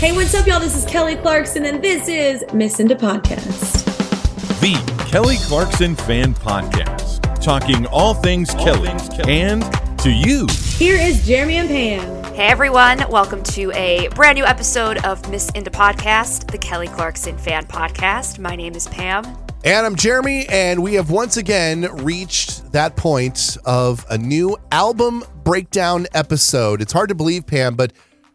[0.00, 0.60] Hey, what's up, y'all?
[0.60, 3.84] This is Kelly Clarkson, and this is Miss Into Podcast.
[4.62, 10.46] The Kelly Clarkson Fan Podcast, talking all things, all Kelly, things Kelly and to you.
[10.78, 12.32] Here is Jeremy and Pam.
[12.32, 17.36] Hey everyone, welcome to a brand new episode of Miss Into Podcast, the Kelly Clarkson
[17.36, 18.38] Fan Podcast.
[18.38, 19.26] My name is Pam.
[19.64, 25.24] And I'm Jeremy, and we have once again reached that point of a new album
[25.44, 26.80] breakdown episode.
[26.80, 27.92] It's hard to believe, Pam, but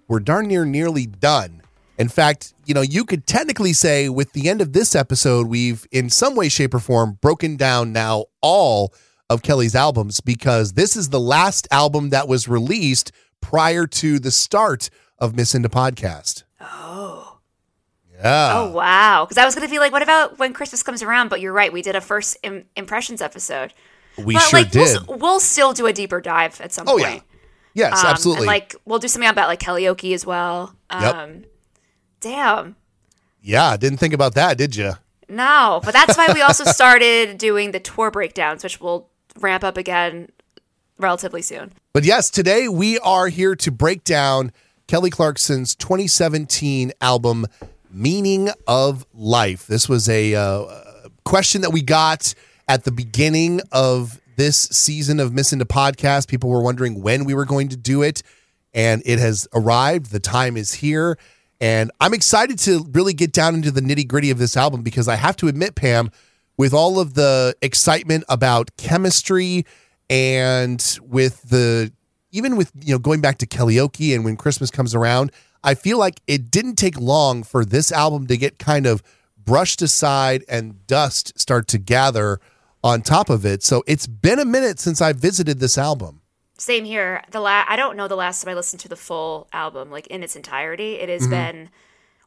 [0.07, 1.55] we're darn near nearly done.
[1.98, 5.88] In fact, you know, you could technically say with the end of this episode, we've
[5.92, 8.93] in some way, shape, or form broken down now all
[9.29, 13.11] of Kelly's albums because this is the last album that was released
[13.42, 14.89] prior to the start
[15.20, 16.43] of Miss Into Podcast.
[16.60, 17.39] Oh.
[18.18, 18.51] Yeah.
[18.56, 19.25] Oh, wow.
[19.25, 21.29] Because I was going to be like, what about when Christmas comes around?
[21.29, 21.71] But you're right.
[21.71, 23.73] We did a first Im- impressions episode.
[24.18, 25.07] We but, sure like, did.
[25.07, 27.23] We'll, we'll, still do a deeper dive at some oh, point.
[27.73, 27.89] yeah.
[27.89, 28.48] Yes, um, absolutely.
[28.48, 30.73] Like, we'll do something about like karaoke as well.
[30.89, 31.46] Um, yep.
[32.25, 32.75] Damn.
[33.39, 34.94] Yeah, didn't think about that, did you?
[35.30, 39.78] No, but that's why we also started doing the tour breakdowns, which will ramp up
[39.78, 40.30] again
[40.98, 41.73] relatively soon.
[41.94, 44.52] But yes, today we are here to break down
[44.88, 47.46] Kelly Clarkson's 2017 album,
[47.92, 49.68] Meaning of Life.
[49.68, 50.66] This was a uh,
[51.26, 52.34] question that we got
[52.68, 56.28] at the beginning of this season of Missing Into Podcast.
[56.28, 58.23] People were wondering when we were going to do it,
[58.73, 60.08] and it has arrived.
[60.08, 61.20] The time is here.
[61.61, 65.08] And I'm excited to really get down into the nitty gritty of this album because
[65.08, 66.12] I have to admit, Pam,
[66.58, 69.66] with all of the excitement about chemistry
[70.09, 71.92] and with the
[72.31, 75.31] even with you know going back to karaoke and when Christmas comes around,
[75.64, 79.02] I feel like it didn't take long for this album to get kind of
[79.38, 82.40] brushed aside and dust start to gather
[82.84, 83.64] on top of it.
[83.64, 86.22] So it's been a minute since I visited this album.
[86.58, 87.23] Same here.
[87.31, 90.08] The la- I don't know the last time I listened to the full album like
[90.08, 90.95] in its entirety.
[90.95, 91.31] It has mm-hmm.
[91.31, 91.70] been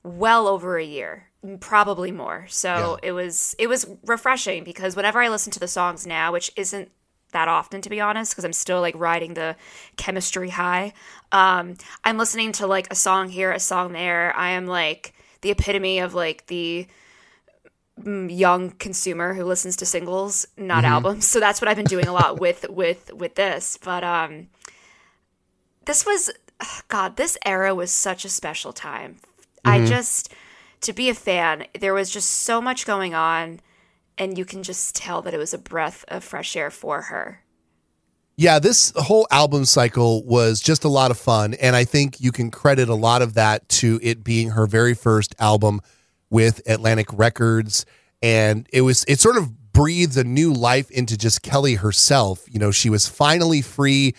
[0.02, 1.28] well over a year,
[1.60, 2.46] probably more.
[2.48, 3.08] So yeah.
[3.08, 6.90] it was it was refreshing because whenever I listen to the songs now, which isn't
[7.32, 9.54] that often to be honest because i'm still like riding the
[9.96, 10.92] chemistry high
[11.32, 15.50] um i'm listening to like a song here a song there i am like the
[15.50, 16.86] epitome of like the
[18.04, 20.92] young consumer who listens to singles not mm-hmm.
[20.92, 24.48] albums so that's what i've been doing a lot with with with this but um
[25.84, 26.30] this was
[26.88, 29.14] god this era was such a special time
[29.64, 29.70] mm-hmm.
[29.70, 30.32] i just
[30.80, 33.60] to be a fan there was just so much going on
[34.18, 37.42] and you can just tell that it was a breath of fresh air for her.
[38.36, 41.54] Yeah, this whole album cycle was just a lot of fun.
[41.54, 44.94] And I think you can credit a lot of that to it being her very
[44.94, 45.80] first album
[46.30, 47.86] with Atlantic Records.
[48.22, 52.44] And it was, it sort of breathed a new life into just Kelly herself.
[52.50, 54.14] You know, she was finally free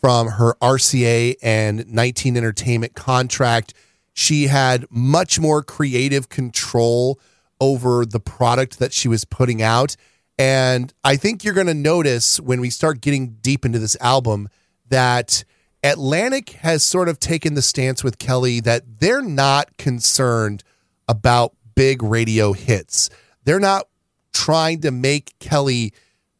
[0.00, 3.74] from her RCA and 19 Entertainment contract.
[4.12, 7.18] She had much more creative control
[7.60, 9.96] over the product that she was putting out.
[10.38, 14.48] And I think you're going to notice when we start getting deep into this album
[14.88, 15.44] that
[15.82, 20.64] Atlantic has sort of taken the stance with Kelly that they're not concerned
[21.08, 23.10] about big radio hits.
[23.44, 23.88] They're not
[24.32, 25.92] trying to make Kelly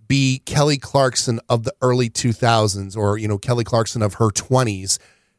[0.06, 4.98] be Kelly Clarkson of the early 2000s or, you know, Kelly Clarkson of her 20s.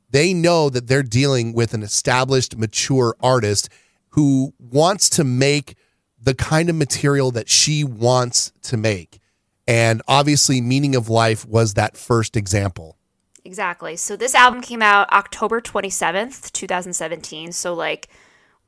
[0.10, 3.70] They know that they're dealing with an established, mature artist
[4.10, 5.76] who wants to make
[6.20, 9.20] the kind of material that she wants to make.
[9.68, 12.98] And obviously, Meaning of Life was that first example.
[13.44, 13.96] Exactly.
[13.96, 17.52] So this album came out October 27th, 2017.
[17.52, 18.08] So, like,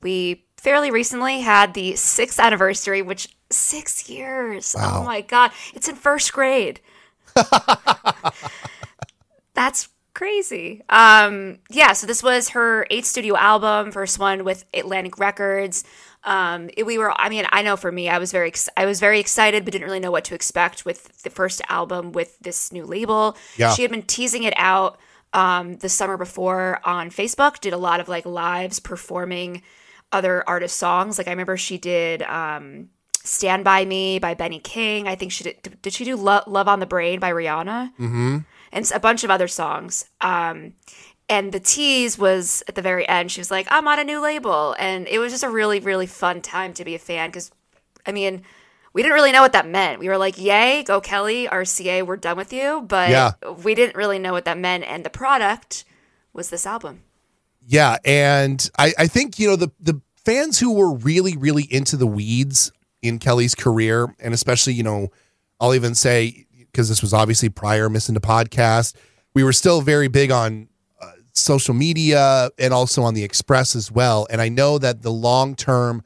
[0.01, 4.75] we fairly recently had the sixth anniversary, which six years.
[4.77, 4.99] Oh wow.
[4.99, 5.51] Oh my God.
[5.73, 6.81] It's in first grade.
[9.53, 10.83] That's crazy.
[10.89, 15.85] Um, yeah, so this was her eighth studio album, first one with Atlantic Records.
[16.25, 18.99] Um, it, we were, I mean, I know for me, I was very, I was
[18.99, 22.73] very excited, but didn't really know what to expect with the first album with this
[22.73, 23.37] new label.
[23.55, 23.73] Yeah.
[23.73, 24.99] She had been teasing it out
[25.31, 27.61] um, the summer before on Facebook.
[27.61, 29.61] Did a lot of like lives performing
[30.11, 31.17] other artist songs.
[31.17, 32.89] Like I remember she did um,
[33.23, 35.07] "Stand by Me" by Benny King.
[35.07, 35.81] I think she did.
[35.81, 37.93] Did she do "Love, Love on the Brain" by Rihanna?
[37.93, 38.37] Mm-hmm
[38.71, 40.05] and a bunch of other songs.
[40.21, 40.73] Um,
[41.29, 43.31] and the tease was at the very end.
[43.31, 46.05] She was like, "I'm on a new label," and it was just a really, really
[46.05, 47.51] fun time to be a fan because,
[48.05, 48.43] I mean,
[48.93, 49.99] we didn't really know what that meant.
[49.99, 53.31] We were like, "Yay, go Kelly, RCA, we're done with you," but yeah.
[53.63, 54.85] we didn't really know what that meant.
[54.85, 55.83] And the product
[56.31, 57.03] was this album.
[57.69, 61.97] Yeah, and I, I think you know the the fans who were really, really into
[61.97, 62.71] the weeds
[63.01, 65.09] in Kelly's career, and especially you know,
[65.59, 68.95] I'll even say because this was obviously prior missing the Podcast.
[69.33, 70.69] We were still very big on
[71.01, 74.27] uh, social media and also on the Express as well.
[74.29, 76.03] And I know that the long term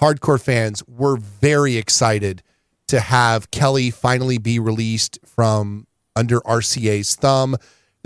[0.00, 2.42] hardcore fans were very excited
[2.88, 5.86] to have Kelly finally be released from
[6.16, 7.56] under RCA's thumb.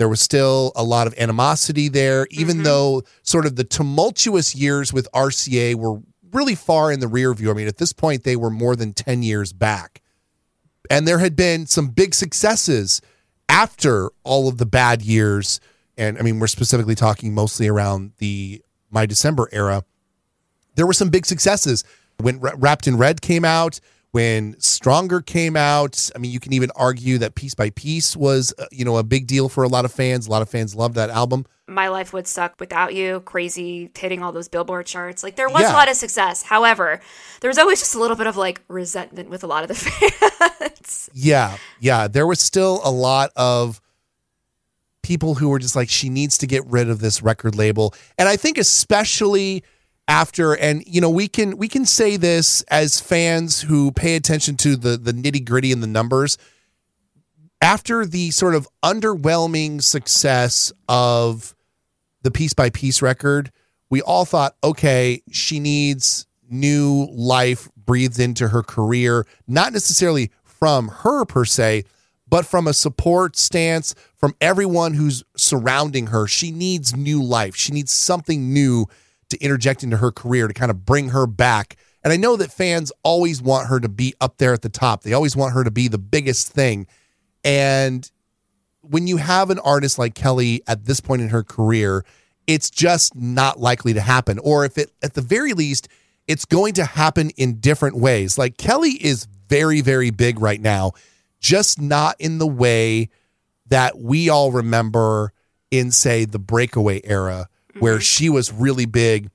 [0.01, 2.63] There was still a lot of animosity there, even mm-hmm.
[2.63, 5.99] though sort of the tumultuous years with RCA were
[6.31, 7.51] really far in the rear view.
[7.51, 10.01] I mean, at this point, they were more than 10 years back.
[10.89, 12.99] And there had been some big successes
[13.47, 15.59] after all of the bad years.
[15.95, 19.83] And I mean, we're specifically talking mostly around the My December era.
[20.73, 21.83] There were some big successes
[22.19, 23.79] when Wrapped in Red came out
[24.11, 26.09] when Stronger came out.
[26.15, 29.03] I mean, you can even argue that Piece by Piece was, uh, you know, a
[29.03, 30.27] big deal for a lot of fans.
[30.27, 31.45] A lot of fans loved that album.
[31.67, 35.23] My Life Would Suck Without You, crazy, hitting all those Billboard charts.
[35.23, 35.71] Like, there was yeah.
[35.71, 36.43] a lot of success.
[36.43, 36.99] However,
[37.39, 39.75] there was always just a little bit of like resentment with a lot of the
[40.59, 41.09] fans.
[41.13, 41.57] Yeah.
[41.79, 42.07] Yeah.
[42.07, 43.79] There was still a lot of
[45.01, 47.93] people who were just like, she needs to get rid of this record label.
[48.17, 49.63] And I think, especially
[50.07, 54.57] after and you know we can we can say this as fans who pay attention
[54.57, 56.37] to the the nitty gritty and the numbers.
[57.61, 61.55] After the sort of underwhelming success of
[62.23, 63.51] the piece by piece record
[63.89, 70.87] we all thought okay she needs new life breathed into her career not necessarily from
[70.89, 71.83] her per se
[72.31, 76.25] but from a support stance from everyone who's surrounding her.
[76.25, 77.55] She needs new life.
[77.55, 78.87] She needs something new
[79.31, 81.77] to interject into her career to kind of bring her back.
[82.03, 85.03] And I know that fans always want her to be up there at the top.
[85.03, 86.87] They always want her to be the biggest thing.
[87.43, 88.09] And
[88.81, 92.03] when you have an artist like Kelly at this point in her career,
[92.47, 94.39] it's just not likely to happen.
[94.39, 95.87] Or if it, at the very least,
[96.27, 98.37] it's going to happen in different ways.
[98.37, 100.93] Like Kelly is very, very big right now,
[101.39, 103.09] just not in the way
[103.67, 105.33] that we all remember
[105.69, 107.47] in, say, the breakaway era
[107.79, 108.01] where mm-hmm.
[108.01, 109.29] she was really big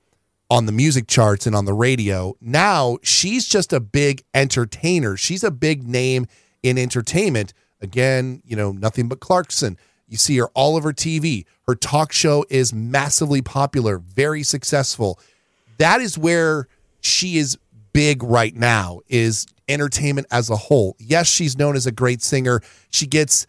[0.49, 2.35] on the music charts and on the radio.
[2.39, 5.17] Now she's just a big entertainer.
[5.17, 6.27] She's a big name
[6.63, 7.53] in entertainment.
[7.81, 9.77] Again, you know, nothing but Clarkson.
[10.07, 11.45] You see her all over TV.
[11.67, 15.19] Her talk show is massively popular, very successful.
[15.77, 16.67] That is where
[17.01, 17.57] she is
[17.93, 20.95] big right now is entertainment as a whole.
[20.99, 22.61] Yes, she's known as a great singer.
[22.89, 23.45] She gets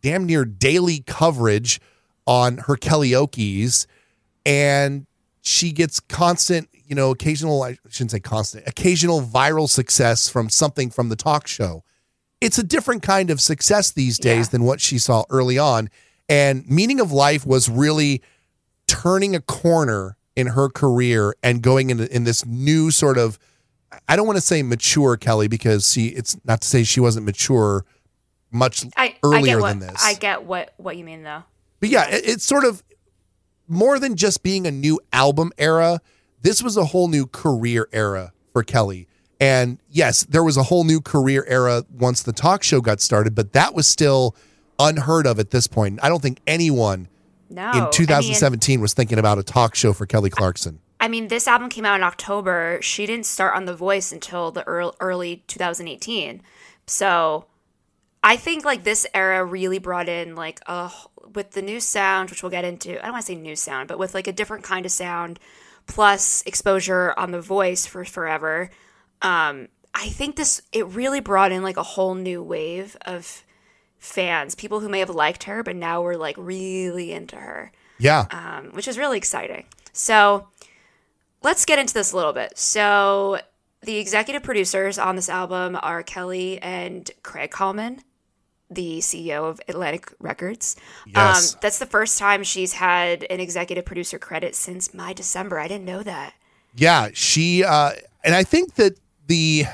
[0.00, 1.80] damn near daily coverage
[2.26, 3.86] on her karaoke's
[4.46, 5.06] and
[5.42, 10.88] she gets constant, you know, occasional, I shouldn't say constant, occasional viral success from something
[10.88, 11.82] from the talk show.
[12.40, 14.50] It's a different kind of success these days yeah.
[14.52, 15.90] than what she saw early on.
[16.28, 18.22] And Meaning of Life was really
[18.86, 23.38] turning a corner in her career and going in, in this new sort of,
[24.08, 27.26] I don't want to say mature Kelly because she, it's not to say she wasn't
[27.26, 27.84] mature
[28.52, 30.04] much I, earlier I what, than this.
[30.04, 31.42] I get what, what you mean though.
[31.80, 32.82] But yeah, it, it's sort of
[33.68, 36.00] more than just being a new album era,
[36.42, 39.08] this was a whole new career era for Kelly.
[39.40, 43.34] And yes, there was a whole new career era once the talk show got started,
[43.34, 44.34] but that was still
[44.78, 46.00] unheard of at this point.
[46.02, 47.08] I don't think anyone
[47.50, 50.80] no, in 2017 I mean, was thinking about a talk show for Kelly Clarkson.
[50.98, 52.78] I mean, this album came out in October.
[52.80, 56.42] She didn't start on The Voice until the early, early 2018.
[56.86, 57.44] So
[58.22, 60.90] I think like this era really brought in like a
[61.36, 62.98] with the new sound, which we'll get into.
[62.98, 65.38] I don't want to say new sound, but with like a different kind of sound,
[65.86, 68.70] plus exposure on the voice for forever.
[69.22, 73.44] Um, I think this it really brought in like a whole new wave of
[73.98, 77.72] fans, people who may have liked her, but now were like really into her.
[77.98, 79.66] Yeah, um, which is really exciting.
[79.92, 80.48] So
[81.42, 82.58] let's get into this a little bit.
[82.58, 83.38] So
[83.82, 88.00] the executive producers on this album are Kelly and Craig Kallman
[88.70, 90.76] the CEO of Atlantic Records.
[91.06, 91.54] Yes.
[91.54, 95.58] Um, that's the first time she's had an executive producer credit since my December.
[95.58, 96.34] I didn't know that.
[96.74, 97.92] Yeah, she uh,
[98.24, 99.64] and I think that the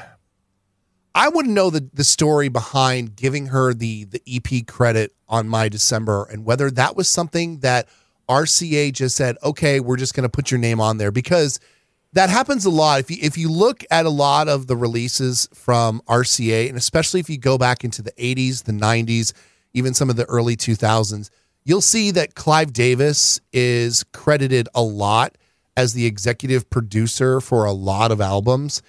[1.14, 5.68] I wouldn't know the the story behind giving her the the EP credit on my
[5.68, 7.88] December and whether that was something that
[8.28, 11.58] RCA just said, "Okay, we're just going to put your name on there" because
[12.12, 13.00] that happens a lot.
[13.00, 17.20] If you if you look at a lot of the releases from RCA, and especially
[17.20, 19.32] if you go back into the 80s, the 90s,
[19.72, 21.30] even some of the early 2000s,
[21.64, 25.36] you'll see that Clive Davis is credited a lot
[25.76, 28.82] as the executive producer for a lot of albums.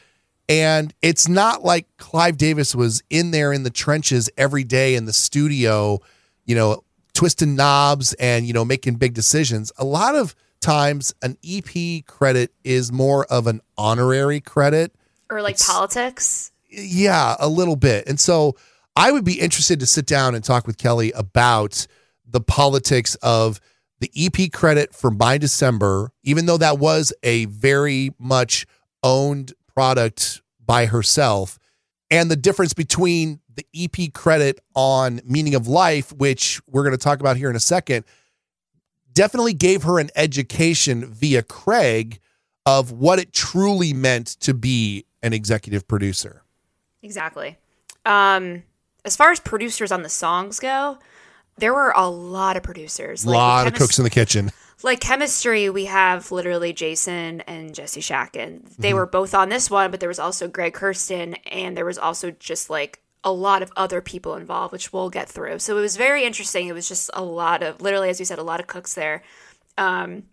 [0.49, 5.05] And it's not like Clive Davis was in there in the trenches every day in
[5.05, 5.99] the studio,
[6.45, 9.71] you know, twisting knobs and, you know, making big decisions.
[9.77, 14.93] A lot of times an EP credit is more of an honorary credit
[15.29, 16.51] or like it's, politics.
[16.69, 18.07] Yeah, a little bit.
[18.07, 18.55] And so
[18.95, 21.85] I would be interested to sit down and talk with Kelly about
[22.25, 23.59] the politics of
[23.99, 28.65] the EP credit for My December, even though that was a very much
[29.01, 31.59] owned product by herself,
[32.09, 37.03] and the difference between the EP credit on Meaning of Life, which we're going to
[37.03, 38.05] talk about here in a second,
[39.13, 42.19] definitely gave her an education via Craig
[42.65, 46.43] of what it truly meant to be an executive producer.
[47.01, 47.57] Exactly.
[48.05, 48.63] Um,
[49.05, 50.97] as far as producers on the songs go,
[51.57, 53.25] there were a lot of producers.
[53.25, 54.51] A lot of cooks in the kitchen.
[54.81, 58.75] Like chemistry, we have literally Jason and Jesse Shatkin.
[58.77, 58.97] They mm-hmm.
[58.97, 62.31] were both on this one, but there was also Greg Kurstin, and there was also
[62.31, 65.59] just like a lot of other people involved, which we'll get through.
[65.59, 66.67] So it was very interesting.
[66.67, 69.23] It was just a lot of, literally, as you said, a lot of cooks there.
[69.77, 70.23] Um,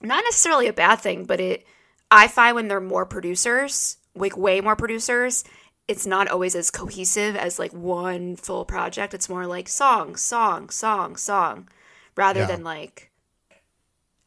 [0.00, 1.66] not necessarily a bad thing, but it,
[2.10, 5.44] I find when there are more producers, like way more producers,
[5.88, 9.14] it's not always as cohesive as like one full project.
[9.14, 11.68] It's more like song, song, song, song,
[12.16, 12.46] rather yeah.
[12.46, 13.10] than like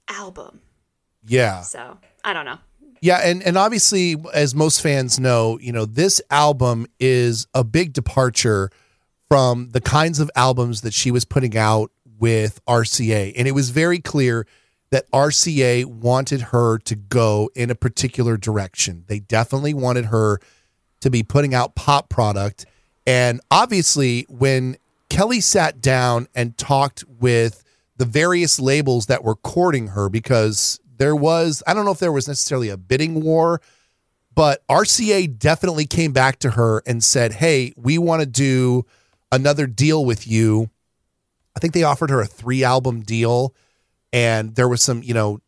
[0.08, 0.62] album.
[1.26, 1.62] Yeah.
[1.62, 2.60] So I don't know.
[3.02, 7.94] Yeah, and and obviously, as most fans know, you know this album is a big
[7.94, 8.70] departure
[9.28, 13.70] from the kinds of albums that she was putting out with RCA, and it was
[13.70, 14.46] very clear
[14.92, 19.06] that RCA wanted her to go in a particular direction.
[19.08, 20.40] They definitely wanted her
[21.02, 22.66] to be putting out pop product,
[23.08, 24.78] and obviously, when
[25.10, 27.64] Kelly sat down and talked with
[27.98, 32.12] the various labels that were courting her because there was, I don't know if there
[32.12, 33.62] was necessarily a bidding war,
[34.36, 38.86] but RCA definitely came back to her and said, Hey, we want to do
[39.32, 40.70] another deal with you.
[41.56, 43.56] I think they offered her a three album deal,
[44.14, 45.40] and there was some, you know,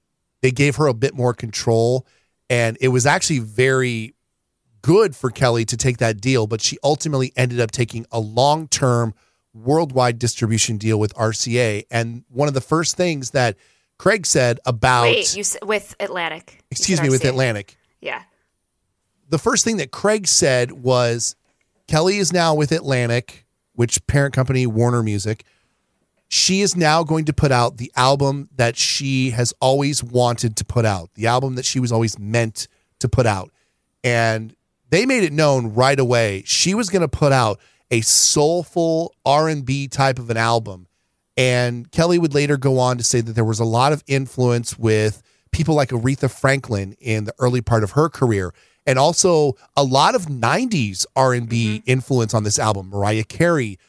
[0.41, 2.07] they gave her a bit more control.
[2.49, 4.13] And it was actually very
[4.81, 8.67] good for Kelly to take that deal, but she ultimately ended up taking a long
[8.67, 9.13] term
[9.53, 11.83] worldwide distribution deal with RCA.
[11.91, 13.57] And one of the first things that
[14.01, 16.63] Craig said about Wait, you with Atlantic.
[16.71, 17.77] Excuse me, with Atlantic.
[17.99, 18.23] Yeah.
[19.29, 21.35] The first thing that Craig said was
[21.85, 25.43] Kelly is now with Atlantic, which parent company Warner Music.
[26.29, 30.65] She is now going to put out the album that she has always wanted to
[30.65, 32.67] put out, the album that she was always meant
[33.01, 33.51] to put out.
[34.03, 34.55] And
[34.89, 37.59] they made it known right away she was going to put out
[37.91, 40.87] a soulful R&B type of an album.
[41.41, 44.77] And Kelly would later go on to say that there was a lot of influence
[44.77, 48.53] with people like Aretha Franklin in the early part of her career
[48.85, 51.89] and also a lot of 90s R&B mm-hmm.
[51.89, 52.89] influence on this album.
[52.89, 53.79] Mariah Carey,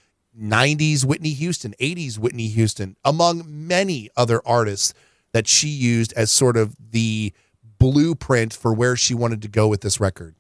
[0.41, 4.95] 90s Whitney Houston, 80s Whitney Houston, among many other artists
[5.33, 7.35] that she used as sort of the
[7.79, 10.37] blueprint for where she wanted to go with this record.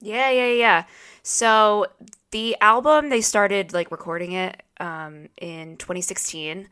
[0.00, 0.84] Yeah, yeah, yeah.
[1.22, 1.86] So
[2.32, 6.68] the album they started like recording it um, in 2016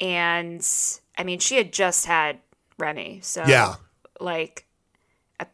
[0.00, 0.66] and
[1.16, 2.38] i mean she had just had
[2.78, 3.76] remy so yeah.
[4.20, 4.66] like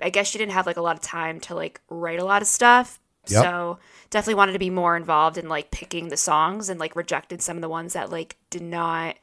[0.00, 2.42] I, guess she didn't have like a lot of time to like write a lot
[2.42, 2.98] of stuff.
[3.26, 3.44] Yep.
[3.44, 3.78] so
[4.08, 7.56] definitely wanted to be more involved in like picking the songs and like rejected some
[7.56, 9.16] of the ones that like did not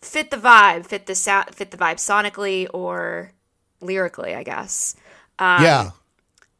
[0.00, 3.32] fit the vibe fit the sound fit the vibe sonically or
[3.80, 4.96] lyrically i guess.
[5.38, 5.90] Um, yeah.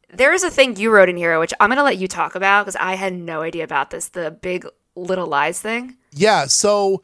[0.09, 2.35] There is a thing you wrote in here, which I'm going to let you talk
[2.35, 5.95] about because I had no idea about this the big little lies thing.
[6.11, 6.45] Yeah.
[6.45, 7.03] So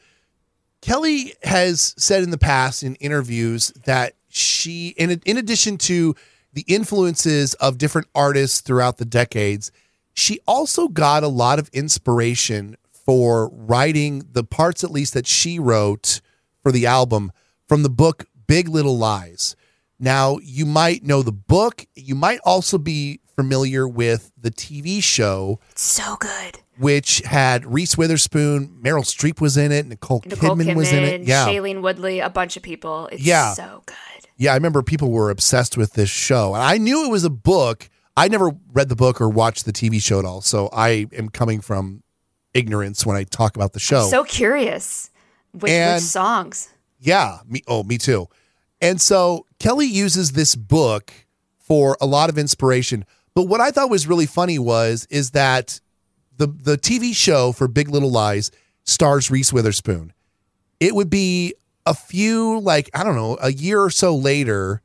[0.81, 6.15] Kelly has said in the past in interviews that she, in, in addition to
[6.53, 9.71] the influences of different artists throughout the decades,
[10.13, 15.59] she also got a lot of inspiration for writing the parts, at least that she
[15.59, 16.21] wrote
[16.61, 17.31] for the album
[17.67, 19.55] from the book Big Little Lies.
[19.99, 21.85] Now, you might know the book.
[21.95, 25.59] You might also be familiar with the TV show.
[25.75, 26.59] So good.
[26.77, 31.03] Which had Reese Witherspoon, Meryl Streep was in it, Nicole, Nicole Kidman, Kidman, was in
[31.03, 31.21] it.
[31.21, 31.47] Yeah.
[31.47, 33.07] Shailene Woodley, a bunch of people.
[33.11, 33.53] It's yeah.
[33.53, 33.95] so good.
[34.37, 36.53] Yeah, I remember people were obsessed with this show.
[36.53, 37.89] And I knew it was a book.
[38.15, 40.41] I never read the book or watched the TV show at all.
[40.41, 42.03] So I am coming from
[42.53, 44.01] ignorance when I talk about the show.
[44.01, 45.09] I'm so curious.
[45.53, 46.69] Which, and, which songs?
[46.99, 47.39] Yeah.
[47.47, 48.27] Me oh, me too.
[48.81, 51.13] And so Kelly uses this book
[51.71, 53.05] for a lot of inspiration.
[53.33, 55.79] But what I thought was really funny was is that
[56.37, 58.51] the the TV show for Big Little Lies
[58.83, 60.13] stars Reese Witherspoon.
[60.79, 61.53] It would be
[61.85, 64.81] a few like I don't know, a year or so later,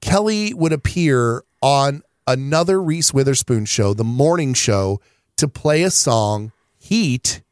[0.00, 5.00] Kelly would appear on another Reese Witherspoon show, the morning show,
[5.36, 7.42] to play a song, Heat,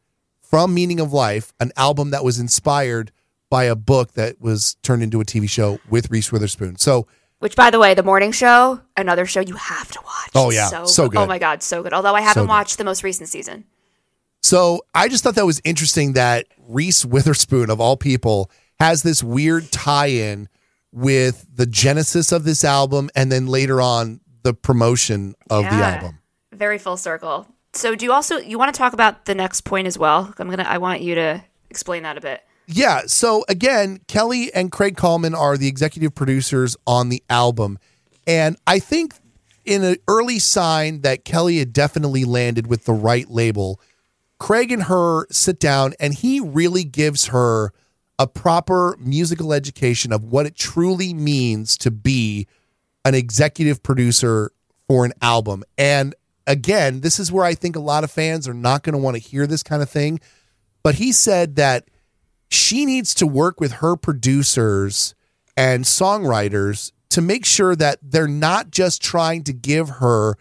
[0.40, 3.12] from Meaning of Life, an album that was inspired
[3.49, 6.76] by a book that was turned into a TV show with Reese Witherspoon.
[6.76, 7.06] So,
[7.42, 10.30] which, by the way, the morning show, another show you have to watch.
[10.37, 11.18] Oh yeah, so, so good.
[11.18, 11.92] Oh my god, so good.
[11.92, 13.64] Although I haven't so watched the most recent season.
[14.44, 19.25] So I just thought that was interesting that Reese Witherspoon, of all people, has this
[19.25, 20.49] weird tie-in
[20.92, 26.20] with the genesis of this album and then later on the promotion of the album.
[26.52, 27.49] Very full circle.
[27.72, 30.32] So do you also you want to talk about the next point as well?
[30.38, 32.40] I'm gonna I want you to explain that a bit.
[32.75, 33.02] Yeah.
[33.07, 37.79] So again, Kelly and Craig Kallman are the executive producers on the album.
[38.26, 39.14] And I think
[39.64, 43.81] in an early sign that Kelly had definitely landed with the right label,
[44.38, 47.73] Craig and her sit down and he really gives her
[48.19, 52.47] a proper musical education of what it truly means to be
[53.05, 54.50] an executive producer
[54.88, 55.64] for an album.
[55.76, 56.14] And
[56.47, 59.17] again, this is where I think a lot of fans are not going to want
[59.17, 60.21] to hear this kind of thing.
[60.83, 61.85] But he said that
[62.52, 65.14] she needs to work with her producers
[65.56, 70.37] and songwriters to make sure that they're not just trying to give her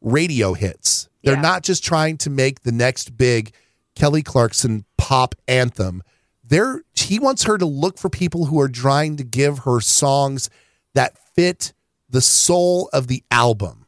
[0.00, 1.08] radio hits.
[1.22, 1.40] They're Yeah.
[1.40, 3.52] not just trying to make the next big
[3.94, 6.02] Kelly Clarkson pop anthem.
[6.44, 10.48] They're he wants her to look for people who are trying to give her songs
[10.94, 11.72] that fit
[12.08, 13.86] the soul of the album.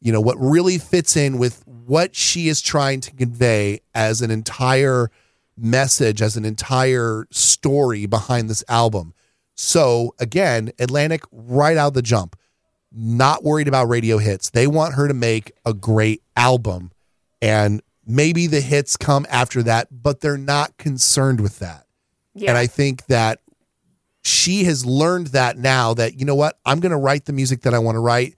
[0.00, 4.30] You know, what really fits in with what she is trying to convey as an
[4.30, 5.10] entire
[5.56, 9.14] message, as an entire story behind this album.
[9.54, 12.36] So, again, Atlantic right out of the jump,
[12.92, 14.50] not worried about radio hits.
[14.50, 16.92] They want her to make a great album.
[17.40, 21.86] And maybe the hits come after that, but they're not concerned with that.
[22.34, 22.50] Yeah.
[22.50, 23.40] And I think that
[24.22, 27.62] she has learned that now that, you know what, I'm going to write the music
[27.62, 28.34] that I want to write.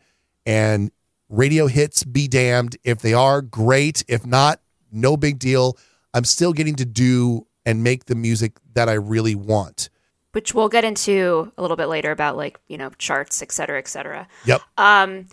[0.47, 0.93] And
[1.29, 2.77] radio hits be damned.
[2.85, 4.05] If they are, great.
[4.07, 4.61] If not,
[4.93, 5.77] no big deal.
[6.19, 9.89] I'm still getting to do and make the music that I really want.
[10.33, 13.79] which we'll get into a little bit later about like, you know, charts, et cetera,
[13.79, 14.27] et cetera.
[14.45, 14.61] Yep.
[14.77, 15.27] Um,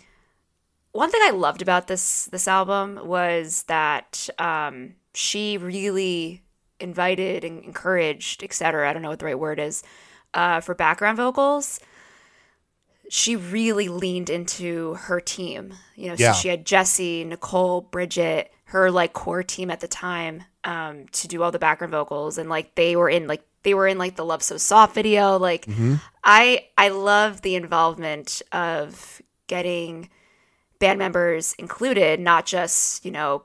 [0.92, 6.42] one thing I loved about this this album was that um, she really
[6.80, 8.88] invited and encouraged, et cetera.
[8.88, 9.82] I don't know what the right word is
[10.34, 11.80] uh, for background vocals.
[13.08, 15.74] She really leaned into her team.
[15.94, 16.32] You know, Yeah.
[16.32, 21.28] so she had Jesse, Nicole, Bridget, her like core team at the time um, to
[21.28, 24.16] do all the background vocals, and like they were in like they were in like
[24.16, 25.38] the Love So Soft video.
[25.38, 25.66] Like
[26.22, 30.10] I I love the involvement of getting
[30.78, 33.44] band members included, not just, you know,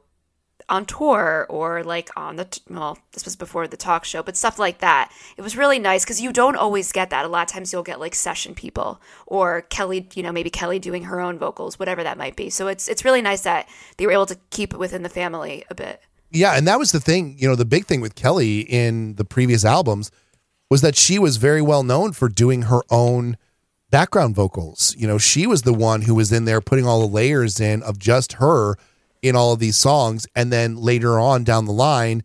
[0.70, 4.38] on tour or like on the, t- well, this was before the talk show, but
[4.38, 5.12] stuff like that.
[5.38, 7.26] It was really nice because you don't always get that.
[7.26, 10.80] A lot of times you'll get like session people or Kelly, you know, maybe Kelly
[10.80, 12.50] doing her own vocals, whatever that might be.
[12.50, 15.64] So it's, it's really nice that they were able to keep it within the family
[15.70, 16.02] a bit.
[16.32, 19.26] Yeah, and that was the thing, you know, the big thing with Kelly in the
[19.26, 20.12] previous albums
[20.70, 23.38] was that she was very well known for doing her own
[23.90, 24.96] background vocals.
[24.98, 27.84] You know, she was the one who was in there putting all the layers in
[27.84, 28.78] of just her
[29.22, 32.24] in all of these songs and then later on down the line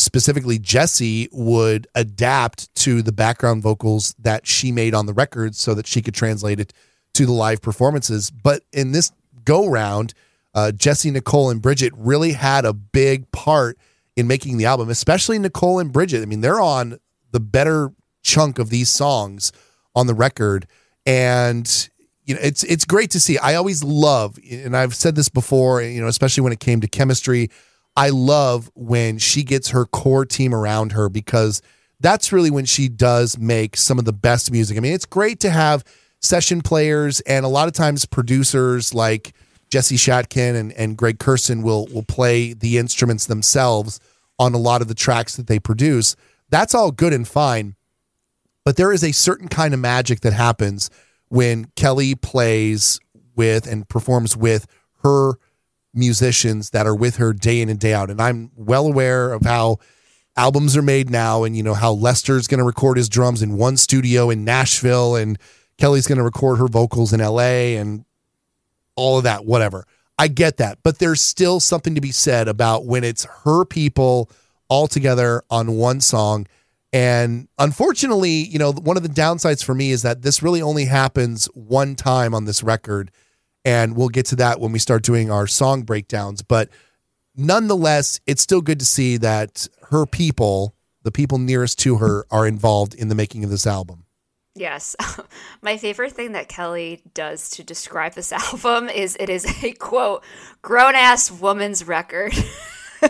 [0.00, 5.74] specifically Jesse would adapt to the background vocals that she made on the records so
[5.74, 6.72] that she could translate it
[7.14, 8.30] to the live performances.
[8.30, 9.12] But in this
[9.44, 10.14] go round,
[10.54, 13.78] uh, Jesse, Nicole, and Bridget really had a big part
[14.16, 16.22] in making the album, especially Nicole and Bridget.
[16.22, 16.98] I mean, they're on
[17.30, 19.52] the better chunk of these songs
[19.94, 20.66] on the record.
[21.06, 21.88] And
[22.24, 23.38] you know, it's it's great to see.
[23.38, 26.88] I always love, and I've said this before, you know, especially when it came to
[26.88, 27.50] chemistry.
[27.96, 31.60] I love when she gets her core team around her because
[31.98, 34.76] that's really when she does make some of the best music.
[34.76, 35.84] I mean, it's great to have
[36.20, 39.34] session players and a lot of times producers like
[39.70, 44.00] Jesse Shatkin and, and Greg Kurstin will will play the instruments themselves
[44.38, 46.16] on a lot of the tracks that they produce.
[46.48, 47.76] That's all good and fine.
[48.64, 50.90] But there is a certain kind of magic that happens
[51.28, 53.00] when Kelly plays
[53.36, 54.66] with and performs with
[55.02, 55.34] her
[55.94, 58.10] musicians that are with her day in and day out.
[58.10, 59.78] And I'm well aware of how
[60.36, 63.56] albums are made now and you know how Lester's going to record his drums in
[63.56, 65.38] one studio in Nashville and
[65.78, 68.04] Kelly's going to record her vocals in LA and
[69.00, 69.86] all of that whatever.
[70.18, 74.30] I get that, but there's still something to be said about when it's her people
[74.68, 76.46] all together on one song.
[76.92, 80.84] And unfortunately, you know, one of the downsides for me is that this really only
[80.84, 83.10] happens one time on this record.
[83.64, 86.42] And we'll get to that when we start doing our song breakdowns.
[86.42, 86.68] But
[87.34, 92.46] nonetheless, it's still good to see that her people, the people nearest to her, are
[92.46, 94.04] involved in the making of this album.
[94.60, 94.94] Yes.
[95.62, 100.22] My favorite thing that Kelly does to describe this album is it is a quote,
[100.60, 102.34] grown ass woman's record.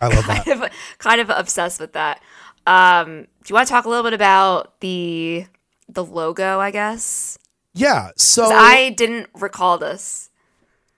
[0.00, 0.44] I love that.
[0.44, 2.20] kind of kind of obsessed with that.
[2.66, 5.46] Um, do you want to talk a little bit about the
[5.88, 7.38] the logo, I guess?
[7.72, 8.10] Yeah.
[8.16, 10.30] So I didn't recall this.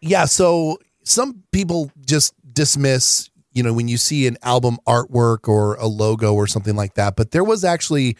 [0.00, 5.74] yeah so some people just dismiss you know, when you see an album artwork or
[5.76, 8.16] a logo or something like that, but there was actually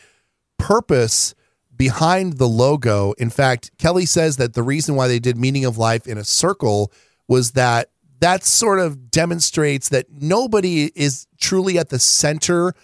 [0.59, 1.35] purpose
[1.79, 3.13] behind the logo.
[3.13, 6.25] In fact, Kelly says that the reason why they did Meaning of Life in a
[6.25, 6.93] circle
[7.29, 12.75] was that that sort of demonstrates that nobody is truly at the center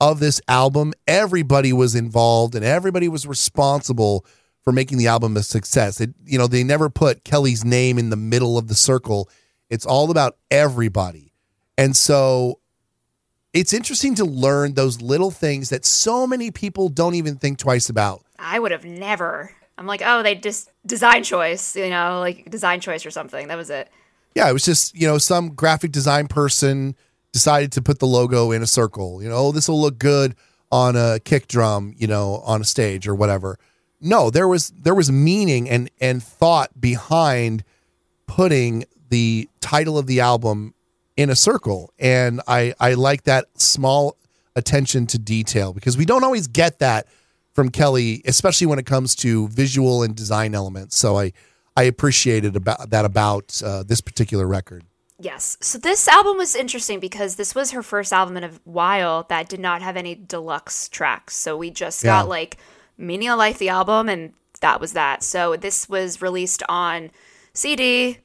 [0.00, 0.92] of this album.
[1.06, 4.26] Everybody was involved and everybody was responsible
[4.62, 6.00] for making the album a success.
[6.00, 9.30] It, you know, they never put Kelly's name in the middle of the circle.
[9.68, 11.32] It's all about everybody.
[11.78, 12.60] And so
[13.52, 17.88] it's interesting to learn those little things that so many people don't even think twice
[17.88, 18.22] about.
[18.40, 19.54] I would have never.
[19.78, 23.48] I'm like, oh, they just design choice, you know, like design choice or something.
[23.48, 23.88] That was it.
[24.34, 26.94] Yeah, it was just, you know, some graphic design person
[27.32, 29.22] decided to put the logo in a circle.
[29.22, 30.34] You know, oh, this will look good
[30.70, 33.58] on a kick drum, you know, on a stage or whatever.
[34.00, 37.64] No, there was there was meaning and and thought behind
[38.26, 40.74] putting the title of the album
[41.16, 41.92] in a circle.
[41.98, 44.16] And I I like that small
[44.56, 47.06] attention to detail because we don't always get that
[47.52, 50.96] from Kelly, especially when it comes to visual and design elements.
[50.96, 51.32] So I
[51.76, 54.84] I appreciated about that about uh, this particular record.
[55.18, 55.58] Yes.
[55.60, 59.48] So this album was interesting because this was her first album in a while that
[59.48, 61.36] did not have any deluxe tracks.
[61.36, 62.20] So we just Yeah.
[62.22, 62.56] got like
[62.96, 65.22] Meaning of Life, the album, and that was that.
[65.22, 67.10] So this was released on
[67.52, 68.18] CD,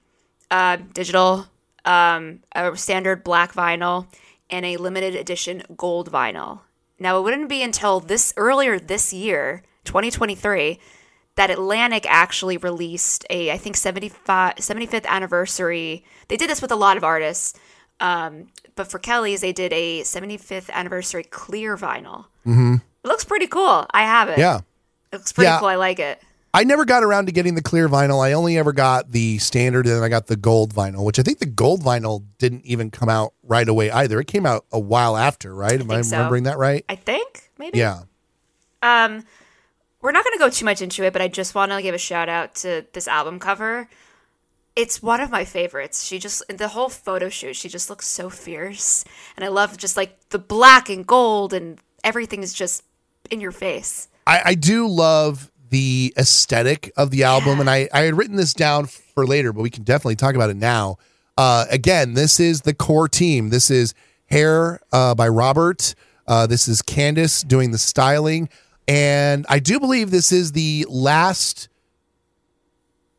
[0.51, 1.47] uh, digital,
[1.85, 4.07] um, a standard black vinyl,
[4.49, 6.59] and a limited edition gold vinyl.
[6.99, 10.79] Now, it wouldn't be until this earlier this year, 2023,
[11.35, 16.05] that Atlantic actually released a, I think, 75, 75th anniversary.
[16.29, 17.59] They did this with a lot of artists,
[17.99, 22.25] um, but for Kelly's, they did a 75th anniversary clear vinyl.
[22.45, 22.75] Mm-hmm.
[22.75, 23.85] It looks pretty cool.
[23.91, 24.37] I have it.
[24.37, 24.59] Yeah.
[25.11, 25.59] It looks pretty Yeah.
[25.59, 25.67] cool.
[25.67, 26.21] I like it.
[26.55, 28.23] I never got around to getting the clear vinyl.
[28.23, 31.21] I only ever got the standard and then I got the gold vinyl, which I
[31.21, 34.21] think the gold vinyl didn't even come out right away either.
[34.21, 35.73] It came out a while after, right?
[35.73, 36.15] Am I think so.
[36.15, 36.85] remembering that right?
[36.87, 37.79] I think, maybe.
[37.79, 38.03] Yeah.
[38.81, 39.25] Um,
[39.99, 41.93] we're not going to go too much into it, but I just want to give
[41.93, 43.89] a shout out to this album cover.
[44.77, 46.05] It's one of my favorites.
[46.05, 49.03] She just the whole photo shoot, she just looks so fierce,
[49.35, 52.81] and I love just like the black and gold and everything is just
[53.29, 54.07] in your face.
[54.25, 58.53] I, I do love the aesthetic of the album, and I, I had written this
[58.53, 60.97] down for later, but we can definitely talk about it now.
[61.37, 63.49] Uh, again, this is the core team.
[63.49, 63.93] This is
[64.27, 65.95] Hair uh, by Robert.
[66.27, 68.49] Uh, this is Candace doing the styling,
[68.87, 71.67] and I do believe this is the last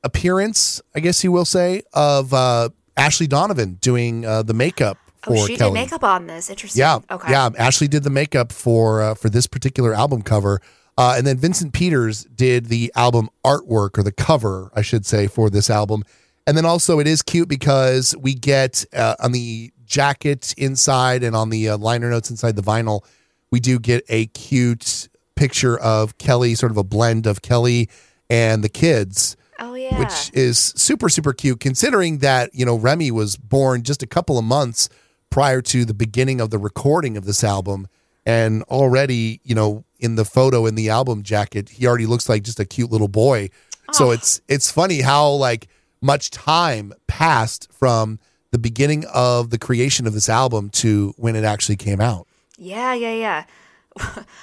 [0.05, 5.35] appearance, I guess you will say, of uh, Ashley Donovan doing uh, the makeup for
[5.35, 5.71] Oh, she Kelly.
[5.79, 6.51] did makeup on this.
[6.51, 6.81] Interesting.
[6.81, 6.99] Yeah.
[7.11, 7.31] Okay.
[7.33, 7.51] Yeah.
[7.59, 10.61] Ashley did the makeup for uh, for this particular album cover.
[10.99, 15.27] Uh, and then Vincent Peters did the album artwork or the cover, I should say,
[15.27, 16.05] for this album.
[16.47, 21.37] And then also, it is cute because we get uh, on the jacket inside and
[21.37, 23.05] on the uh, liner notes inside the vinyl,
[23.51, 27.91] we do get a cute picture of Kelly, sort of a blend of Kelly
[28.31, 29.99] and the kids Oh yeah.
[29.99, 34.39] which is super super cute considering that you know Remy was born just a couple
[34.39, 34.89] of months
[35.31, 37.87] prior to the beginning of the recording of this album
[38.27, 42.43] and already you know in the photo in the album jacket he already looks like
[42.43, 43.49] just a cute little boy
[43.93, 44.13] so ah.
[44.13, 45.69] it's it's funny how like
[46.03, 48.19] much time passed from
[48.51, 52.27] the beginning of the creation of this album to when it actually came out
[52.59, 53.45] Yeah, yeah, yeah.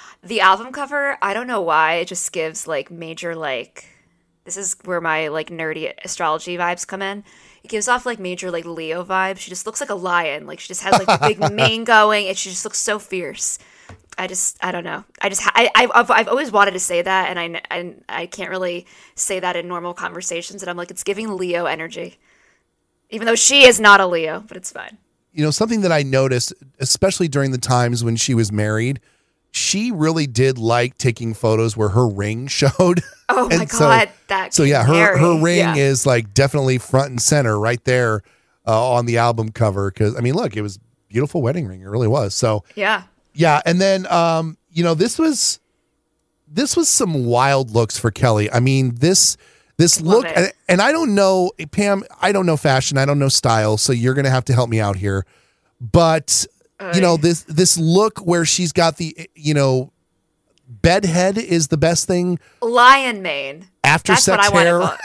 [0.22, 3.86] the album cover, I don't know why, it just gives like major like
[4.44, 7.24] this is where my like nerdy astrology vibes come in.
[7.62, 9.38] It gives off like major like Leo vibes.
[9.38, 10.46] She just looks like a lion.
[10.46, 13.58] Like she just has like the big mane going and she just looks so fierce.
[14.16, 15.04] I just I don't know.
[15.20, 18.50] I just I I've, I've- always wanted to say that and I and I can't
[18.50, 22.18] really say that in normal conversations and I'm like it's giving Leo energy.
[23.10, 24.98] Even though she is not a Leo, but it's fine.
[25.32, 29.00] you know something that I noticed, especially during the times when she was married,
[29.50, 33.02] she really did like taking photos where her ring showed.
[33.28, 35.74] Oh my And so- god, that so yeah, her her ring Yeah.
[35.76, 38.22] is like definitely front and center right there
[38.66, 39.90] uh, on the album cover.
[39.90, 41.80] Because I mean, look, it was beautiful wedding ring.
[41.82, 42.34] It really was.
[42.34, 43.04] So Yeah.
[43.34, 45.60] Yeah, and then um, you know, this was
[46.48, 48.50] this was some wild looks for Kelly.
[48.50, 49.36] I mean, this
[49.76, 53.18] this Love look and, and I don't know Pam, I don't know fashion, I don't
[53.18, 55.26] know style, so you're going to have to help me out here.
[55.80, 56.46] But
[56.94, 59.90] you know, this this look where she's got the you know
[60.68, 63.66] bedhead is the best thing Lion mane.
[63.82, 64.78] after That's what sex I hair.
[64.80, 64.96] to call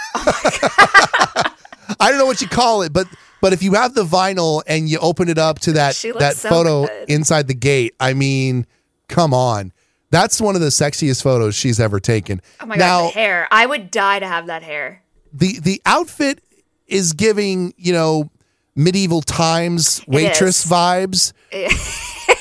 [1.99, 3.07] I don't know what you call it, but
[3.41, 6.19] but if you have the vinyl and you open it up to that She looks
[6.21, 7.09] that so photo good.
[7.09, 8.65] inside the gate, I mean,
[9.07, 9.71] come on.
[10.11, 12.41] That's one of the sexiest photos she's ever taken.
[12.59, 13.47] Oh my now, god, the hair.
[13.51, 15.03] I would die to have that hair.
[15.33, 16.41] the the outfit
[16.87, 18.31] is giving, you know,
[18.75, 20.71] medieval times waitress is.
[20.71, 21.33] vibes.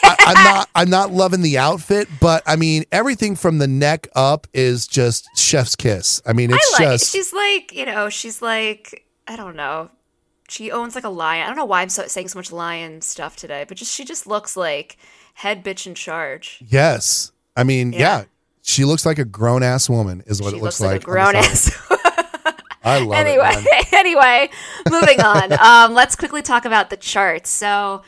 [0.03, 4.09] I, I'm not I'm not loving the outfit, but I mean everything from the neck
[4.15, 6.23] up is just chef's kiss.
[6.25, 6.93] I mean it's I like.
[6.93, 9.91] just She's like, you know, she's like, I don't know.
[10.49, 11.45] She owns like a lion.
[11.45, 14.05] I don't know why I'm so, saying so much lion stuff today, but just she
[14.05, 14.97] just looks like
[15.35, 16.63] head bitch in charge.
[16.67, 17.33] yes.
[17.57, 17.99] I mean yeah.
[17.99, 18.25] Yeah.
[18.63, 21.05] she looks like a grown ass woman is what she it looks, looks like, a
[21.05, 21.71] grown ass.
[22.85, 23.93] I love anyway, it.
[23.93, 24.51] anyway,
[24.91, 25.53] moving on.
[25.59, 27.51] Um, let's quickly talk about the charts.
[27.51, 28.03] So,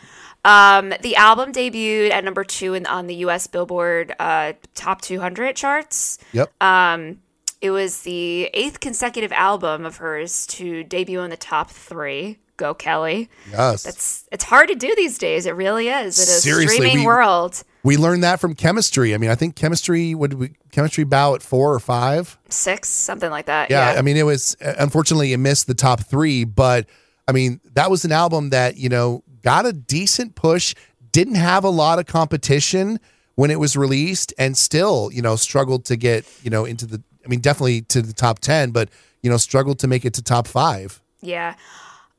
[0.44, 3.46] um, the album debuted at number two in, on the U.S.
[3.46, 6.18] Billboard uh, Top 200 charts.
[6.33, 6.50] Yep.
[6.62, 7.20] Um,
[7.60, 12.38] it was the eighth consecutive album of hers to debut in the top three.
[12.56, 13.30] Go Kelly!
[13.50, 13.86] yes.
[13.86, 15.46] It's it's hard to do these days.
[15.46, 16.18] It really is.
[16.18, 17.62] It is Seriously, streaming we- world.
[17.82, 19.14] we learned that from chemistry.
[19.14, 22.38] I mean, I think chemistry would we chemistry bow at 4 or 5.
[22.50, 23.70] Six, something like that.
[23.70, 26.86] Yeah, Yeah, I mean, it was uh, unfortunately it missed the top three, but
[27.26, 30.74] I mean, that was an album that you know got a decent push.
[31.12, 33.00] Didn't have a lot of competition
[33.36, 37.02] when it was released, and still, you know, struggled to get you know into the.
[37.30, 38.88] I mean, definitely to the top ten, but
[39.22, 41.00] you know, struggled to make it to top five.
[41.20, 41.54] Yeah.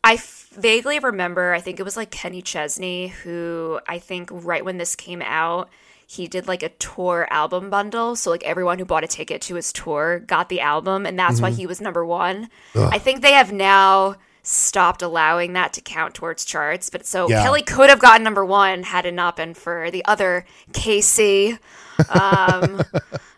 [0.03, 4.63] I f- vaguely remember, I think it was like Kenny Chesney, who I think right
[4.63, 5.69] when this came out,
[6.07, 8.15] he did like a tour album bundle.
[8.15, 11.39] So, like, everyone who bought a ticket to his tour got the album, and that's
[11.41, 12.49] why he was number one.
[12.75, 16.89] I think they have now stopped allowing that to count towards charts.
[16.89, 17.43] But so Yeah.
[17.43, 21.57] Kelly could have gotten number one had it not been for the other KC.
[22.09, 22.81] Um,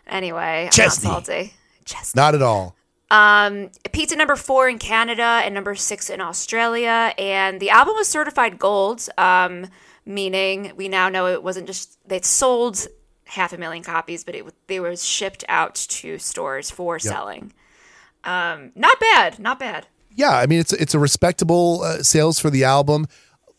[0.06, 1.08] anyway, Chesney.
[1.08, 1.52] I'm not salty.
[1.84, 2.18] Chesney.
[2.18, 2.76] Not at all.
[3.10, 7.12] Um, pizza number four in Canada and number six in Australia.
[7.18, 9.66] And the album was certified gold, um,
[10.04, 12.86] meaning we now know it wasn't just they sold
[13.26, 17.52] half a million copies, but it they was shipped out to stores for selling.
[18.24, 19.86] Um, not bad, not bad.
[20.16, 23.06] Yeah, I mean, it's it's a respectable uh, sales for the album.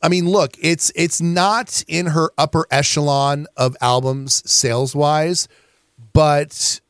[0.02, 5.48] I mean, look, it's it's not in her upper echelon of albums sales wise,
[6.14, 6.82] but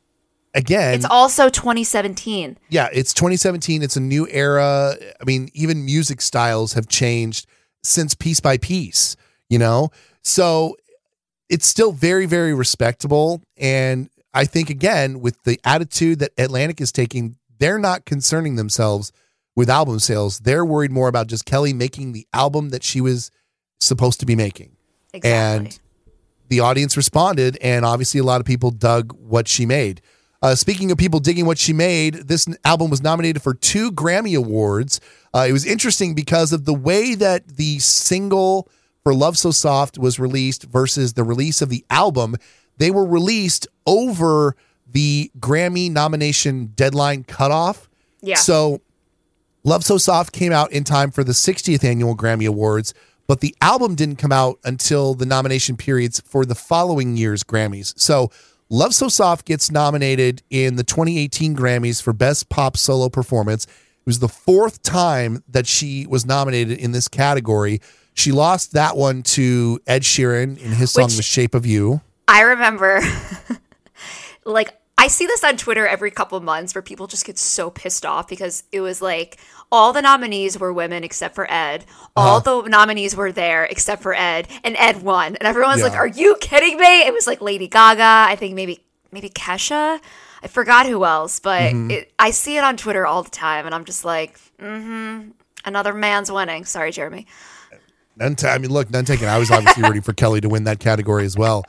[0.56, 2.58] again, It's also 2017.
[2.70, 3.84] yeah, it's 2017.
[3.84, 4.96] It's a new era.
[5.22, 7.46] I mean, even music styles have changed
[7.84, 9.16] since piece by piece,
[9.50, 9.92] you know?
[10.24, 10.76] So
[11.50, 13.44] it's still very, very respectable.
[13.58, 19.12] And I think, again, with the attitude that Atlantic is taking, they're not concerning themselves
[19.56, 20.40] with album sales.
[20.40, 23.30] They're worried more about just Kelly making the album that she was
[23.80, 24.76] supposed to be making.
[25.14, 25.32] Exactly.
[25.68, 25.80] And
[26.50, 30.02] the audience responded, and obviously a lot of people dug what she made.
[30.46, 34.38] Uh, speaking of people digging what she made, this album was nominated for two Grammy
[34.38, 35.02] Awards.
[35.34, 38.70] Uh, it was interesting because of the way that the single
[39.02, 42.36] for Love So Soft was released versus the release of the album.
[42.78, 44.56] They were released over
[44.88, 47.90] the Grammy nomination deadline cutoff.
[48.22, 48.36] yeah.
[48.36, 48.82] So
[49.64, 52.94] Love So Soft came out in time for the 60th annual Grammy Awards,
[53.26, 58.00] but the album didn't come out until the nomination periods for the following year's Grammys.
[58.00, 58.30] So
[58.70, 63.66] Love So Soft gets nominated in the 2018 Grammys for Best Pop Solo Performance.
[63.66, 67.80] It was the fourth time that she was nominated in this category.
[68.16, 72.02] She lost that one to Ed Sheeran in his song Which- The Shape of You.
[72.28, 73.02] I remember,
[74.46, 78.06] like, I see this on Twitter every couple months where people just get so pissed
[78.06, 79.38] off because it was like
[79.72, 81.86] all the nominees were women except for Ed.
[82.16, 82.62] All Uh-huh.
[82.64, 85.36] the nominees were there except for Ed, and Ed won.
[85.36, 88.26] And everyone's like, "Are you kidding me?" It was like Lady Gaga.
[88.32, 90.00] I think maybe maybe Kesha.
[90.44, 91.92] I forgot who else, but Mm-hmm.
[91.92, 95.32] it, I see it on Twitter all the time, and I'm just like, "Mm-hmm."
[95.66, 96.64] Another man's winning.
[96.66, 97.26] Sorry, Jeremy.
[98.18, 99.28] None ta- I mean, look, none taken.
[99.28, 101.66] I was obviously rooting for Kelly to win that category as well.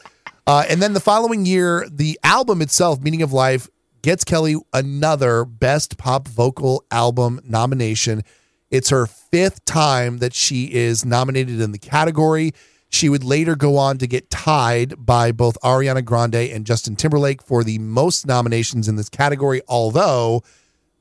[0.46, 3.68] Uh, and then the following year, the album itself, Meaning of Life,
[4.02, 8.22] gets Kelly another Best Pop Vocal Album nomination.
[8.70, 12.52] It's her fifth time that she is nominated in the category.
[12.88, 17.42] She would later go on to get tied by both Ariana Grande and Justin Timberlake
[17.42, 20.44] for the most nominations in this category, although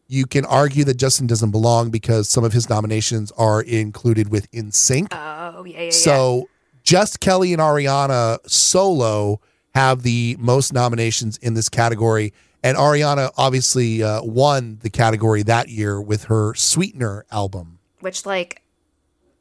[0.07, 4.49] you can argue that Justin doesn't belong because some of his nominations are included with
[4.51, 5.07] NSYNC.
[5.11, 5.89] Oh yeah, yeah, yeah.
[5.91, 6.49] So
[6.85, 9.41] just Kelly and Ariana solo
[9.73, 12.33] have the most nominations in this category.
[12.63, 17.79] And Ariana obviously uh, won the category that year with her Sweetener album.
[17.99, 18.61] which like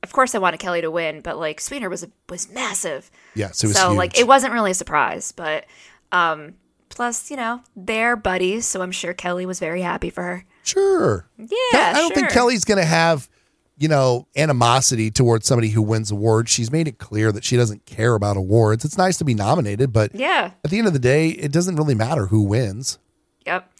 [0.03, 3.11] of course I wanted Kelly to win, but like Sweetener was was massive.
[3.37, 5.65] Was so like it wasn't really a surprise, but
[6.11, 6.55] um
[6.91, 10.45] plus, you know, they're buddies, so I'm sure Kelly was very happy for her.
[10.63, 11.27] Sure.
[11.39, 12.31] Yeah, I don't think.
[12.31, 13.29] Kelly's going to have,
[13.77, 16.51] you know, animosity towards somebody who wins awards.
[16.51, 18.85] She's made it clear that she doesn't care about awards.
[18.85, 20.53] It's nice to be nominated, but Yeah.
[20.65, 22.99] at the end of the day, it doesn't really matter who wins.
[23.47, 23.71] Yep.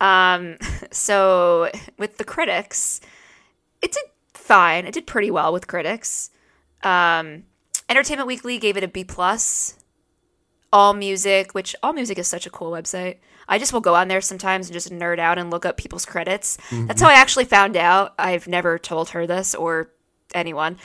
[0.00, 0.56] Um
[0.90, 3.00] so with the critics,
[3.82, 4.86] it did fine.
[4.86, 6.30] It did pretty well with critics.
[6.82, 7.44] Um,
[7.88, 9.76] Entertainment Weekly gave it a B plus.
[10.72, 13.16] All Music, which All Music is such a cool website.
[13.48, 16.04] I just will go on there sometimes and just nerd out and look up people's
[16.04, 16.56] credits.
[16.70, 16.86] Mm-hmm.
[16.86, 18.14] That's how I actually found out.
[18.18, 19.90] I've never told her this or
[20.34, 20.78] anyone.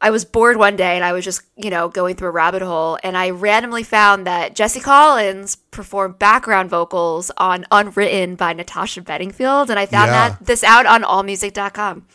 [0.00, 2.62] I was bored one day and I was just, you know, going through a rabbit
[2.62, 9.02] hole and I randomly found that Jessi Collins performed background vocals on Unwritten by Natasha
[9.02, 10.28] Bedingfield and I found yeah.
[10.28, 12.06] that this out on allmusic.com.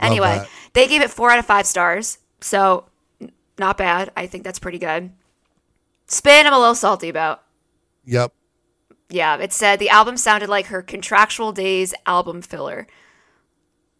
[0.00, 0.48] Anyway, that.
[0.74, 2.18] they gave it 4 out of 5 stars.
[2.42, 2.84] So,
[3.58, 4.10] not bad.
[4.16, 5.10] I think that's pretty good.
[6.06, 7.42] Spin I'm a little salty about.
[8.04, 8.32] Yep.
[9.10, 12.86] Yeah, it said the album sounded like her Contractual Days album filler.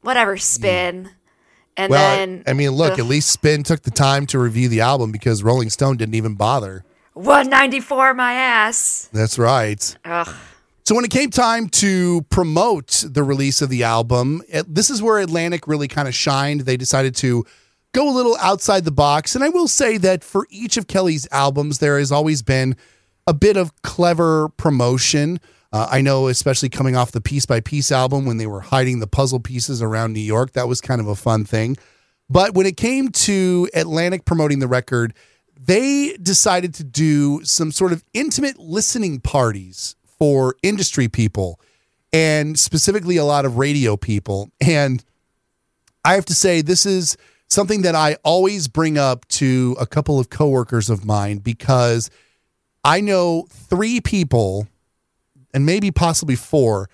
[0.02, 1.04] Whatever, Spin.
[1.04, 1.10] Mm.
[1.76, 3.00] And well, then I mean, look, ugh.
[3.00, 6.34] at least Spin took the time to review the album because Rolling Stone didn't even
[6.34, 6.84] bother.
[7.14, 9.08] 194 my ass.
[9.12, 9.96] That's right.
[10.04, 10.34] Ugh.
[10.84, 15.00] So when it came time to promote the release of the album, it, this is
[15.00, 16.62] where Atlantic really kind of shined.
[16.62, 17.44] They decided to
[17.92, 21.28] go a little outside the box, and I will say that for each of Kelly's
[21.30, 22.76] albums, there has always been
[23.30, 25.38] a bit of clever promotion.
[25.72, 28.98] Uh, I know, especially coming off the Piece by Piece album when they were hiding
[28.98, 31.76] the puzzle pieces around New York, that was kind of a fun thing.
[32.28, 35.14] But when it came to Atlantic promoting the record,
[35.56, 41.60] they decided to do some sort of intimate listening parties for industry people
[42.12, 44.50] and specifically a lot of radio people.
[44.60, 45.04] And
[46.04, 47.16] I have to say, this is
[47.46, 52.10] something that I always bring up to a couple of coworkers of mine because
[52.84, 54.66] I know three people
[55.52, 56.88] and maybe possibly four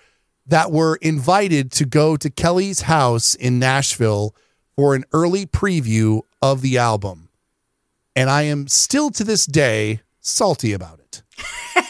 [0.45, 4.35] that were invited to go to Kelly's house in Nashville
[4.75, 7.29] for an early preview of the album.
[8.15, 11.21] And I am still to this day salty about it.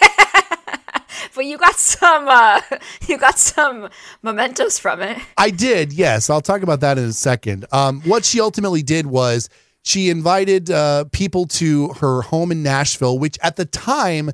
[1.35, 2.61] but you got some uh,
[3.07, 3.89] you got some
[4.21, 5.17] mementos from it.
[5.37, 6.29] I did, yes.
[6.29, 7.65] I'll talk about that in a second.
[7.71, 9.49] Um, what she ultimately did was
[9.87, 14.31] she invited uh, people to her home in Nashville, which at the time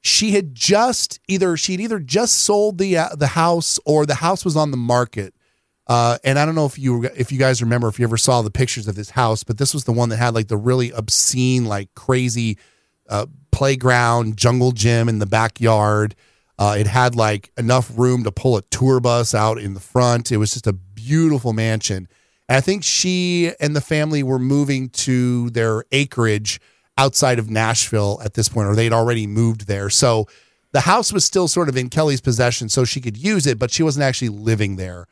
[0.00, 4.44] she had just either she'd either just sold the uh, the house or the house
[4.44, 5.34] was on the market.
[5.88, 8.42] Uh, and I don't know if you if you guys remember if you ever saw
[8.42, 10.92] the pictures of this house, but this was the one that had like the really
[10.92, 12.56] obscene, like crazy
[13.08, 16.14] uh, playground, jungle gym in the backyard.
[16.60, 20.30] Uh, it had like enough room to pull a tour bus out in the front.
[20.30, 22.06] It was just a beautiful mansion.
[22.52, 26.60] And I think she and the family were moving to their acreage
[26.98, 29.88] outside of Nashville at this point, or they'd already moved there.
[29.88, 30.26] So
[30.72, 33.70] the house was still sort of in Kelly's possession, so she could use it, but
[33.70, 35.06] she wasn't actually living there.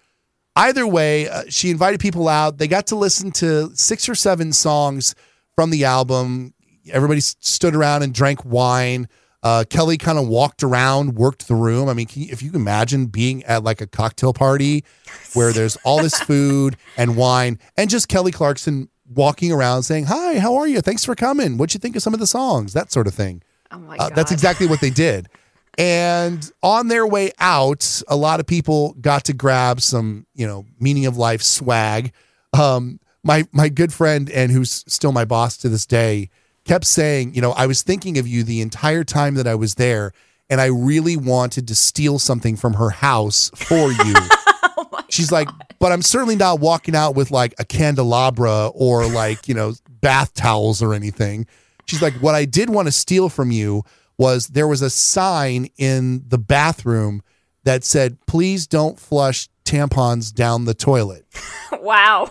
[0.55, 2.59] Either way, uh, she invited people out.
[2.59, 5.15] They got to listen to six or seven songs
[5.55, 6.53] from the album.
[6.93, 9.09] Everybody stood around and drank wine.
[9.43, 11.89] Uh, Kelly kind of walked around, worked the room.
[11.89, 14.85] I mean, you, if you can imagine being at like a cocktail party
[15.33, 20.39] where there's all this food and wine, and just Kelly Clarkson walking around saying, Hi,
[20.39, 20.81] how are you?
[20.81, 21.57] Thanks for coming.
[21.57, 22.73] What'd you think of some of the songs?
[22.75, 23.43] That sort of thing.
[23.71, 24.13] Oh my God.
[24.13, 25.29] Uh, that's exactly what they did.
[25.79, 30.67] And on their way out, a lot of people got to grab some, you know,
[30.79, 32.13] meaning of life swag.
[32.53, 36.29] Um, my my good friend and who's still my boss to this day
[36.65, 39.75] kept saying, you know, I was thinking of you the entire time that I was
[39.75, 40.13] there,
[40.49, 44.15] and I really wanted to steal something from her house for you.
[44.15, 45.37] oh She's God.
[45.37, 49.75] like, but I'm certainly not walking out with like a candelabra or like, you know,
[49.89, 51.47] bath towels or anything.
[51.87, 53.83] She's like, what I did want to steal from you
[54.19, 57.23] was there was a sign in the bathroom
[57.65, 61.25] that said, please don't flush tampons down the toilet.
[61.81, 62.31] wow.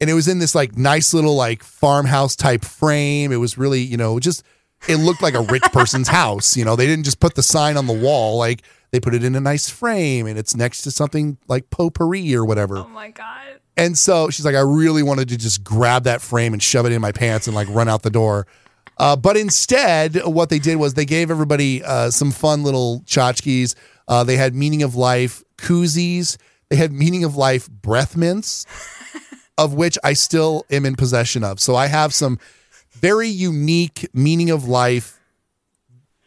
[0.00, 3.32] And it was in this like nice little like farmhouse type frame.
[3.32, 4.42] It was really, you know, just
[4.88, 6.56] it looked like a rich person's house.
[6.56, 8.38] You know, they didn't just put the sign on the wall.
[8.38, 12.34] Like they put it in a nice frame and it's next to something like potpourri
[12.34, 12.78] or whatever.
[12.78, 13.60] Oh my God.
[13.76, 16.92] And so she's like, I really wanted to just grab that frame and shove it
[16.92, 18.46] in my pants and like run out the door.
[18.98, 23.74] Uh, but instead, what they did was they gave everybody uh, some fun little tchotchkes.
[24.06, 26.36] Uh, they had meaning of life koozies.
[26.68, 28.66] They had meaning of life breath mints,
[29.60, 31.60] of which I still am in possession of.
[31.60, 32.38] So I have some
[32.92, 35.20] very unique meaning of life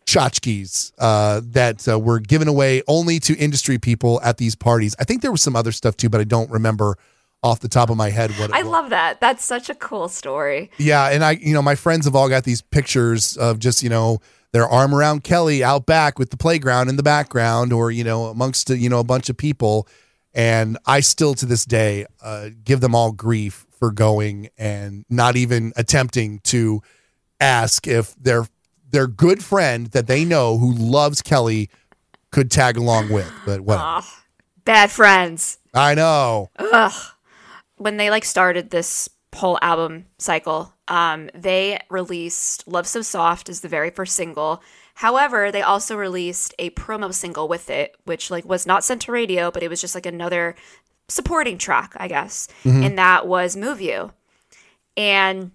[0.05, 4.95] tchotchkes uh, that uh, were given away only to industry people at these parties.
[4.99, 6.95] I think there was some other stuff too, but I don't remember
[7.41, 8.67] off the top of my head what I was.
[8.67, 9.19] I love that.
[9.19, 10.69] That's such a cool story.
[10.77, 13.89] Yeah, and I, you know, my friends have all got these pictures of just, you
[13.89, 14.21] know,
[14.51, 18.25] their arm around Kelly out back with the playground in the background, or you know,
[18.25, 19.87] amongst you know a bunch of people.
[20.33, 25.35] And I still to this day uh, give them all grief for going and not
[25.35, 26.81] even attempting to
[27.39, 28.47] ask if their
[28.89, 31.69] their good friend that they know who loves Kelly
[32.31, 33.31] could tag along with.
[33.45, 34.05] But what?
[34.65, 35.57] bad friends.
[35.73, 36.49] I know.
[36.57, 36.93] Ugh.
[37.77, 43.61] when they like started this whole album cycle, um, they released "Love So Soft" as
[43.61, 44.61] the very first single.
[44.95, 49.11] However, they also released a promo single with it, which like was not sent to
[49.11, 50.55] radio, but it was just like another
[51.07, 52.47] supporting track, I guess,
[52.83, 54.13] and that was "Move You."
[54.95, 55.51] And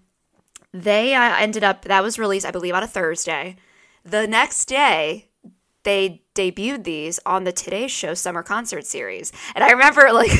[0.73, 3.55] they uh, ended up that was released, I believe, on a Thursday.
[4.03, 5.29] The next day,
[5.83, 10.31] they debuted these on the Today Show Summer Concert Series, and I remember like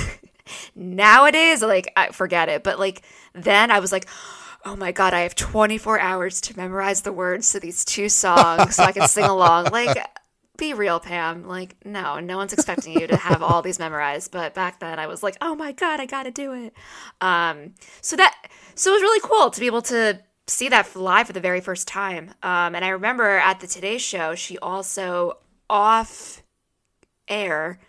[0.75, 4.07] nowadays, like I forget it, but like then I was like.
[4.65, 8.75] Oh my god, I have 24 hours to memorize the words to these two songs
[8.75, 9.67] so I can sing along.
[9.71, 9.97] Like
[10.59, 11.47] be real, Pam.
[11.47, 14.31] Like, no, no one's expecting you to have all these memorized.
[14.31, 16.73] But back then, I was like, oh my god, I got to do it.
[17.21, 18.35] Um, so that,
[18.75, 21.61] so it was really cool to be able to see that live for the very
[21.61, 22.31] first time.
[22.43, 25.37] Um, and I remember at the Today Show, she also
[25.69, 26.43] off
[27.27, 27.79] air.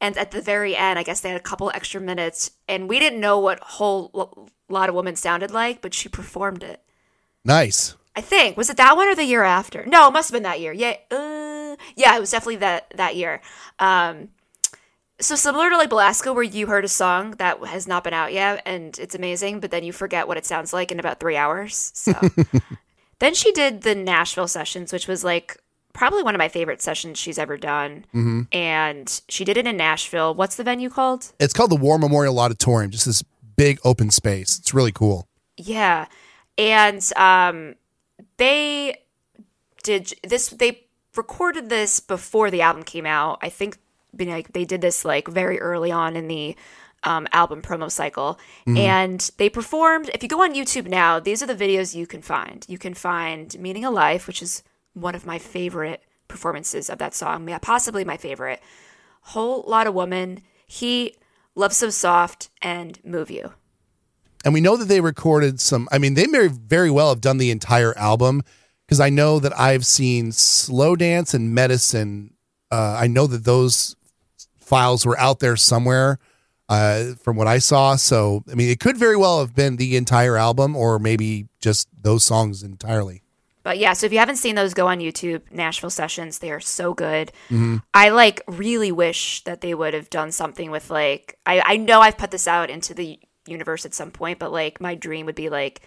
[0.00, 3.00] And at the very end, I guess they had a couple extra minutes, and we
[3.00, 6.82] didn't know what whole lot of women sounded like, but she performed it.
[7.44, 7.94] Nice.
[8.16, 9.86] I think was it that one or the year after?
[9.86, 10.72] No, it must have been that year.
[10.72, 13.40] Yeah, uh, yeah, it was definitely that that year.
[13.78, 14.30] Um,
[15.20, 18.32] so similar to like Belasco, where you heard a song that has not been out
[18.32, 21.36] yet and it's amazing, but then you forget what it sounds like in about three
[21.36, 21.90] hours.
[21.94, 22.12] So
[23.18, 25.58] then she did the Nashville sessions, which was like
[25.92, 28.04] probably one of my favorite sessions she's ever done.
[28.52, 30.34] And she did it in Nashville.
[30.34, 31.32] What's the venue called?
[31.40, 33.24] It's called the War Memorial Auditorium, just this
[33.58, 34.58] big open space.
[34.58, 35.28] It's really cool.
[35.58, 36.06] Yeah.
[36.56, 37.74] And um
[38.38, 38.96] they
[39.82, 40.86] did this they
[41.16, 43.38] recorded this before the album came out.
[43.42, 43.78] I think
[44.18, 46.56] you know, like they did this like very early on in the
[47.04, 48.38] um, album promo cycle.
[48.66, 52.22] And they performed if you go on YouTube now, these are the videos you can
[52.22, 52.64] find.
[52.68, 54.62] You can find Meaning of Life, which is
[54.94, 58.60] one of my favorite performances of that song, yeah, possibly my favorite.
[59.20, 61.14] Whole lot of woman, he
[61.58, 63.52] Love So Soft and Move You.
[64.44, 65.88] And we know that they recorded some.
[65.90, 68.42] I mean, they may very well have done the entire album
[68.86, 72.34] because I know that I've seen Slow Dance and Medicine.
[72.70, 73.96] Uh, I know that those
[74.56, 76.20] files were out there somewhere
[76.68, 77.96] uh, from what I saw.
[77.96, 81.88] So, I mean, it could very well have been the entire album or maybe just
[82.00, 83.22] those songs entirely.
[83.62, 85.42] But yeah, so if you haven't seen those, go on YouTube.
[85.50, 87.32] Nashville Sessions, they are so good.
[87.94, 92.00] I like really wish that they would have done something with like I I know
[92.00, 95.34] I've put this out into the universe at some point, but like my dream would
[95.34, 95.82] be like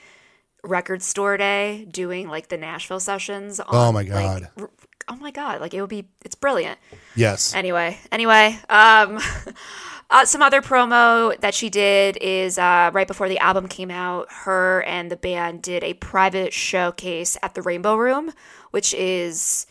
[0.63, 3.59] record store day doing like the Nashville sessions.
[3.59, 4.47] On, Oh my like, God.
[4.59, 4.69] r-
[5.07, 5.61] oh my god!
[5.61, 6.07] Like it would be.
[6.23, 6.77] It's brilliant.
[7.15, 7.55] Yes.
[7.55, 9.19] Anyway, anyway, um,
[10.11, 14.27] uh, some other promo that she did is uh, right before the album came out.
[14.29, 18.31] Her and the band did a private showcase at the Rainbow Room,
[18.71, 19.65] which is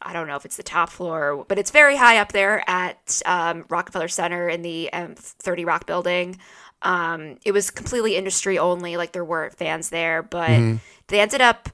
[0.00, 3.22] I don't know if it's the top floor, but it's very high up there at
[3.26, 6.38] um, Rockefeller Center in the um, 30 Rock building.
[6.82, 10.48] Um, it was completely industry only, like there weren't fans there, but
[11.08, 11.68] they ended up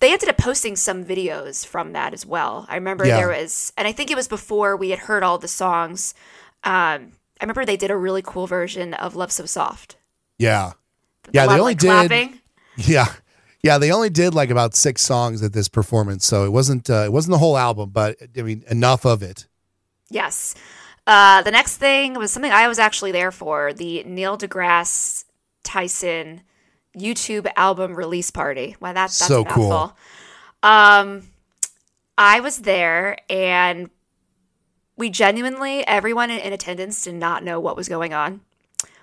[0.00, 2.66] they ended up posting some videos from that as well.
[2.68, 3.16] I remember Yeah.
[3.16, 6.14] there was, and I think it was before we had heard all the songs.
[6.62, 9.96] Um, I remember they did a really cool version of "Love So Soft."
[10.38, 10.72] Yeah.
[11.26, 11.86] A Yeah, they only like, did.
[11.88, 12.40] clapping.
[12.76, 13.06] Yeah,
[13.64, 17.02] yeah, they only did like about six songs at this performance, so it wasn't uh,
[17.06, 19.48] it wasn't the whole album, but I mean enough of it.
[20.10, 20.54] Yes.
[21.06, 25.24] Uh, the next thing was something I was actually there for the Neil deGrasse
[25.64, 26.42] Tyson
[26.96, 28.76] YouTube album release party.
[28.80, 29.96] Wow, that, that's So cool.
[30.62, 31.22] Um,
[32.16, 33.90] I was there and
[34.98, 38.40] we genuinely, everyone in, in attendance did not know what was going on.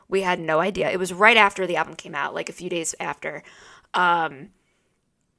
[0.08, 0.91] We had no idea.
[0.91, 3.41] It was right after the album came out, like a few days after.
[3.96, 4.50] Um,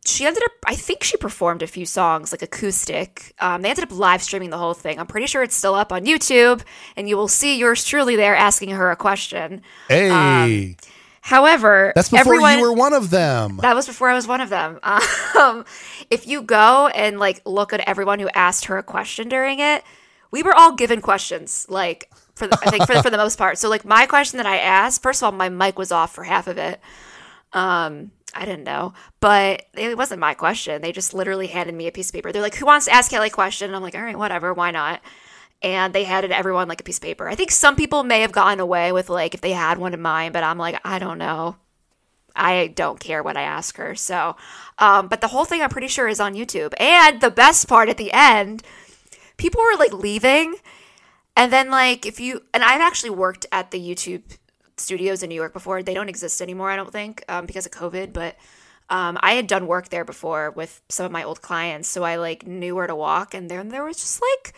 [0.04, 3.34] she ended up, I think she performed a few songs, like acoustic.
[3.38, 4.98] Um, they ended up live streaming the whole thing.
[4.98, 6.62] I'm pretty sure it's still up on YouTube,
[6.96, 9.62] and you will see yours truly there asking her a question.
[9.88, 10.76] Hey,
[11.22, 13.58] However, that's before Um, everyone, you were one of them.
[13.62, 14.78] that was before I was one of them.
[15.36, 15.66] Um,
[16.08, 19.84] if you go and like look at everyone who asked her a question during it,
[20.36, 21.66] we were all given questions.
[21.68, 23.56] Like for the, I think for the, for the most part.
[23.58, 26.24] So like my question that I asked, first of all, my mic was off for
[26.24, 26.78] half of it.
[27.54, 30.82] Um, I didn't know, but it wasn't my question.
[30.82, 32.32] They just literally handed me a piece of paper.
[32.32, 34.52] They're like, "Who wants to ask Kelly a question?" And I'm like, "All right, whatever,
[34.52, 35.00] why not?"
[35.62, 37.28] And they handed everyone like a piece of paper.
[37.30, 40.02] I think some people may have gotten away with like if they had one in
[40.02, 41.56] mind, but I'm like, I don't know.
[42.36, 43.94] I don't care what I ask her.
[43.94, 44.36] So,
[44.78, 46.74] um, but the whole thing I'm pretty sure is on YouTube.
[46.78, 48.62] And the best part at the end,
[49.36, 50.56] people were like leaving.
[51.38, 54.22] And then, like, if you, and I've actually worked at the YouTube
[54.78, 55.82] studios in New York before.
[55.82, 58.12] They don't exist anymore, I don't think, um, because of COVID.
[58.12, 58.36] But
[58.88, 61.88] um, I had done work there before with some of my old clients.
[61.88, 63.34] So I like knew where to walk.
[63.34, 64.54] And then there was just like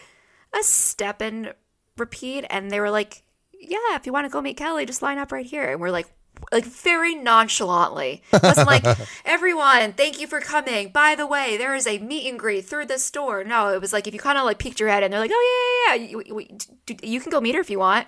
[0.58, 1.54] a step and
[1.96, 2.44] repeat.
[2.50, 3.22] And they were like,
[3.52, 5.70] yeah, if you want to go meet Kelly, just line up right here.
[5.70, 6.08] And we're like,
[6.52, 8.22] like very nonchalantly.
[8.32, 8.84] It wasn't like,
[9.24, 10.90] everyone, thank you for coming.
[10.90, 13.44] By the way, there is a meet and greet through this store.
[13.44, 15.30] No, it was like if you kind of like peeked your head and they're like,
[15.32, 16.58] oh yeah, yeah, yeah, you, you,
[17.02, 18.06] you can go meet her if you want.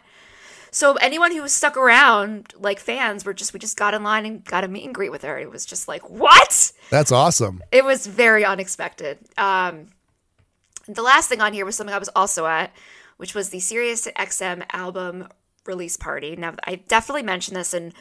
[0.73, 4.25] So anyone who was stuck around, like fans, were just we just got in line
[4.25, 5.39] and got a meet and greet with her.
[5.39, 6.73] It was just like what?
[6.91, 7.63] That's awesome.
[7.73, 9.19] It was very unexpected.
[9.37, 9.89] Um,
[10.87, 12.73] the last thing on here was something I was also at,
[13.17, 15.29] which was the Sirius XM album
[15.67, 16.37] release party.
[16.37, 17.93] Now I definitely mentioned this in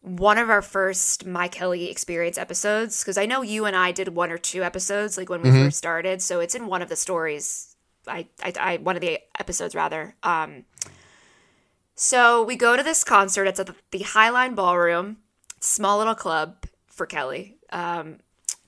[0.00, 4.08] one of our first My Kelly experience episodes because I know you and I did
[4.08, 6.22] one or two episodes like when we first started.
[6.22, 7.76] So it's in one of the stories.
[8.06, 10.14] I, I, I one of the episodes rather.
[10.22, 10.64] Um,
[11.94, 13.46] so we go to this concert.
[13.46, 15.18] It's at the, the Highline Ballroom,
[15.60, 17.56] small little club for Kelly.
[17.70, 18.18] Um,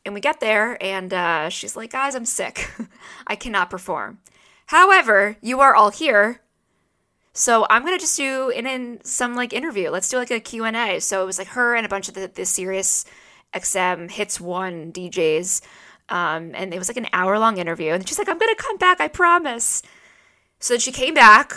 [0.04, 2.70] and we get there, and uh, she's like, "Guys, I'm sick.
[3.26, 4.18] I cannot perform.
[4.66, 6.40] However, you are all here,
[7.40, 9.88] so I'm gonna just do in, in some like interview.
[9.88, 11.00] Let's do like a Q and A.
[11.00, 13.06] So it was like her and a bunch of the, the Sirius
[13.54, 15.62] XM Hits One DJs,
[16.10, 17.92] um, and it was like an hour long interview.
[17.94, 19.00] And she's like, "I'm gonna come back.
[19.00, 19.82] I promise."
[20.58, 21.54] So she came back.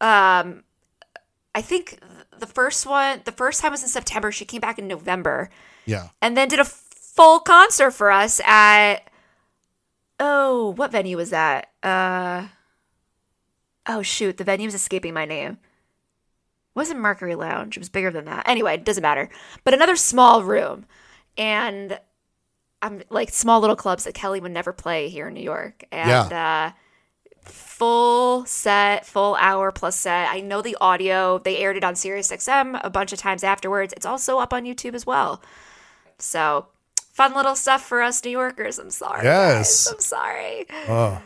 [0.00, 0.64] Um,
[1.54, 2.00] I think
[2.36, 4.32] the first one, the first time was in September.
[4.32, 5.48] She came back in November,
[5.86, 6.08] Yeah.
[6.20, 9.08] and then did a full concert for us at
[10.18, 11.68] oh, what venue was that?
[11.84, 12.48] Uh,
[13.90, 15.52] oh shoot, the venue's escaping my name.
[15.52, 17.76] It wasn't Mercury Lounge?
[17.76, 18.48] It was bigger than that.
[18.48, 19.28] Anyway, it doesn't matter.
[19.64, 20.86] But another small room,
[21.36, 21.98] and
[22.80, 26.32] I'm like small little clubs that Kelly would never play here in New York, and
[26.32, 26.72] uh,
[27.42, 30.30] full set, full hour plus set.
[30.30, 31.38] I know the audio.
[31.38, 33.92] They aired it on Sirius XM a bunch of times afterwards.
[33.96, 35.42] It's also up on YouTube as well.
[36.18, 36.66] So
[37.12, 38.78] fun little stuff for us New Yorkers.
[38.78, 39.24] I'm sorry.
[39.24, 39.86] Yes.
[39.86, 39.92] guys.
[39.92, 40.66] I'm sorry.
[40.88, 41.22] Oh.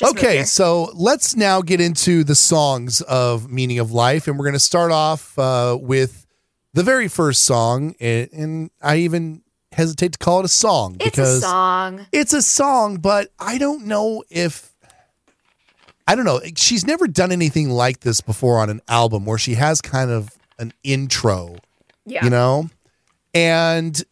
[0.00, 4.26] Just okay, so let's now get into the songs of Meaning of Life.
[4.26, 6.26] And we're going to start off uh, with
[6.74, 7.94] the very first song.
[8.00, 9.42] And, and I even
[9.72, 12.06] hesitate to call it a song it's because a song.
[12.12, 14.74] it's a song, but I don't know if.
[16.08, 16.40] I don't know.
[16.56, 20.30] She's never done anything like this before on an album where she has kind of
[20.58, 21.56] an intro
[22.04, 22.22] Yeah.
[22.24, 22.68] you know
[23.32, 24.02] and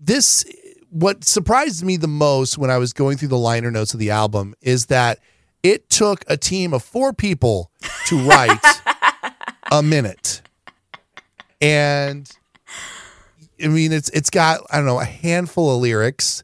[0.00, 0.44] this
[0.90, 4.10] what surprised me the most when i was going through the liner notes of the
[4.10, 5.20] album is that
[5.62, 7.70] it took a team of four people
[8.06, 8.58] to write
[9.72, 10.42] a minute.
[11.60, 12.30] And
[13.62, 16.42] i mean it's it's got i don't know a handful of lyrics.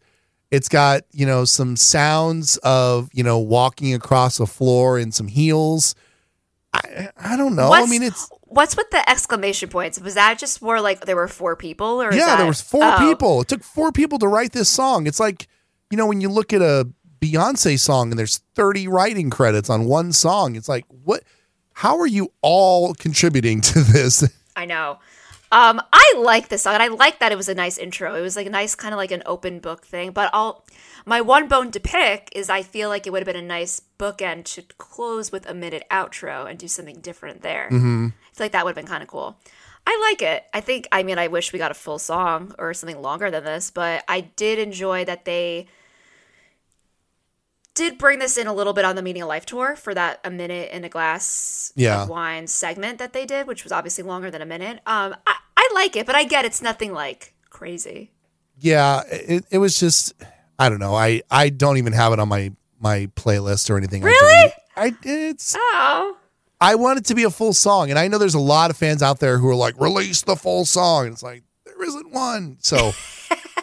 [0.50, 5.26] It's got you know some sounds of you know walking across a floor in some
[5.28, 5.94] heels.
[6.72, 7.72] I i don't know.
[7.72, 10.00] I mean it's What's with the exclamation points?
[10.00, 12.82] Was that just more like there were four people, or yeah that- there was four
[12.82, 12.96] Oh.
[12.98, 13.42] people.
[13.42, 15.06] It took four people to write this song.
[15.06, 15.48] It's like
[15.90, 16.88] you know when you look at a
[17.20, 21.22] beyonce song and there's 30 writing credits on one song it's like what
[21.74, 24.98] how are you all contributing to this I know.
[25.50, 28.14] Um, I like this song, and I like that it was a nice intro.
[28.14, 30.10] It was like a nice kind of like an open book thing.
[30.10, 30.66] But I'll
[31.06, 33.80] my one bone to pick is I feel like it would have been a nice
[33.98, 37.68] bookend to close with a minute outro and do something different there.
[37.70, 38.08] Mm-hmm.
[38.08, 39.38] I feel like that would have been kind of cool.
[39.86, 40.44] I like it.
[40.52, 40.88] I think.
[40.92, 44.04] I mean, I wish we got a full song or something longer than this, but
[44.08, 45.68] I did enjoy that they
[47.78, 50.20] did bring this in a little bit on the Meaning of Life tour for that
[50.24, 52.02] a minute in a glass Yeah.
[52.02, 54.80] of wine segment that they did, which was obviously longer than a minute.
[54.86, 58.10] Um, I, I like it, but I get it's nothing like crazy.
[58.60, 60.12] yeah it, it was just
[60.58, 64.02] i don't know i i don't even have it on my my playlist or anything
[64.02, 64.52] Really?
[64.76, 66.16] i, it's Oh,
[66.60, 68.76] i want it to be a full song and i know there's a lot of
[68.76, 72.10] fans out there who are like release the full song and it's like there isn't
[72.12, 72.92] one so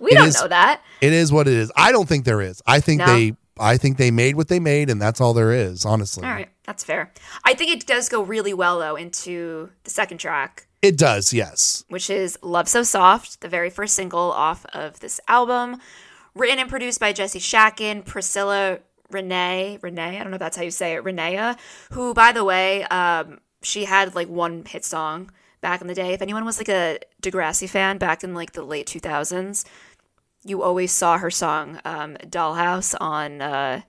[0.00, 0.80] we It don't is- know that.
[1.00, 1.70] It is what it is.
[1.76, 2.62] I don't think there is.
[2.66, 3.06] I think No?
[3.06, 6.24] they I think they made what they made and that's all there is, honestly.
[6.24, 7.12] All right, that's fair.
[7.44, 11.84] I think it does go really well though into the second track, It does, yes.
[11.88, 15.80] which is "Love So Soft," the very first single off of this album,
[16.34, 18.78] written and produced by Jesse Shatkin, Priscilla
[19.10, 21.58] Renee, Renee, I don't know if that's how you say it, Renea,
[21.92, 25.30] who, by the way, um, she had like one hit song
[25.62, 26.12] back in the day.
[26.12, 29.64] If anyone was like a Degrassi fan back in like the late 2000s,
[30.44, 33.80] you always saw her song um, Dollhouse on, uh,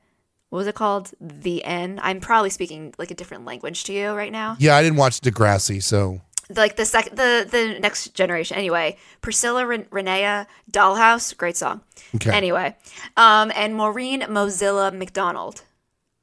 [0.49, 1.11] what was it called?
[1.19, 1.99] The N.
[2.01, 5.19] I'm probably speaking like a different language to you right now Yeah, I didn't watch
[5.19, 6.21] Degrassi, so
[6.55, 11.79] like the second the the next generation anyway priscilla Ren- renea dollhouse great song
[12.15, 12.31] Okay.
[12.31, 12.75] anyway
[13.15, 15.63] um and maureen mozilla mcdonald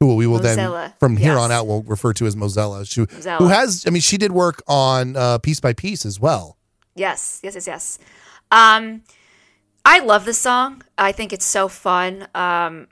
[0.00, 1.38] who we will then Mozilla, from here yes.
[1.38, 2.90] on out we'll refer to as Mozella.
[2.90, 3.38] She, Mozilla.
[3.38, 6.56] who has I mean she did work on uh, Piece by Piece as well.
[6.96, 7.98] yes yes yes yes
[8.50, 9.02] um
[9.84, 12.88] i love this song i think it's so fun um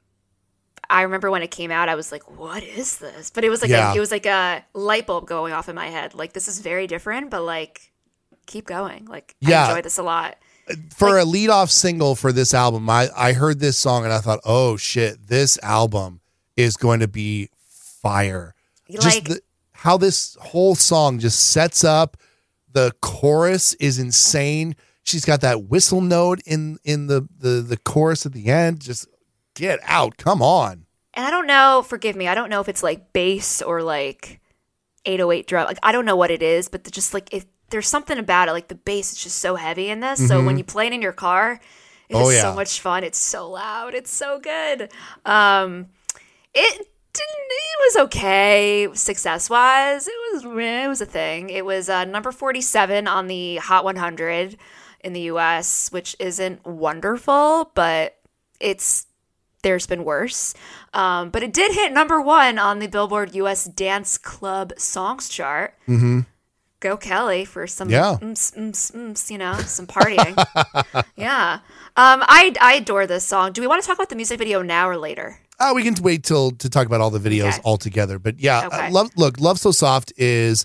[0.91, 3.61] I remember when it came out, I was like, "What is this?" But it was
[3.61, 3.93] like Yeah.
[3.93, 6.15] a, it was like a light bulb going off in my head.
[6.15, 7.93] Like this is very different, but like
[8.47, 9.05] keep going.
[9.05, 9.67] Like Yeah.
[9.67, 10.39] I enjoy this a lot.
[10.97, 14.19] for a lead off single for this album, I, I heard this song and I
[14.21, 16.21] thought, oh shit, this album
[16.59, 17.49] is going to be
[18.03, 18.55] fire.
[18.91, 19.41] Just the,
[19.73, 22.17] how this whole song just sets up.
[22.73, 24.75] The chorus is insane.
[25.05, 28.81] She's got that whistle note in in the the the chorus at the end.
[28.81, 29.07] Just
[29.55, 30.17] get out.
[30.19, 30.85] Come on.
[31.15, 31.83] and I don't know.
[31.87, 32.29] Forgive me.
[32.29, 34.41] I don't know if it's like bass or like
[35.07, 35.67] 808 drum.
[35.67, 38.49] Like I don't know what it is, but the, just like if there's something about
[38.49, 40.27] it, like the bass is just so heavy in this.
[40.27, 41.53] So when you play it in your car,
[42.09, 42.27] it's Mm-hmm.
[42.27, 42.41] Oh, yeah.
[42.43, 43.05] so much fun.
[43.05, 43.95] It's so loud.
[43.95, 44.91] It's so good.
[45.27, 45.89] Um,
[46.59, 47.51] it didn't.
[47.51, 50.09] It was okay success wise.
[50.09, 50.45] It was.
[50.45, 51.51] It was a thing.
[51.51, 54.57] It was uh, number 47 on the Hot 100
[55.05, 58.17] in the U.S., which isn't wonderful, but
[58.61, 59.07] it's
[59.63, 60.55] there's been worse.
[60.95, 65.75] Um, but it did hit number one on the Billboard US Dance Club Songs chart.
[65.89, 66.21] Mm-hmm.
[66.81, 68.19] Go Kelly for some, Yeah.
[68.21, 70.37] you know, some partying.
[71.17, 71.55] yeah.
[71.97, 73.51] Um, I, I adore this song.
[73.53, 75.41] Do we want to talk about the music video now or later?
[75.61, 77.61] Oh, we can wait till to talk about all the videos Okay.
[77.65, 78.19] all together.
[78.19, 78.87] But yeah, Okay.
[78.89, 80.65] uh, love look, Love So Soft is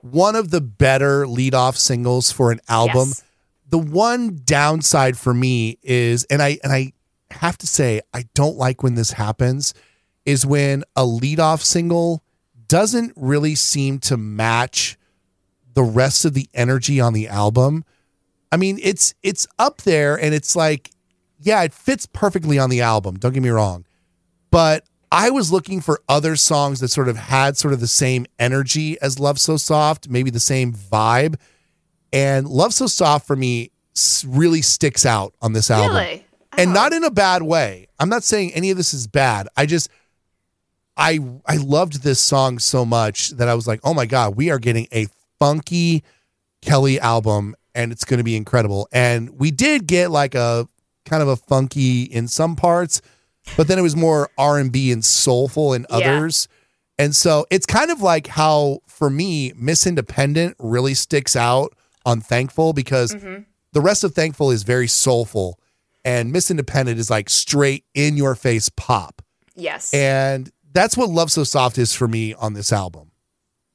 [0.00, 3.08] one of the better lead off singles for an album.
[3.08, 3.22] Yes.
[3.70, 6.92] The one downside for me is and I and I
[7.30, 9.72] have to say I don't like when this happens
[10.24, 12.22] is when a lead off single
[12.68, 14.96] doesn't really seem to match
[15.74, 17.84] the rest of the energy on the album.
[18.52, 20.90] I mean, it's it's up there and it's like
[21.40, 23.16] yeah, it fits perfectly on the album.
[23.16, 23.84] Don't get me wrong
[24.54, 28.24] but I was looking for other songs that sort of had sort of the same
[28.38, 31.34] energy as Love So Soft, maybe the same vibe.
[32.12, 33.72] And Love So Soft for me
[34.24, 35.96] really sticks out on this album.
[35.96, 36.24] Really?
[36.56, 36.72] And Oh.
[36.74, 37.88] not in a bad way.
[37.98, 39.48] I'm not saying any of this is bad.
[39.56, 39.88] I just
[40.96, 44.50] I I loved this song so much that I was like, "Oh my god, we
[44.50, 45.08] are getting a
[45.40, 46.04] funky
[46.62, 50.68] Kelly album and it's going to be incredible." And we did get like a
[51.04, 53.02] kind of a funky in some parts,
[53.56, 55.96] but then it was more R&B and soulful in Yeah.
[55.96, 56.48] others.
[56.98, 61.74] And so it's kind of like how for me Miss Independent really sticks out
[62.06, 63.42] on Thankful because mm-hmm.
[63.72, 65.58] the rest of Thankful is very soulful
[66.04, 69.22] and Miss Independent is like straight in your face pop.
[69.54, 69.92] Yes.
[69.94, 73.10] And that's what Love So Soft is for me on this album.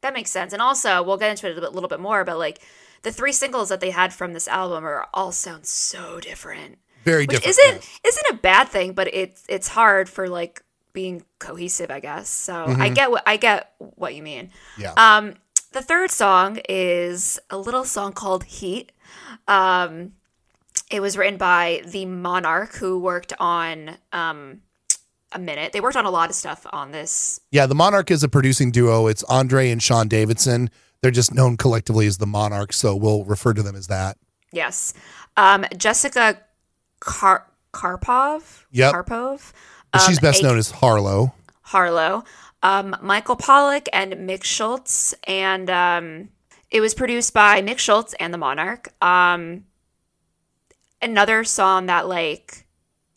[0.02, 0.54] That makes sense.
[0.54, 2.60] And also, we'll get into it a bit- little bit more, but like
[3.02, 6.78] the three singles that they had from this album are all sound so different.
[7.04, 7.58] Very Which different.
[7.60, 12.30] isn't isn't a bad thing, but it's it's hard for like being cohesive, I guess.
[12.30, 14.52] So I get what I get what you mean.
[14.78, 14.94] Yeah.
[14.98, 15.36] Um
[15.72, 18.92] the third song is a little song called Heat.
[19.48, 20.14] Um
[20.92, 24.62] it was written by the Monarch who worked on um
[25.32, 25.74] a minute.
[25.74, 28.72] They worked on a lot of stuff on this yeah, the Monarch is a producing
[28.72, 29.08] duo.
[29.08, 30.70] It's Andre and Sean Davidson.
[31.02, 34.18] They're just known collectively as the Monarch, so we'll refer to them as that.
[34.52, 34.94] Yes.
[35.38, 36.42] Um, Jessica
[37.00, 38.66] Kar- Karpov.
[38.72, 38.94] Yep.
[38.94, 39.52] Karpov.
[39.92, 41.34] But she's Um, best a- known as Harloe.
[41.68, 42.24] Harloe.
[42.62, 45.14] Um, Michael Pollack and Mick Schultz.
[45.26, 46.30] And um,
[46.72, 48.90] it was produced by Mick Schultz and the Monarch.
[49.04, 49.66] Um,
[51.02, 52.66] another song that, like,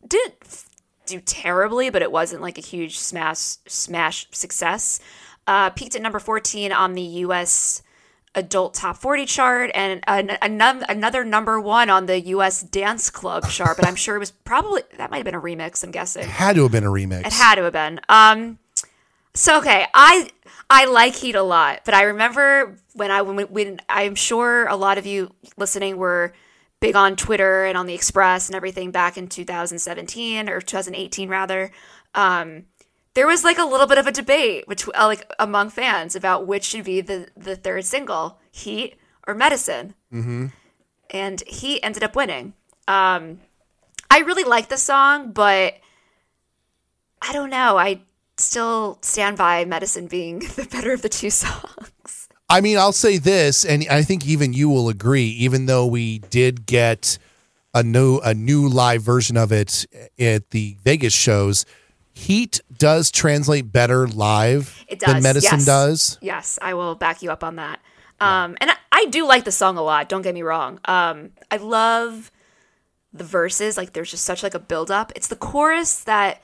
[0.07, 0.69] didn't f-
[1.07, 5.01] do terribly, but it wasn't like a huge smash smash success.
[5.47, 7.83] Uh, peaked at number 14 on the U.S.
[8.35, 12.63] adult top 40 chart and an, an, another number one on the U.S.
[12.63, 13.77] dance club chart.
[13.77, 15.85] But I'm sure it was probably that might have been a remix.
[15.85, 17.27] I'm guessing It Had to have been a remix.
[17.27, 18.01] it had to have been.
[18.09, 18.59] Um,
[19.35, 20.31] so okay, I
[20.71, 24.77] I like Heat a lot, but I remember when I when, when I'm sure a
[24.77, 26.33] lot of you listening were
[26.81, 31.71] big on Twitter and on the Express and everything back in 2017 or 2018 rather.
[32.15, 32.65] Um,
[33.15, 36.47] there was like a little bit of a debate which uh, like among fans about
[36.47, 38.97] which should be the the third single, Heat
[39.27, 39.95] or Medicine.
[40.13, 40.47] Mm-hmm.
[41.11, 42.55] And he ended up winning.
[42.89, 43.41] Um,
[44.11, 45.75] I really like the song, but
[47.21, 47.77] I don't know.
[47.79, 48.01] I
[48.39, 52.29] still stand by Medicine being the better of the two songs.
[52.49, 55.29] I mean, I'll say this, and I think even you will agree.
[55.29, 57.19] Even though we did get
[57.75, 59.87] a new a new live version of it
[60.19, 61.65] at the Vegas shows,
[62.15, 65.15] Heat does translate better live It does.
[65.15, 65.67] than Medicine yes.
[65.67, 66.19] does.
[66.21, 67.81] Yes, I will back you up on that.
[68.21, 70.09] Um, and I, I do like the song a lot.
[70.09, 70.79] Don't get me wrong.
[70.85, 72.31] Um, I love
[73.13, 73.77] the verses.
[73.77, 75.11] Like there's just such like a build up.
[75.17, 76.41] It's the chorus that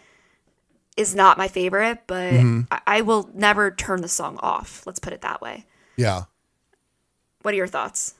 [0.96, 2.60] is not my favorite, but Mm-hmm.
[2.72, 4.84] I, I will never turn the song off.
[4.86, 5.66] Let's put it that way.
[5.96, 6.24] Yeah.
[7.42, 8.14] What are your thoughts?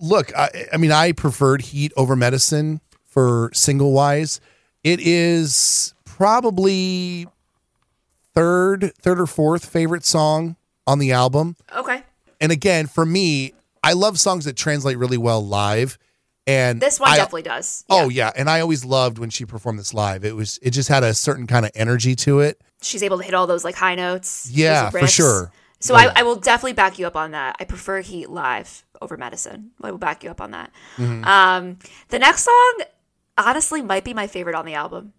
[0.00, 4.40] Look, I, I mean, I preferred Heat over Medicine for single wise.
[4.82, 7.26] It is probably
[8.34, 10.56] third, third or fourth favorite song
[10.86, 11.56] on the album.
[11.74, 12.02] Okay.
[12.40, 13.52] And again, for me,
[13.82, 15.98] I love songs that translate really well live.
[16.46, 17.84] And This one I- definitely does.
[17.90, 20.24] Oh yeah, and I always loved when she performed this live.
[20.24, 22.60] It was it just had a certain kind of energy to it.
[22.80, 24.48] She's able to hit all those like high notes.
[24.52, 25.50] Yeah, for sure.
[25.80, 26.12] So Oh, I.
[26.16, 27.56] I will definitely back you up on that.
[27.58, 29.72] I prefer Heat live over Medicine.
[29.82, 30.70] I will back you up on that.
[30.96, 31.24] Mm-hmm.
[31.24, 32.82] Um, the next song,
[33.36, 35.12] honestly, might be my favorite on the album.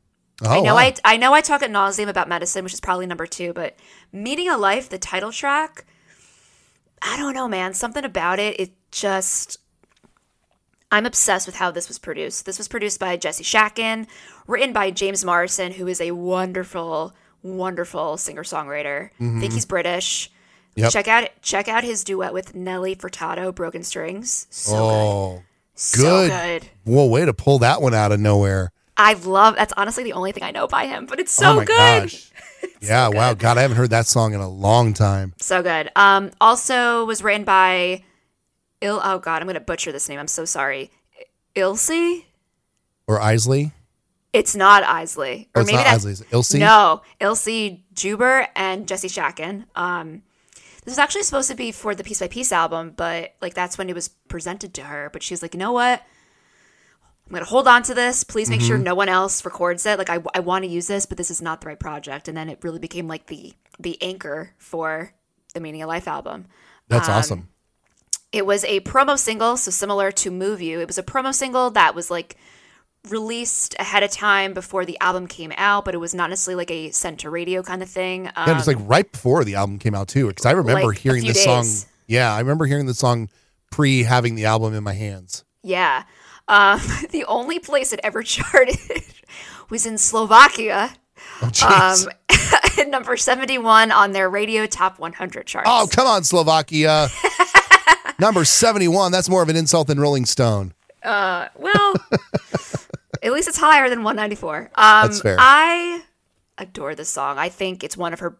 [0.44, 0.82] Oh, I know wow.
[0.82, 3.76] I I know I talk at nauseum about medicine, which is probably number two, but
[4.12, 5.86] Meaning of Life, the title track,
[7.02, 7.74] I don't know, man.
[7.74, 9.58] Something about it, it just
[10.92, 12.46] I'm obsessed with how this was produced.
[12.46, 14.08] This was produced by Jesse Shatkin,
[14.48, 17.14] written by James Morrison, who is a wonderful,
[17.44, 19.10] wonderful singer-songwriter.
[19.20, 20.30] I think he's British.
[20.30, 20.34] Mm-hmm.
[20.82, 20.92] Yep.
[20.92, 24.46] Check out check out his duet with Nelly Furtado, Broken Strings.
[24.52, 24.80] So good.
[24.84, 26.62] oh, So good.
[26.62, 26.70] good.
[26.84, 28.72] Whoa, way to pull that one out of nowhere.
[28.98, 31.56] I love that's honestly the only thing I know by him, but it's so oh
[31.58, 32.04] my good.
[32.04, 32.32] gosh.
[32.82, 33.34] Yeah, wow.
[33.34, 35.34] God, I haven't heard that song in a long time.
[35.40, 35.90] So good.
[35.96, 38.04] Um, also was written by
[38.82, 39.00] Il.
[39.04, 40.20] Oh God, I'm gonna butcher this name.
[40.20, 40.92] I'm so sorry.
[41.56, 42.24] Ilse.
[43.08, 43.72] Or Isley?
[44.34, 46.12] It's not Isley, Oh, or it's maybe not that- Isley.
[46.12, 46.54] Is Ilse?
[46.56, 49.66] No, Ilse Juber and Jesse Shatkin.
[49.76, 50.22] Um,
[50.84, 53.78] this was actually supposed to be for the Piece by Piece album, but like that's
[53.78, 55.10] when it was presented to her.
[55.12, 56.04] But she was like, you know what?
[57.28, 58.24] I'm gonna hold on to this.
[58.24, 58.68] Please make Mm-hmm.
[58.68, 59.98] sure no one else records it.
[59.98, 62.28] Like I, I want to use this, but this is not the right project.
[62.28, 65.14] And then it really became like the the anchor for
[65.54, 66.46] the Meaning of Life album.
[66.88, 67.48] That's Um, awesome.
[68.32, 70.80] It was a promo single, so similar to Move You.
[70.80, 72.38] It was a promo single that was like
[73.10, 76.72] released ahead of time before the album came out, but it was not necessarily like
[76.72, 78.28] a sent to radio kind of thing.
[78.28, 80.88] Um, Yeah, it was like right before the album came out too, because I remember
[80.88, 81.66] Like hearing this song.
[82.08, 83.30] Yeah, I remember hearing the song
[83.72, 85.44] pre having the album in my hands.
[85.64, 86.04] yeah.
[86.48, 86.80] Um,
[87.12, 88.78] the only place it ever charted
[89.70, 90.94] was in Slovakia,
[91.42, 92.10] Oh, um,
[92.80, 95.68] at number 71 on their radio top 100 charts.
[95.70, 97.10] oh, come on, Slovakia.
[98.20, 99.12] Number 71.
[99.12, 100.74] That's more of an insult than Rolling Stone.
[101.04, 101.94] Uh, Well,
[103.22, 104.58] at least it's higher than 194.
[104.58, 105.36] Um, That's fair.
[105.40, 106.02] I
[106.58, 107.38] adore this song.
[107.38, 108.38] I think it's one of her.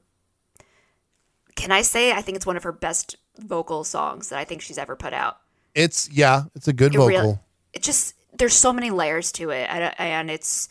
[1.56, 2.12] Can I say?
[2.12, 5.14] I think it's one of her best vocal songs that I think she's ever put
[5.14, 5.38] out.
[5.76, 7.08] It's, yeah, it's a good It vocal.
[7.10, 7.40] really-
[7.78, 10.68] It just there's so many layers to it, and, it's.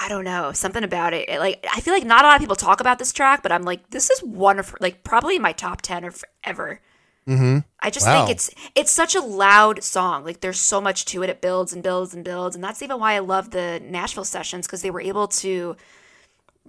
[0.00, 1.28] I don't know something about it.
[1.28, 1.38] it.
[1.38, 3.62] Like I feel like not a lot of people talk about this track, but I'm
[3.64, 6.80] like, this is one of like probably in my top ten of ever.
[7.26, 7.58] Mm-hmm.
[7.80, 8.24] I just Wow.
[8.24, 10.24] think it's it's such a loud song.
[10.24, 11.28] Like there's so much to it.
[11.30, 14.66] It builds and builds and builds, and that's even why I love the Nashville sessions
[14.66, 15.76] because they were able to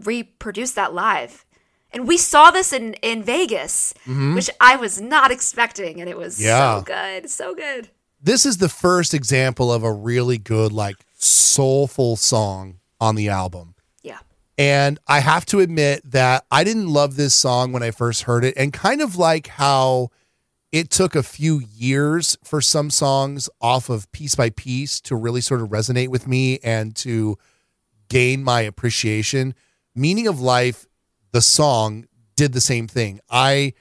[0.03, 1.45] reproduce that live.
[1.93, 3.93] And we saw this in in Vegas,
[4.35, 6.45] which I was not expecting, and it was Mm-hmm.
[6.47, 6.77] Yeah.
[6.79, 7.89] so good, so good.
[8.21, 13.75] This is the first example of a really good, like, soulful song on the album.
[14.03, 14.19] Yeah.
[14.57, 18.43] And I have to admit that I didn't love this song when I first heard
[18.43, 20.09] it, and kind of like how
[20.71, 25.41] it took a few years for some songs off of piece by piece to really
[25.41, 27.37] sort of resonate with me and to
[28.09, 29.55] gain my appreciation.
[29.95, 30.85] Meaning of Life,
[31.31, 32.05] the song,
[32.35, 33.19] did the same thing.
[33.29, 33.73] I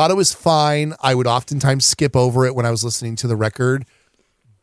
[0.00, 0.94] thought it was fine.
[1.02, 3.84] I would oftentimes skip over it when I was listening to the record,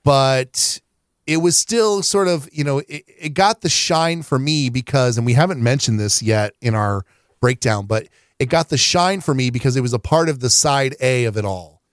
[0.03, 0.79] but
[1.27, 5.15] it was still sort of, you know, it, it got the shine for me because,
[5.15, 7.05] and we haven't mentioned this yet in our
[7.39, 8.07] breakdown, but
[8.39, 11.25] it got the shine for me because it was a part of the side A
[11.25, 11.83] of it all.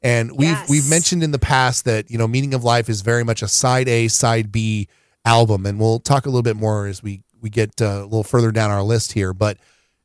[0.00, 0.70] And we've Yes.
[0.70, 3.48] we've mentioned in the past that, you know, Meaning of Life is very much a
[3.48, 4.88] side A, side B
[5.26, 5.66] album.
[5.66, 8.50] And we'll talk a little bit more as we we get uh, a little further
[8.50, 9.34] down our list here.
[9.34, 9.58] But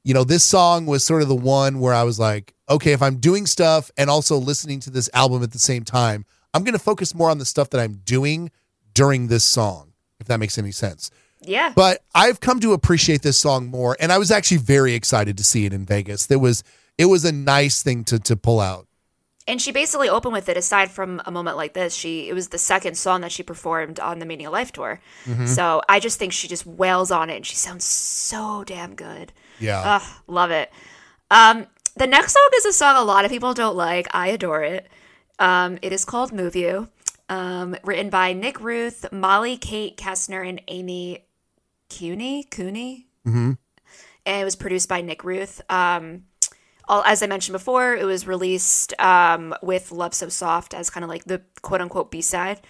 [0.04, 3.02] you know, this song was sort of the one where I was like, okay, if
[3.02, 6.74] I'm doing stuff and also listening to this album at the same time, I'm going
[6.74, 8.52] to focus more on the stuff that I'm doing
[8.94, 11.12] during this song, if that makes any sense.
[11.42, 11.74] Yeah.
[11.76, 15.44] But I've come to appreciate this song more, and I was actually very excited to
[15.44, 16.26] see it in Vegas.
[16.26, 16.64] There was
[16.98, 18.88] it was a nice thing to to pull out.
[19.48, 22.50] and she basically opened with it aside from a moment like this she it was
[22.50, 25.46] the second song that she performed on the meaning of life tour Mm-hmm.
[25.48, 29.32] so i just think she just wails on it and she sounds so damn good
[29.60, 29.82] Yeah.
[30.02, 30.72] Ugh, love it.
[31.32, 34.08] Um the next song is a song a lot of people don't like.
[34.14, 34.88] I adore it.
[35.38, 36.90] Um it is called move you.
[37.28, 41.26] Um written by nick ruth molly kate kestner and amy
[41.90, 42.48] Kuney?
[42.50, 43.06] Kuney?
[43.28, 43.52] Mm-hmm.
[44.26, 45.62] and it was produced by Nick Ruth.
[45.70, 46.24] Um,
[46.88, 51.04] all, as I mentioned before, it was released um, with "Love So Soft" as kind
[51.04, 52.62] of like the quote unquote B side,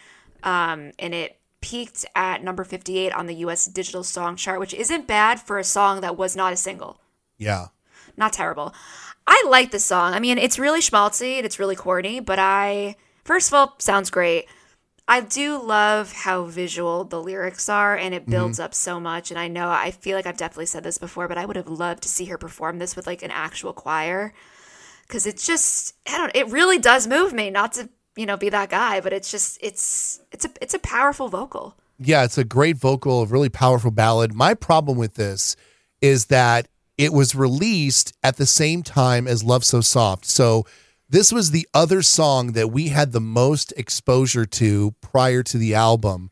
[0.43, 3.66] um, and it peaked at number fifty eight on the U.S.
[3.66, 7.01] Digital Song Chart, which isn't bad for a song that was not a single.
[7.38, 7.68] Yeah.
[8.18, 8.74] Not terrible.
[9.28, 10.14] I like this song.
[10.14, 14.10] I mean, it's really schmaltzy and it's really corny, but I first of all sounds
[14.10, 14.45] great.
[15.07, 18.32] I do love how visual the lyrics are, and it Mm-hmm.
[18.32, 19.32] builds up so much.
[19.32, 21.68] And I know I feel like I've definitely said this before, but I would have
[21.68, 24.34] loved to see her perform this with like an actual choir,
[25.07, 26.36] because it's just I don't.
[26.36, 27.49] It really does move me.
[27.49, 27.89] Not to
[28.20, 31.76] you know be that guy, but it's just it's it's a it's a powerful vocal.
[31.97, 34.34] Yeah, it's a great vocal, a really powerful ballad.
[34.34, 35.55] My problem with this
[36.01, 36.67] is that
[36.97, 40.26] it was released at the same time as Love So Soft.
[40.26, 40.65] So
[41.09, 45.76] this was the other song that we had the most exposure to prior to the
[45.76, 46.30] album.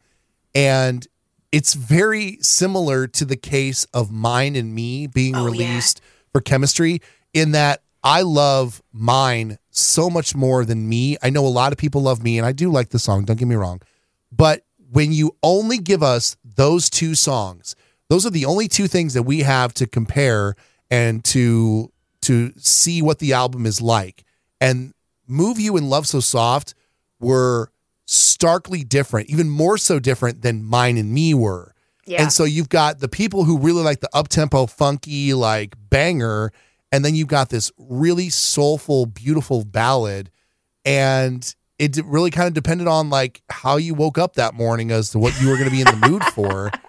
[0.53, 1.07] And
[1.51, 5.51] it's very similar to the case of Mine and Me being Oh, yeah.
[5.51, 7.01] released for chemistry,
[7.33, 11.17] in that I love Mine so much more than Me.
[11.21, 13.37] I know a lot of people love Me, and I do like the song, don't
[13.37, 13.81] get me wrong.
[14.31, 17.75] But when you only give us those two songs,
[18.09, 20.55] those are the only two things that we have to compare
[20.89, 24.23] and to to see what the album is like.
[24.59, 24.93] And
[25.27, 26.73] Move You and Love So Soft
[27.19, 27.71] were
[28.05, 31.73] starkly different, even more so different than Mine and Me were.
[32.05, 32.21] Yeah.
[32.21, 36.51] And so you've got the people who really like the up-tempo funky like banger
[36.91, 40.29] and then you've got this really soulful beautiful ballad
[40.85, 45.11] and it really kind of depended on like how you woke up that morning as
[45.11, 46.71] to what you were going to be in the mood for.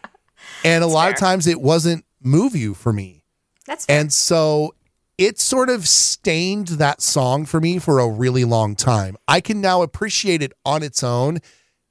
[0.64, 3.22] And a lot of times it wasn't move you for me.
[3.66, 4.01] That's fair.
[4.01, 4.74] And so
[5.16, 9.16] it sort of stained that song for me for a really long time.
[9.28, 11.38] I can now appreciate it on its own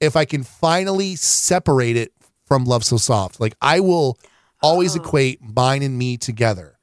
[0.01, 2.11] if I can finally separate it
[2.45, 3.39] from Love So Soft.
[3.39, 4.17] Like I will
[4.61, 5.01] always Oh.
[5.01, 6.76] equate mine and me together.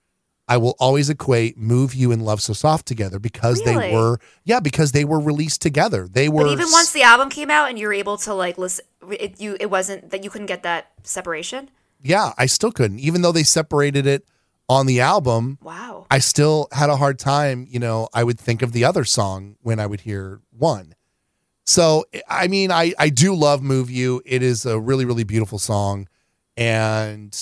[0.47, 3.89] I will always equate Move You and Love So Soft together because Really?
[3.89, 6.07] they were yeah, because they were released together.
[6.07, 8.59] They were but even once the album came out and you were able to like
[8.59, 11.71] listen, it, you it wasn't that you couldn't get that separation.
[12.03, 12.99] Yeah, I still couldn't.
[12.99, 14.27] Even though they separated it
[14.69, 16.07] on the album, Wow.
[16.11, 19.57] I still had a hard time, you know, I would think of the other song
[19.63, 20.95] when I would hear one.
[21.67, 24.21] So, I mean, I, I do love Move You.
[24.27, 26.09] It is a really, really beautiful song.
[26.59, 27.35] And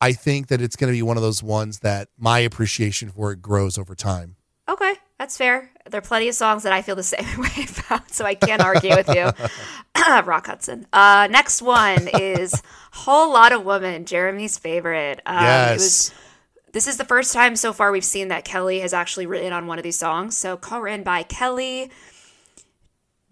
[0.00, 3.32] I think that it's going to be one of those ones that my appreciation for
[3.32, 4.36] it grows over time.
[4.68, 5.70] Okay, that's fair.
[5.90, 8.62] There are plenty of songs that I feel the same way about, so I can't
[8.62, 9.30] argue with you.
[10.24, 10.86] Rock Hudson.
[10.92, 15.20] Uh, next one is Whole Lot of Woman, Jeremy's favorite.
[15.26, 16.12] Um, It was,
[16.72, 19.66] this is the first time so far we've seen that Kelly has actually written on
[19.66, 20.36] one of these songs.
[20.36, 21.90] So, co-written by Kelly.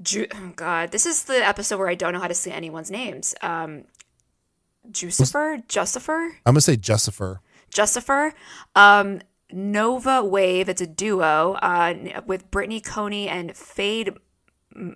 [0.02, 2.90] Ju- oh God, this is the episode where I don't know how to say anyone's
[2.90, 3.34] names.
[3.42, 3.84] Um,
[4.90, 7.40] Jucifer, Jucifer, I'm going to say Justifer.
[7.74, 8.32] Justifer.
[8.74, 9.20] Um,
[9.50, 10.68] Nova Wav.
[10.68, 14.14] It's a duo uh, with Brittany Coney and Fade.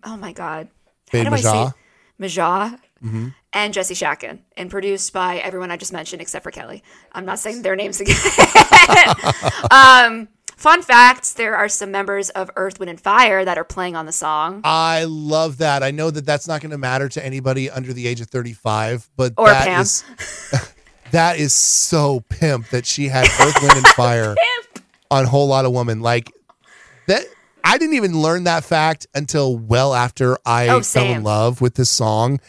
[0.04, 0.68] Oh my God.
[1.08, 1.72] Fade How do I say
[2.18, 2.78] Majah.
[3.00, 3.32] Majah.
[3.52, 6.84] And Jesse Shatkin, and produced by everyone I just mentioned except for Kelly.
[7.10, 8.16] I'm not saying their names again.
[9.70, 10.28] um,
[10.62, 14.06] fun fact there are some members of Earth, Wind, and Fire that are playing on
[14.06, 14.60] the song.
[14.64, 15.82] I love that.
[15.82, 19.10] I know that that's not going to matter to anybody under the age of 35,
[19.16, 19.80] but Or that Pam.
[19.82, 20.04] is-
[21.10, 24.34] that is so pimp that she had Earth, Wind, and Fire
[25.10, 26.00] on Whole Lot of Woman.
[26.00, 26.32] Like
[27.08, 27.24] that,
[27.64, 31.74] I didn't even learn that fact until well after I Oh, fell in love with
[31.74, 32.40] this song.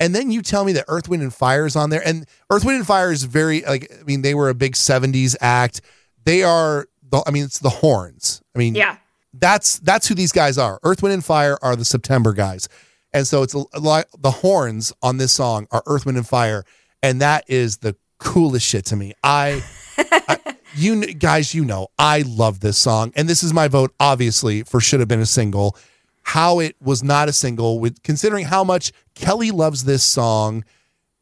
[0.00, 2.02] And then you tell me that Earth, Wind, and Fire is on there.
[2.06, 5.34] And Earth, Wind, and Fire is very, like, I mean, they were a big 70s
[5.40, 5.80] act.
[6.24, 8.42] They are, the, I mean, it's the horns.
[8.54, 8.96] I mean, Yeah.
[9.32, 10.78] that's that's who these guys are.
[10.82, 12.68] Earth, Wind, and Fire are the September guys,
[13.12, 16.64] and so it's like the horns on this song are Earth, Wind, and Fire,
[17.02, 19.14] and that is the coolest shit to me.
[19.22, 19.62] I,
[19.96, 20.38] I
[20.74, 24.80] you guys, you know, I love this song, and this is my vote, obviously, for
[24.80, 25.76] should have been a single.
[26.22, 30.64] How it was not a single, with considering how much Kelly loves this song,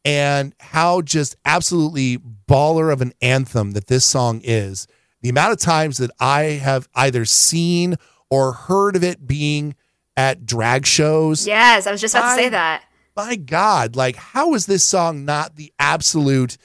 [0.03, 2.17] and how just absolutely
[2.47, 4.87] baller of an anthem that this song is.
[5.21, 7.95] The amount of times that I have either seen
[8.29, 9.75] or heard of it being
[10.15, 11.47] at drag shows.
[11.47, 12.83] Yes, I was just about to say that.
[13.15, 16.57] My God, like, how is this song not the absolute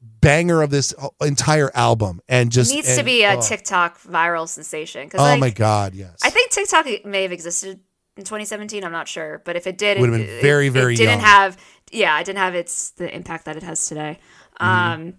[0.00, 2.20] banger of this entire album?
[2.28, 3.42] And just it Needs to be a oh.
[3.42, 5.10] TikTok viral sensation.
[5.14, 6.18] Oh like, my God, yes.
[6.22, 7.80] I think TikTok may have existed
[8.16, 8.84] in 2017.
[8.84, 10.96] I'm not sure, but if it did, it Would've it- been it- very, it very
[10.96, 11.20] didn't young.
[11.20, 11.56] have.
[11.92, 14.18] Yeah, it didn't have its the impact that it has today.
[14.60, 14.66] Mm-hmm.
[14.66, 15.14] Um,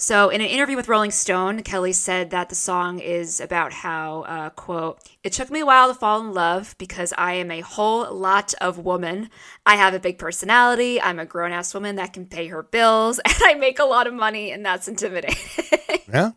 [0.00, 4.22] so, in an interview with Rolling Stone, Kelly said that the song is about how,
[4.22, 7.60] uh, quote, it took me a while to fall in love because I am a
[7.60, 9.28] whole lot of woman.
[9.66, 11.02] I have a big personality.
[11.02, 14.06] I'm a grown ass woman that can pay her bills, and I make a lot
[14.06, 15.36] of money, and that's intimidating.
[16.08, 16.30] yeah.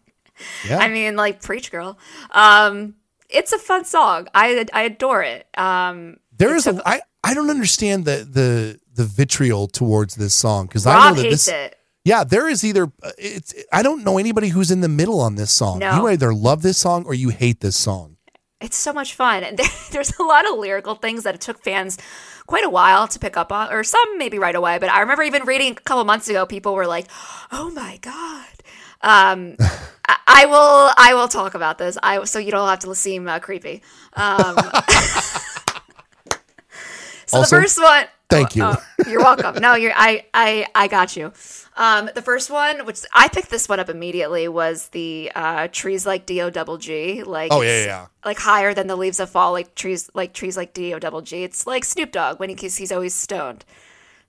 [0.68, 0.80] Yeah.
[0.80, 1.98] I mean, like, preach, girl.
[2.32, 2.96] Um,
[3.30, 4.28] it's a fun song.
[4.36, 5.48] I I adore it.
[5.58, 10.68] Um, there is a I I don't understand the the the vitriol towards this song
[10.68, 11.80] because I know that hates this it.
[12.06, 15.36] Yeah there is either uh, it's I don't know anybody who's in the middle on
[15.36, 15.80] this song.
[15.80, 15.96] No.
[15.98, 18.18] You either love this song or you hate this song.
[18.62, 19.44] It's so much fun.
[19.44, 19.60] And
[19.92, 21.98] there's a lot of lyrical things that it took fans
[22.48, 24.80] quite a while to pick up on, or some maybe right away.
[24.80, 27.08] But I remember even reading a couple months ago, people were like,
[27.52, 28.48] "Oh my god."
[29.02, 29.58] Um,
[30.08, 30.92] I, I will.
[30.98, 31.98] I will talk about this.
[32.02, 33.84] I so you don't have to seem uh, creepy.
[34.14, 34.56] Um,
[37.26, 38.06] so Also, the first one.
[38.34, 38.64] Thank you.
[38.64, 38.76] oh,
[39.08, 39.62] you're welcome.
[39.62, 39.94] No, you're.
[39.96, 40.26] I.
[40.34, 40.68] I.
[40.76, 41.32] I got you.
[41.76, 46.06] Um, the first one, which I picked this one up immediately, was the uh, trees
[46.06, 47.24] like D O double G.
[47.24, 48.08] Like Oh, yeah, yeah.
[48.24, 51.22] Like higher than the leaves of fall, like trees like trees like D O double
[51.22, 51.44] G.
[51.44, 53.66] It's like Snoop Dogg when he, he's he's always stoned.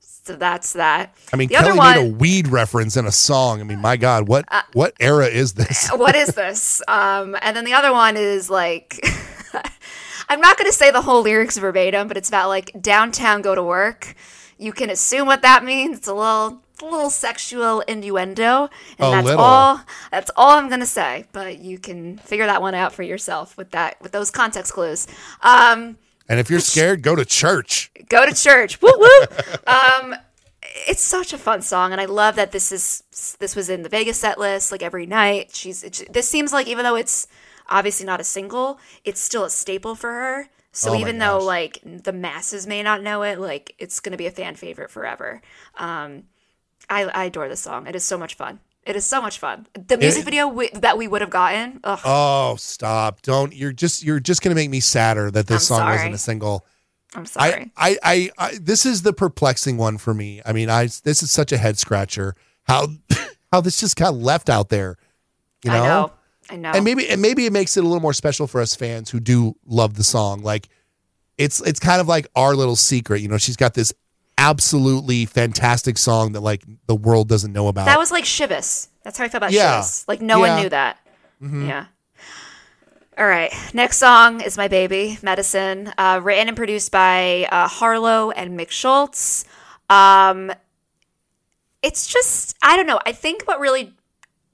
[0.01, 1.15] So that's that.
[1.35, 1.99] I mean, the Kelly other one.
[1.99, 3.61] Uh, made a weed reference in a song.
[3.61, 5.91] I mean, my God, what what era is this?
[5.95, 6.83] what is this?
[6.89, 9.07] Um, and then the other one is like,
[10.29, 13.55] I'm not going to say the whole lyrics verbatim, but it's about like downtown, go
[13.55, 14.15] to work.
[14.59, 15.99] You can assume what that means.
[15.99, 18.69] It's a little, a little sexual innuendo,
[18.99, 19.41] and A that's little.
[19.45, 19.81] all.
[20.11, 21.27] That's all I'm going to say.
[21.33, 25.07] But you can figure that one out for yourself with that, with those context clues.
[25.43, 25.99] Um,
[26.29, 27.91] And if you're scared, go to church.
[28.09, 28.81] go to church.
[28.81, 29.09] woo woo.
[29.67, 30.15] Um,
[30.89, 33.89] it's such a fun song, and I love that this is this was in the
[33.89, 35.55] Vegas set list like every night.
[35.55, 37.27] She's it, this seems like even though it's
[37.69, 40.49] obviously not a single, it's still a staple for her.
[40.73, 44.27] So Oh even though like the masses may not know it, like it's gonna be
[44.27, 45.41] a fan favorite forever.
[45.79, 46.25] Um,
[46.91, 47.87] I, I adore this song.
[47.87, 48.59] It is so much fun.
[48.85, 49.67] It is so much fun.
[49.75, 51.81] The music It- video we, that we would have gotten.
[51.85, 53.23] Ugh, Oh, stop!
[53.23, 53.55] Don't.
[53.55, 55.97] You're just you're just gonna make me sadder that this I'm song sorry.
[55.97, 56.67] wasn't a single.
[57.15, 57.71] I'm sorry.
[57.77, 60.43] I, I, I, I, this is the perplexing one for me.
[60.45, 62.35] I mean, I, this is such a head scratcher.
[62.65, 62.89] How,
[63.53, 64.97] how this just got left out there.
[65.65, 65.83] You know?
[65.83, 66.13] I know.
[66.51, 66.73] I know.
[66.75, 69.21] and maybe, and maybe it makes it a little more special for us fans who
[69.21, 70.43] do love the song.
[70.43, 70.69] Like,
[71.39, 73.21] it's, it's kind of like our little secret.
[73.23, 73.93] You know, she's got this
[74.37, 77.87] absolutely fantastic song that like the world doesn't know about.
[77.87, 78.89] That was like Shivas.
[79.03, 79.85] That's how I felt about Yeah.
[80.09, 80.45] Like no Yeah.
[80.45, 80.55] Mm-hmm.
[80.55, 80.99] one knew that.
[81.41, 81.87] Yeah.
[83.17, 83.53] All right.
[83.73, 88.71] Next song is My Baby, Medicine, uh, written and produced by uh, Harloe and Mick
[88.71, 89.45] Schultz.
[89.89, 90.51] Um,
[91.83, 92.99] it's just, I don't know.
[93.07, 93.95] I think what really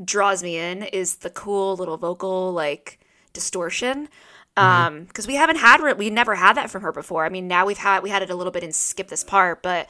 [0.05, 2.98] draws me in is the cool little vocal, like,
[3.32, 4.09] distortion.
[4.57, 7.24] Um, because we haven't had, re- we never had that from her before.
[7.24, 9.62] I mean, now we've had, we had it a little bit in Skip This Part,
[9.62, 9.88] but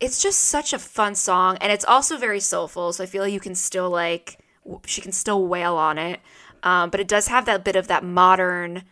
[0.00, 3.34] it's just such a fun song and it's also very soulful so i feel like
[3.34, 6.20] you can still like w- she can still wail on it
[6.62, 8.82] um, but it does have that bit of that modern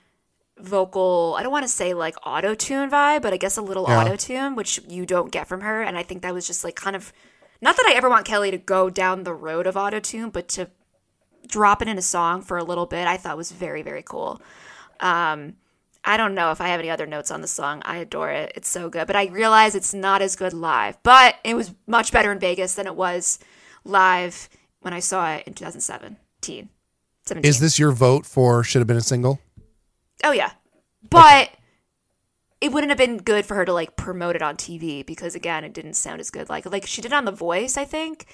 [0.59, 3.87] vocal i don't want to say like auto tune vibe but i guess a little
[3.89, 4.01] Yeah.
[4.03, 6.75] auto tune which you don't get from her and i think that was just like
[6.77, 7.11] kind of
[7.61, 10.49] not that i ever want kelly to go down the road of auto tune but
[10.49, 10.69] to
[11.47, 14.41] drop it in a song for a little bit i thought was very very cool
[15.01, 15.55] um,
[16.05, 17.83] I don't know if I have any other notes on the song.
[17.85, 18.53] I adore it.
[18.55, 19.07] It's so good.
[19.07, 20.97] But I realize it's not as good live.
[21.03, 23.39] But it was much better in Vegas than it was
[23.85, 24.49] live
[24.81, 26.69] when I saw it in 2017.
[27.27, 27.47] 17.
[27.47, 29.39] is this your vote for should have been a single?
[30.25, 30.53] Oh, yeah.
[31.11, 31.51] But
[32.61, 35.65] it wouldn't have been good for her to like promote it on TV because again,
[35.65, 36.49] it didn't sound as good.
[36.49, 38.27] Like like she did on The Voice, I think.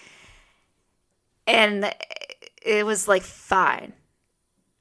[1.47, 1.95] And
[2.64, 3.93] it was like fine.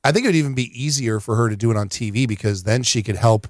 [0.04, 2.64] I think it would even be easier for her to do it on TV because
[2.64, 3.48] then she could help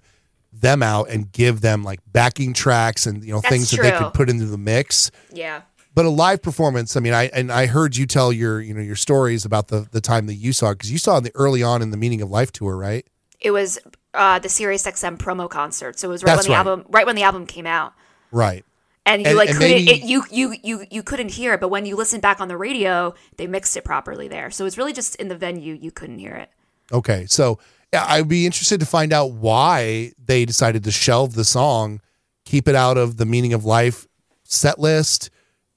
[0.51, 3.91] them out and give them like backing tracks and you know That's things that they
[3.91, 5.11] could put into the mix.
[5.31, 5.61] Yeah.
[5.95, 8.81] But a live performance, I mean, I and I heard you tell your you know
[8.81, 11.83] your stories about the the time that you saw because you saw the early on
[11.83, 13.05] in the Meaning of Life tour, right?
[13.39, 13.79] It was
[14.13, 15.99] uh, the Sirius XM promo concert.
[15.99, 16.67] So it was right That's when the right.
[16.71, 17.93] album right when the album came out.
[18.31, 18.63] Right.
[19.05, 21.59] and you And- like and couldn't maybe- it, you you you you couldn't hear it
[21.59, 24.77] but when you listen back on the radio they mixed it properly there so it's
[24.77, 26.49] really just in the venue you couldn't hear it
[26.91, 27.59] Okay, so
[27.93, 32.01] I'd be interested to find out why they decided to shelve the song,
[32.45, 34.07] keep it out of the Meaning of Life
[34.43, 35.29] set list,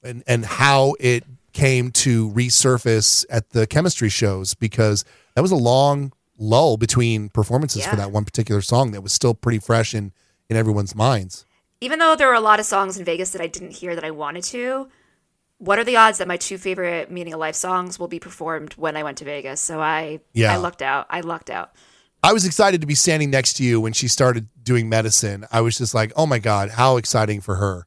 [0.03, 1.23] and and how it
[1.53, 7.85] came to resurface at the chemistry shows because that was a long lull between performances
[7.85, 10.11] for that one particular song that was still pretty fresh in
[10.49, 11.45] in everyone's minds.
[11.81, 14.03] even though there were a lot of songs in vegas that i didn't hear that
[14.03, 14.87] i wanted to
[15.59, 18.73] what are the odds that my two favorite meaning of life songs will be performed
[18.73, 20.53] when i went to vegas so i Yeah.
[20.53, 21.71] i lucked out i lucked out
[22.23, 25.45] I was excited to be standing next to you when she started doing medicine.
[25.51, 27.85] I was just like, "Oh my god, how exciting for her!"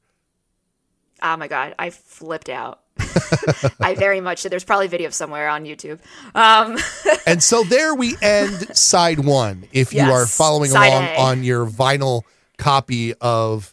[1.22, 2.80] oh my god i flipped out
[3.80, 5.98] i very much did there's probably video somewhere on youtube
[6.34, 6.78] um
[7.26, 9.64] And so there we end side one.
[9.72, 11.16] If you are following along A.
[11.16, 12.22] on your vinyl
[12.58, 13.72] copy of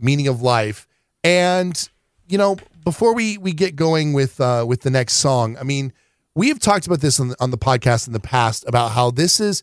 [0.00, 0.88] Meaning of Life,
[1.22, 1.88] and
[2.26, 5.92] you know, before we we get going with uh, with the next song, I mean,
[6.34, 9.10] we have talked about this on the, on the podcast in the past about how
[9.10, 9.62] this is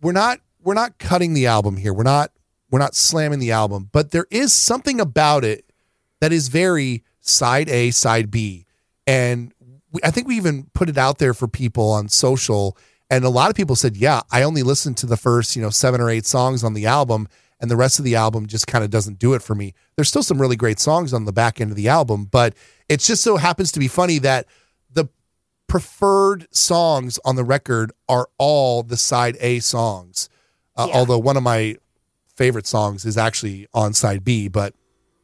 [0.00, 1.92] we're not we're not cutting the album here.
[1.92, 2.30] We're not
[2.70, 5.64] we're not slamming the album, but there is something about it
[6.22, 8.64] that is very side A, side B.
[9.08, 9.52] And
[9.90, 12.76] we, I think we even put it out there for people on social
[13.12, 15.68] And a lot of people said, yeah, I only listened to the first, you know,
[15.68, 17.28] seven or eight songs on the album,
[17.60, 19.74] and the rest of the album just kind of doesn't do it for me.
[19.96, 22.54] There's still some really great songs on the back end of the album, but
[22.88, 24.46] it just so happens to be funny that
[24.90, 25.10] the
[25.66, 30.30] preferred songs on the record are all the side A songs.
[30.74, 30.96] Uh, Yeah.
[30.96, 31.76] Although one of my
[32.34, 34.72] favorite songs is actually on side B, but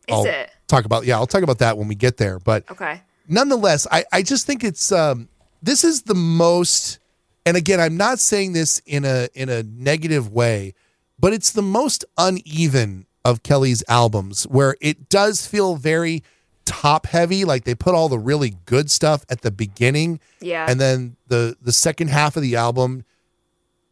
[0.08, 0.50] Is I'll it?
[0.68, 2.38] Talk about yeah, I'll talk about that when we get there.
[2.38, 3.02] But Okay.
[3.26, 5.28] nonetheless, I, I just think it's um,
[5.62, 6.98] this is the most,
[7.44, 10.74] and again, I'm not saying this in a in a negative way,
[11.18, 16.22] but it's the most uneven of Kelly's albums, where it does feel very
[16.64, 20.66] top heavy, like they put all the really good stuff at the beginning, Yeah.
[20.68, 23.04] and then the the second half of the album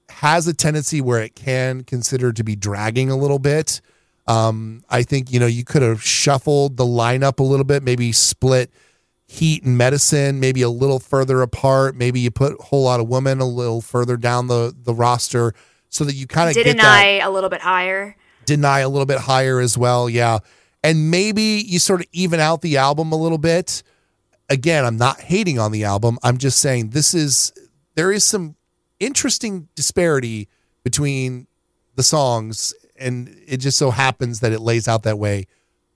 [0.08, 3.80] has a tendency where it can consider to be dragging a little bit.
[4.26, 8.12] Um, I think you know you could have shuffled the lineup a little bit, maybe
[8.12, 8.70] split
[9.28, 11.96] heat and medicine maybe a little further apart.
[11.96, 15.52] Maybe you put a whole lot of women a little further down the the roster
[15.88, 18.16] so that you kind of get Didn't I a little bit higher?
[18.46, 20.08] deny a little bit higher as well.
[20.08, 20.38] Yeah.
[20.82, 23.82] And maybe you sort of even out the album a little bit.
[24.48, 26.18] Again, I'm not hating on the album.
[26.22, 27.52] I'm just saying this is,
[27.96, 28.54] there is some
[29.00, 30.48] interesting disparity
[30.84, 31.48] between
[31.96, 32.72] the songs.
[32.98, 35.46] And it just so happens that it lays out that way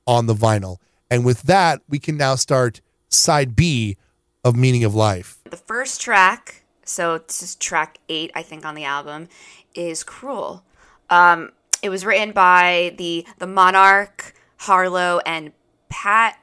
[0.07, 0.79] on the vinyl.
[1.11, 3.97] And with that, we can now start side B
[4.45, 5.39] of Meaning of Life.
[5.45, 9.29] The first track, so this is track eight, I think, on the album,
[9.75, 10.63] is "Cruel."
[11.09, 15.53] Um, it was written by the the Monarch, Harloe, and
[15.89, 16.39] Pat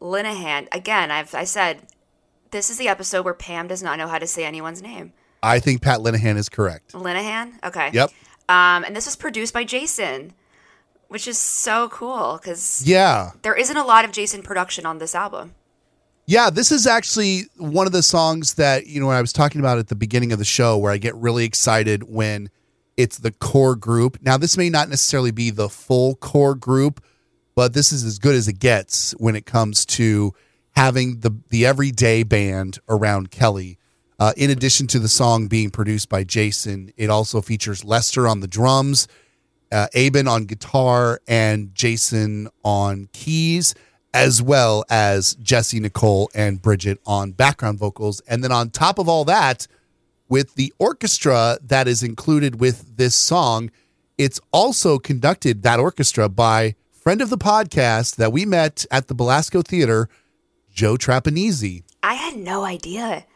[0.00, 0.68] Linehan.
[0.72, 1.82] Again, I've I said
[2.50, 5.12] this is the episode where Pam does not know how to say anyone's name.
[5.42, 6.92] I think Pat Linehan is correct.
[6.92, 7.52] Linehan.
[7.64, 7.90] Okay.
[7.92, 8.10] Yep.
[8.48, 10.32] Um, and this was produced by Jason,
[11.08, 13.32] which is so cool because Yeah.
[13.42, 15.54] there isn't a lot of Jason production on this album.
[16.26, 19.78] Yeah, this is actually one of the songs that, you know, I was talking about
[19.78, 22.50] at the beginning of the show where I get really excited when
[22.96, 24.18] it's the core group.
[24.22, 27.00] Now, this may not necessarily be the full core group,
[27.54, 30.32] but this is as good as it gets when it comes to
[30.72, 33.78] having the the everyday band around Kelly.
[34.18, 38.40] Uh, in addition to the song being produced by Jason, it also features Lester on
[38.40, 39.08] the drums,
[39.70, 43.74] uh, Aben on guitar, and Jason on keys,
[44.14, 48.22] as well as Jesse Nicole and Bridget on background vocals.
[48.26, 49.66] And then on top of all that,
[50.28, 53.70] with the orchestra that is included with this song,
[54.16, 59.14] it's also conducted, that orchestra, by friend of the podcast that we met at the
[59.14, 60.08] Belasco Theater,
[60.72, 61.82] Joe Trapanese.
[62.02, 63.26] I had no idea.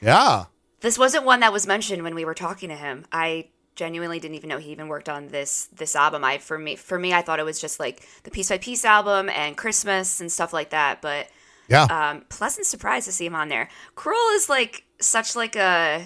[0.00, 0.44] Yeah.
[0.80, 3.04] This wasn't one that was mentioned when we were talking to him.
[3.12, 6.24] I genuinely didn't even know he even worked on this this album.
[6.24, 8.84] I for me for me I thought it was just like the Piece by Piece
[8.84, 11.00] album and Christmas and stuff like that.
[11.00, 11.28] But
[11.68, 11.84] Yeah.
[11.84, 13.68] um, pleasant surprise to see him on there.
[13.94, 16.04] Cruel is like such like a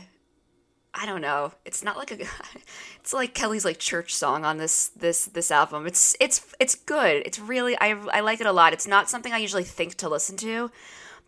[0.94, 1.52] I don't know.
[1.64, 2.18] It's not like a
[3.00, 5.86] it's like Kelly's like church song on this this this album.
[5.86, 7.22] It's it's it's good.
[7.26, 8.72] It's really I I like it a lot.
[8.74, 10.70] It's not something I usually think to listen to,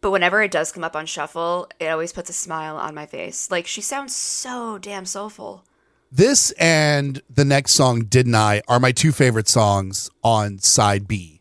[0.05, 3.07] but whenever it does come up on shuffle, it always puts a smile on my
[3.07, 3.51] face.
[3.51, 5.65] Like she sounds so damn soulful.
[6.13, 11.41] This and the next song, Didn't I, are my two favorite songs on side B.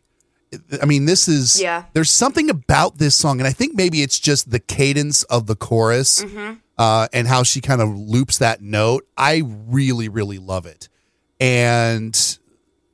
[0.80, 1.84] I mean, this is, Yeah.
[1.92, 5.56] there's something about this song, and I think maybe it's just the cadence of the
[5.56, 6.24] chorus
[6.78, 9.06] uh, and how she kind of loops that note.
[9.18, 10.88] I really, really love it.
[11.38, 12.18] And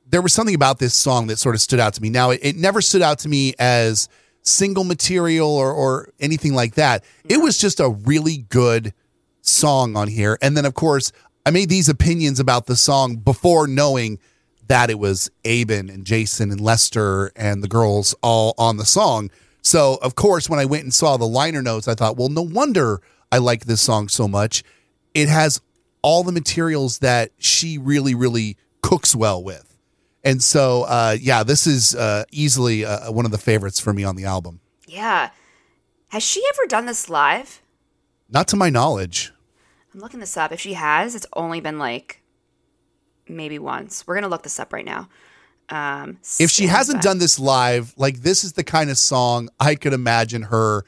[0.05, 2.09] there was something about this song that sort of stood out to me.
[2.09, 4.09] Now, it, it never stood out to me as
[4.43, 7.03] single material or, or anything like that.
[7.29, 8.93] It was just a really good
[9.41, 10.37] song on here.
[10.41, 11.11] And then, of course,
[11.45, 14.19] I made these opinions about the song before knowing
[14.67, 19.29] that it was Aben and Jason and Lester and the girls all on the song.
[19.61, 22.41] So, of course, when I went and saw the liner notes, I thought, well, no
[22.41, 23.01] wonder
[23.31, 24.63] I like this song so much.
[25.13, 25.61] It has
[26.01, 29.70] all the materials that she really, really cooks well with.
[30.23, 34.03] And so, uh, yeah, this is uh, easily uh, one of the favorites for me
[34.03, 34.59] on the album.
[34.87, 35.31] Yeah.
[36.09, 37.61] Has she ever done this live?
[38.29, 39.31] Not to my knowledge.
[39.93, 40.51] I'm looking this up.
[40.51, 42.21] If she has, it's only been like
[43.27, 44.05] maybe once.
[44.05, 45.09] We're gonna look this up right now.
[45.69, 49.75] Um, if she hasn't done this live, like this is the kind of song I
[49.75, 50.83] could imagine her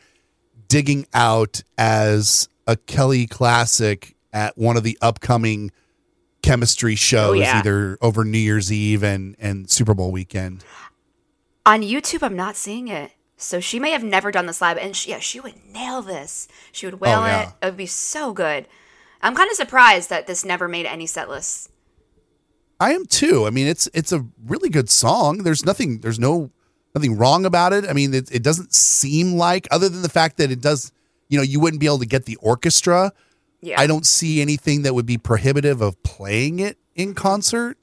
[0.68, 5.72] digging out as a Kelly classic at one of the upcoming
[6.44, 7.58] chemistry shows, Oh, yeah.
[7.60, 10.64] either over New Year's Eve and, and Super Bowl weekend.
[11.66, 13.12] on YouTube, I'm not seeing it.
[13.38, 16.48] So she may have never done this live, and she, yeah, she would nail this.
[16.72, 17.42] She would wail Oh, yeah.
[17.44, 17.50] it.
[17.62, 18.68] It would be so good.
[19.22, 21.70] I'm kind of surprised that this never made any set lists.
[22.80, 23.46] I am too.
[23.48, 25.40] I mean, it's it's a really good song.
[25.40, 26.52] There's nothing there's no
[26.94, 27.86] nothing wrong about it.
[27.88, 30.92] I mean, it, it doesn't seem like other than the fact that it does,
[31.30, 33.14] you know, you wouldn't be able to get the orchestra
[33.64, 33.80] Yeah.
[33.80, 37.78] I don't see anything that would be prohibitive of playing it in concert.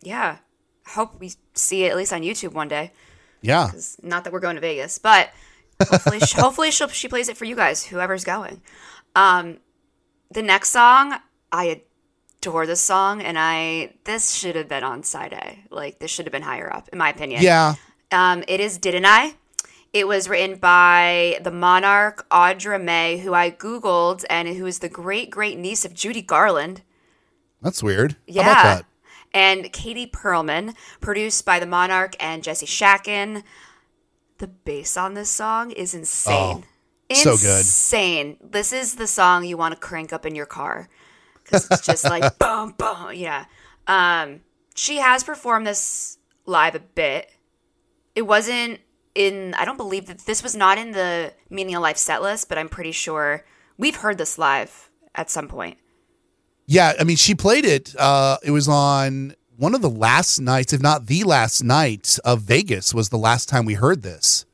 [0.00, 0.38] Yeah.
[0.86, 2.90] I Hope we see it at least on YouTube one day.
[3.42, 3.70] Yeah.
[4.02, 5.30] Not that we're going to Vegas, but
[5.86, 8.62] hopefully, sh- hopefully she'll, she plays it for you guys, whoever's going.
[9.14, 9.58] Um,
[10.30, 11.16] the next song,
[11.52, 11.82] I
[12.40, 15.58] adore this song, and I this should have been on side A.
[15.70, 17.42] Like this should have been higher up, in my opinion.
[17.42, 17.74] Yeah.
[18.10, 19.34] Um, it is Didn't I?
[19.94, 24.88] It was written by the monarch Audra Mae, who I googled, and who is the
[24.88, 26.82] great great niece of Judy Garland.
[27.62, 28.16] That's weird.
[28.26, 28.42] Yeah.
[28.42, 28.86] How about that?
[29.32, 33.44] And Katie Perlman, produced by the Monarch and Jesse Shatkin.
[34.38, 36.64] The bass on this song is insane.
[37.08, 37.58] Oh, so good.
[37.60, 38.36] Insane.
[38.42, 40.88] This is the song you want to crank up in your car
[41.44, 43.12] because it's just like boom, boom.
[43.14, 43.44] Yeah.
[43.86, 44.40] Um,
[44.74, 47.30] she has performed this live a bit.
[48.16, 48.80] It wasn't
[49.14, 49.54] in.
[49.54, 52.58] I don't believe that this was not in the Meaning of Life set list, but
[52.58, 53.44] I'm pretty sure
[53.78, 55.78] we've heard this live at some point.
[56.66, 57.94] Yeah, I mean, she played it.
[57.98, 62.42] Uh, it was on one of the last nights, if not the last night of
[62.42, 64.46] Vegas, was the last time we heard this.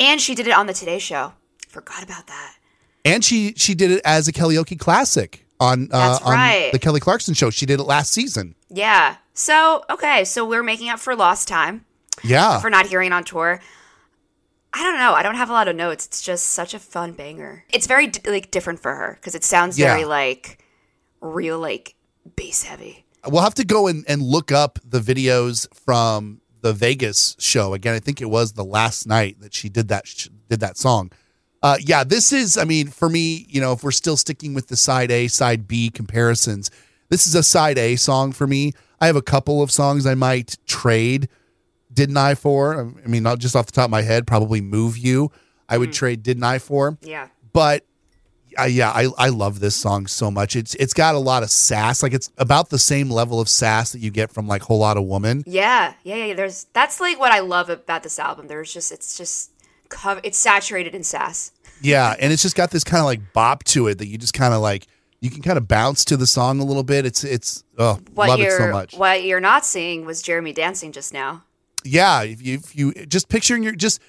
[0.00, 1.34] And she did it on the Today Show.
[1.68, 2.56] Forgot about that.
[3.04, 6.72] And she she did it as a karaoke classic on uh, That's on right.
[6.72, 7.50] the Kelly Clarkson show.
[7.50, 8.54] She did it last season.
[8.68, 9.16] Yeah.
[9.34, 10.24] So, okay.
[10.24, 11.84] So we're making up for lost time
[12.24, 13.60] Yeah, for not hearing on tour.
[14.72, 15.14] I don't know.
[15.14, 16.06] I don't have a lot of notes.
[16.06, 17.64] It's just such a fun banger.
[17.72, 19.94] It's very like different for her because it sounds Yeah.
[19.94, 20.62] very like
[21.20, 21.94] real like
[22.36, 23.04] bass heavy.
[23.26, 27.94] we'll have to go and, and look up the videos from the Vegas show again.
[27.94, 31.10] I think it was the last night that she did that sh- did that song.
[31.62, 32.56] Uh, yeah, this is.
[32.56, 35.66] I mean, for me, you know, if we're still sticking with the side A, side
[35.66, 36.70] B comparisons,
[37.08, 38.72] this is a side A song for me.
[39.00, 41.28] I have a couple of songs I might trade.
[41.98, 42.92] Didn't I for?
[43.04, 45.32] I mean, not just off the top of my head, probably "Move You."
[45.68, 47.26] I would trade "Didn't I" for Yeah.
[47.52, 47.84] but
[48.58, 50.54] uh, yeah, I, I love this song so much.
[50.54, 52.02] It's it's got a lot of sass.
[52.02, 54.96] Like it's about the same level of sass that you get from like Whole Lot
[54.96, 55.42] of Woman.
[55.46, 55.94] Yeah.
[56.04, 56.14] Yeah.
[56.26, 56.34] Yeah.
[56.34, 58.46] There's that's like what I love about this album.
[58.46, 59.50] There's just it's just
[59.88, 61.50] cover it's saturated in sass.
[61.82, 64.34] Yeah, and it's just got this kind of like bop to it that you just
[64.34, 64.86] kind of like
[65.20, 67.04] you can kind of bounce to the song a little bit.
[67.04, 68.94] It's it's oh What love it so much.
[68.96, 71.44] what you're not seeing was Jeremy dancing just now.
[71.84, 74.00] Yeah, if you, if you just picturing your just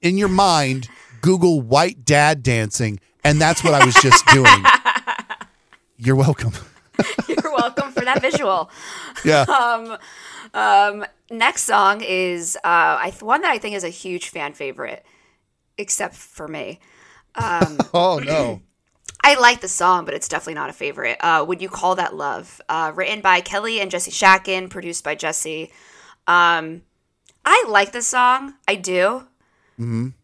[0.00, 0.88] in your mind,
[1.20, 4.64] Google white dad dancing, and that's what I was just doing.
[5.96, 6.52] You're welcome.
[7.28, 8.70] You're welcome for that visual.
[9.24, 9.44] Yeah.
[11.30, 15.04] next song is uh, I one that I think is a huge fan favorite,
[15.76, 16.80] except for me.
[17.36, 18.62] oh no.
[19.24, 21.18] I like the song, but it's definitely not a favorite.
[21.20, 22.60] Uh, Would you call that love?
[22.68, 25.70] Uh, written by Kelly and Jesse Shatkin, produced by Jesse.
[26.26, 26.82] Um,
[27.50, 28.54] I like this song.
[28.66, 29.22] I do.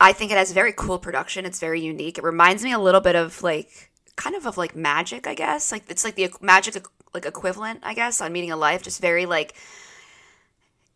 [0.01, 1.47] I think it has very cool production.
[1.47, 2.19] It's very unique.
[2.19, 5.71] It reminds me a little bit of like kind of of like magic, I guess.
[5.73, 6.85] Like it's like the magic
[7.15, 8.83] like equivalent, I guess, on Meaning a Life.
[8.83, 9.55] Just very like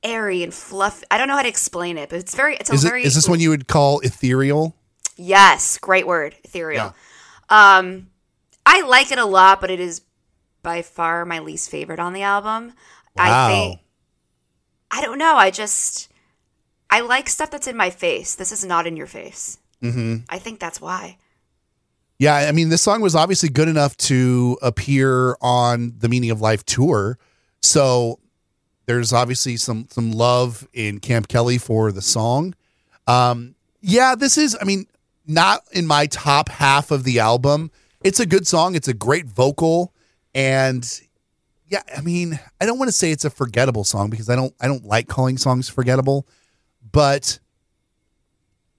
[0.02, 1.04] airy and fluff.
[1.10, 2.56] I don't know how to explain it, but it's very.
[2.56, 3.04] It's a Is it very.
[3.04, 4.74] is this one you would call ethereal?
[5.16, 6.94] Yes, great word, ethereal.
[7.48, 8.08] Um,
[8.66, 10.02] I like it a lot, but it is
[10.62, 12.72] by far my least favorite on the album.
[13.16, 13.48] I Wow.
[13.48, 13.80] think
[14.90, 15.36] I don't know.
[15.36, 16.08] I just
[16.90, 18.34] I like stuff that's in my face.
[18.34, 19.58] This is not in your face.
[19.82, 20.24] Mm-hmm.
[20.28, 21.18] I think that's why.
[22.18, 26.40] Yeah, I mean, this song was obviously good enough to appear on the Meaning of
[26.40, 27.16] Life tour.
[27.62, 28.18] So
[28.86, 32.54] there's obviously some some love in Camp Kelly for the song.
[33.06, 34.86] Um, yeah, this is, I mean,
[35.26, 37.70] not in my top half of the album.
[38.02, 38.74] It's a good song.
[38.74, 39.92] It's a great vocal,
[40.34, 40.84] and
[41.68, 44.54] yeah, I mean, I don't want to say it's a forgettable song because I don't
[44.60, 46.26] I don't like calling songs forgettable,
[46.92, 47.38] but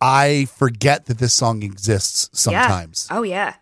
[0.01, 3.17] I forget that this song exists sometimes Yeah.
[3.17, 3.55] Oh yeah.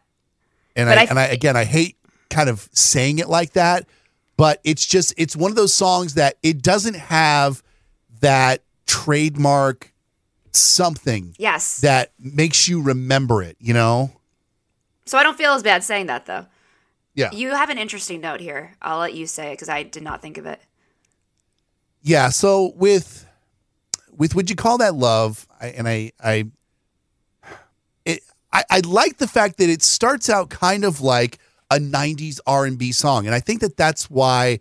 [0.75, 1.97] and I, I and I again I hate
[2.29, 3.87] kind of saying it like that,
[4.35, 7.63] but it's just it's one of those songs that it doesn't have
[8.21, 9.93] that trademark
[10.51, 11.79] something Yes.
[11.81, 14.11] that makes you remember it, you know?
[15.05, 16.45] so I don't feel as bad saying that though.
[17.15, 17.31] Yeah.
[17.31, 18.75] You have an interesting note here.
[18.81, 20.61] I'll let you say it because I did not think of it.
[22.03, 23.26] Yeah, so with
[24.17, 25.47] with would you call that love?
[25.61, 26.49] I, and I I
[28.05, 28.21] it
[28.51, 31.39] I, I like the fact that it starts out kind of like
[31.69, 34.59] a 90s R&B song and I think that that's why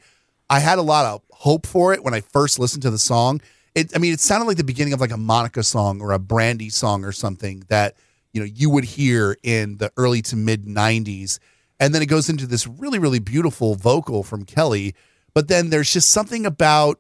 [0.51, 3.41] I had a lot of hope for it when I first listened to the song.
[3.75, 6.19] It I mean it sounded like the beginning of like a Monica song or a
[6.19, 7.97] Brandy song or something that
[8.33, 11.39] you know you would hear in the early to mid 90s
[11.79, 14.95] and then it goes into this really really beautiful vocal from Kelly
[15.35, 16.99] but then there's just something about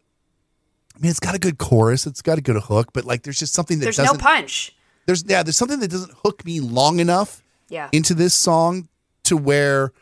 [0.97, 3.39] I mean, it's got a good chorus, it's got a good hook, but like, there's
[3.39, 4.20] just something that There's no doesn't.
[4.20, 4.74] punch.
[5.05, 7.89] there's yeah, there's something that doesn't hook me long enough Yeah.
[7.93, 8.89] into this song
[9.24, 9.93] to where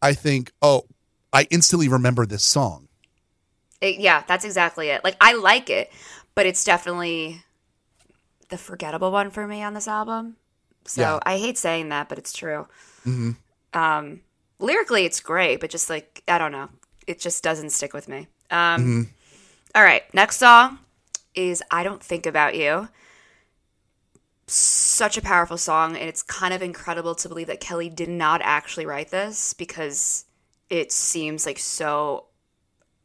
[0.00, 0.84] I think, oh,
[1.32, 2.88] I instantly remember this song.
[3.80, 5.02] It- yeah, that's exactly it.
[5.04, 5.90] Like I like it,
[6.34, 7.42] but it's definitely
[8.48, 10.36] the forgettable one for me on this album.
[10.86, 11.18] So Yeah.
[11.24, 12.68] I hate saying that, but it's true.
[13.72, 14.20] Um,
[14.60, 16.68] lyrically, it's great, but just like I don't know,
[17.06, 18.28] it just doesn't stick with me.
[18.50, 19.10] Um,
[19.74, 20.78] all right, next song
[21.34, 22.88] is "I Don't Think About You."
[24.46, 28.40] Such a powerful song, and it's kind of incredible to believe that Kelly did not
[28.42, 30.26] actually write this because
[30.68, 32.26] it seems like so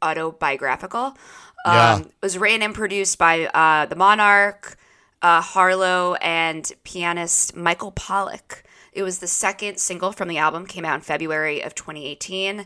[0.02, 1.18] autobiographical.
[1.66, 1.94] Yeah.
[1.94, 4.78] Um, it was written and produced by uh, the Monarch,
[5.22, 8.64] uh, Harloe, and pianist Michael Pollack.
[8.94, 12.66] It was the second single from the album, came out in February of 2018,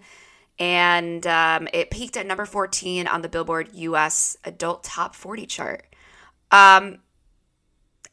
[0.59, 5.85] and um, it peaked at number 14 on the Billboard US Adult Top 40 chart.
[6.51, 6.99] Um,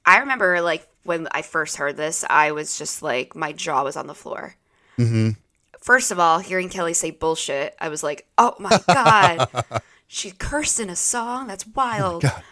[0.07, 3.97] I remember, like, when I first heard this, I was just like, my jaw was
[3.97, 4.57] on the floor.
[5.79, 9.49] First of all, hearing Kelly say bullshit, I was like, oh my God.
[10.07, 11.47] she cursed in a song?
[11.47, 12.23] That's wild.
[12.23, 12.43] God.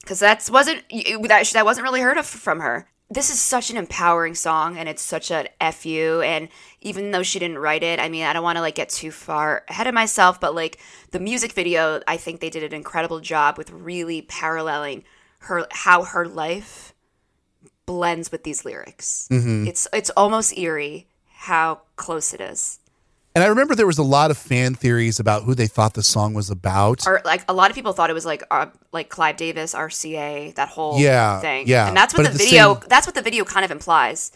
[0.00, 2.88] Because that's wasn't that that wasn't really heard of from her.
[3.10, 6.20] This is such an empowering song, and it's such an fu.
[6.20, 6.48] And
[6.82, 9.10] even though she didn't write it, I mean, I don't want to like get too
[9.10, 10.78] far ahead of myself, but like
[11.10, 15.04] the music video, I think they did an incredible job with really paralleling
[15.40, 16.92] her how her life
[17.86, 19.28] blends with these lyrics.
[19.30, 19.66] Mm-hmm.
[19.66, 22.80] It's it's almost eerie how close it is.
[23.34, 26.02] And I remember there was a lot of fan theories about who they thought the
[26.02, 27.06] song was about.
[27.06, 30.54] Or like a lot of people thought it was like uh, like Clive Davis, RCA,
[30.56, 31.68] that whole Yeah, thing.
[31.68, 31.86] yeah.
[31.88, 32.74] and that's what the the video.
[32.74, 34.32] same- that's what the video kind of implies.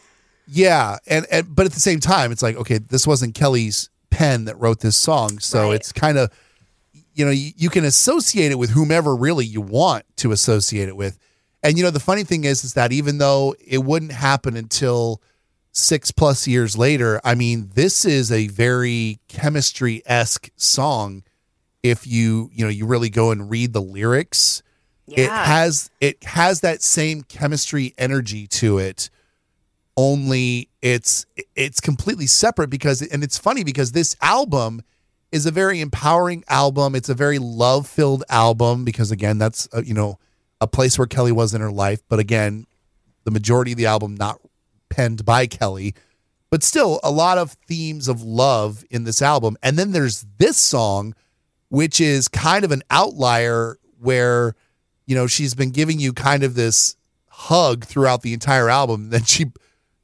[0.46, 4.44] Yeah, and, and but at the same time, it's like okay, this wasn't Kelly's pen
[4.44, 5.76] that wrote this song, so Right.
[5.76, 6.30] it's kind of
[7.14, 10.96] you know you, you can associate it with whomever really you want to associate it
[10.96, 11.18] with.
[11.62, 15.22] And you know the funny thing is is that even though it wouldn't happen until
[15.72, 21.24] six plus years later, I mean this is a very chemistry esque song.
[21.82, 24.62] If you you know you really go and read the lyrics,
[25.08, 29.10] it has it has that same chemistry energy to it
[29.96, 34.82] only it's it's completely separate because and it's funny because this album
[35.30, 36.94] is a very empowering album.
[36.94, 40.18] It's a very love filled album because again that's uh, you know
[40.60, 42.02] a place where Kelly was in her life.
[42.08, 42.66] But again
[43.24, 44.40] the majority of the album not
[44.92, 45.94] penned by Kelly
[46.52, 49.56] but still a lot of themes of love in this album.
[49.62, 51.14] And then there's this song
[51.70, 54.54] which is kind of an outlier where
[55.06, 56.96] you know she's been giving you kind of this
[57.28, 59.08] hug throughout the entire album.
[59.08, 59.46] Then she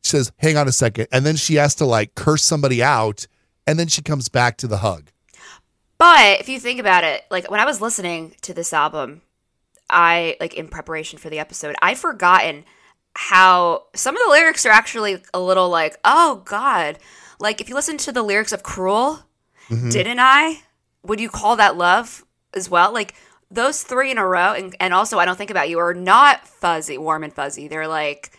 [0.03, 1.09] says hang on a second.
[1.13, 3.27] And then she has to like curse somebody out
[3.67, 5.11] and then she comes back to the hug.
[5.99, 9.21] But if you think about it, like when I was listening to this album,
[9.91, 12.65] I like in preparation for the episode, I'd forgotten
[13.21, 17.01] how some of the lyrics are actually a little like, oh God.
[17.41, 19.25] Like if you listen to the lyrics of Cruel,
[19.69, 19.89] mm-hmm.
[19.91, 20.63] didn't I?
[21.03, 22.25] Would you call that love
[22.55, 22.93] as well?
[22.93, 23.17] Like
[23.51, 26.47] those three in a row, and, and also I don't think about you are not
[26.47, 27.67] fuzzy, warm and fuzzy.
[27.67, 28.31] They're like,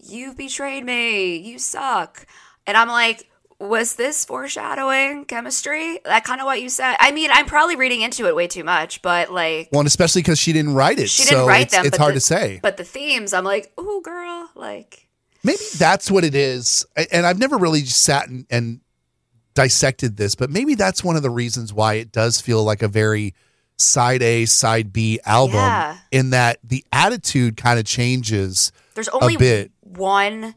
[0.00, 2.26] you've betrayed me, you suck.
[2.66, 5.98] And I'm like, was this foreshadowing chemistry?
[6.04, 6.96] That kind of what you said.
[7.00, 10.22] I mean, I'm probably reading into it way too much, but like well and especially
[10.22, 11.86] because she didn't write it she didn't so write it's, them.
[11.86, 15.08] it's hard the- to say But the themes, I'm like, ooh, girl, like
[15.44, 18.80] maybe that's what it is and i've never really sat and, and
[19.54, 22.88] dissected this but maybe that's one of the reasons why it does feel like a
[22.88, 23.32] very
[23.78, 25.98] side a side b album Yeah.
[26.10, 29.70] in that the attitude kind of changes there's only bit.
[29.82, 30.56] one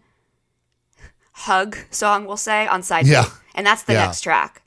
[1.39, 3.23] hug song we'll say on side Yeah.
[3.23, 4.05] B, and that's the Yeah.
[4.05, 4.61] next track.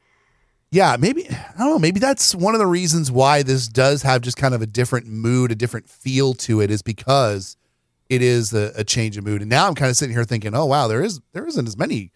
[0.71, 4.23] yeah maybe i don't know maybe that's one of the reasons why this does have
[4.23, 7.57] just kind of a different mood a different feel to it is because
[8.09, 10.55] it is a, a change of mood and now i'm kind of sitting here thinking
[10.55, 12.11] oh wow there is there isn't as many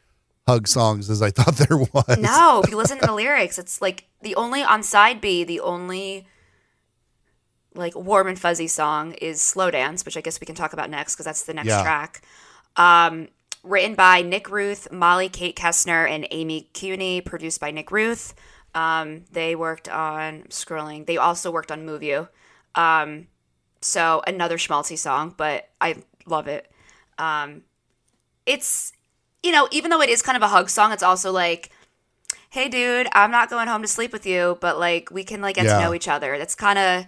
[0.47, 3.83] hug songs as i thought there was No, if you listen to the lyrics, it's
[3.83, 6.27] like the only on side B, the only
[7.75, 10.89] like warm and fuzzy song is "Slow Dance," which I guess we can talk about
[10.89, 11.83] next because that's the next Yeah.
[11.83, 12.23] track.
[12.77, 13.29] Um,
[13.67, 17.25] written by Nick Ruth, Molly Kate Kestner, and Amy Kuney.
[17.25, 18.35] Produced by Nick Ruth.
[18.75, 21.07] Um, they worked on I'm scrolling.
[21.07, 22.29] They also worked on "Move You."
[22.75, 23.27] Um,
[23.81, 26.71] so another schmaltzy song, but I love it.
[27.19, 27.63] Um,
[28.45, 28.93] it's
[29.43, 31.71] you know, even though it is kind of a hug song, it's also like,
[32.51, 35.55] hey, dude, I'm not going home to sleep with you, but like we can like
[35.57, 35.79] get Yeah.
[35.79, 36.37] to know each other.
[36.39, 37.07] That's kind of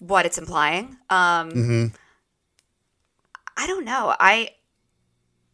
[0.00, 0.96] what it's implying.
[1.10, 1.86] Um, Mm-hmm.
[3.56, 4.14] I don't know.
[4.18, 4.50] I.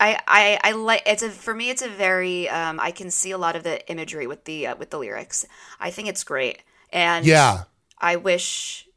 [0.01, 3.33] I, I, I like it's a for me it's a very um, I can see
[3.33, 5.45] a lot of the imagery with the uh, with the lyrics.
[5.79, 7.65] I think it's great, and yeah
[7.99, 8.89] I wish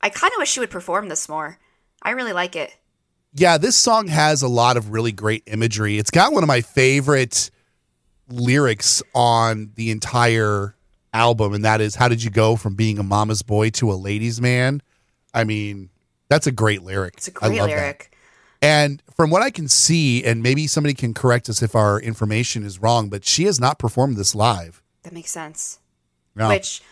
[0.00, 1.58] I kind of wish she would perform this more.
[2.02, 2.76] I really like it.
[3.34, 5.98] Yeah, this song has a lot of really great imagery.
[5.98, 7.50] It's got one of my favorite
[8.28, 10.74] lyrics on the entire
[11.14, 13.94] album, and that is "How did you go from being a mama's boy to a
[13.94, 14.82] ladies' man?"
[15.32, 15.90] I mean,
[16.28, 17.14] that's a great lyric.
[17.18, 18.10] It's a great lyric.
[18.10, 18.17] That.
[18.60, 22.64] And from what I can see, and maybe somebody can correct us if our information
[22.64, 24.82] is wrong, but she has not performed this live.
[25.02, 25.78] That makes sense.
[26.34, 26.48] No.
[26.48, 26.82] Which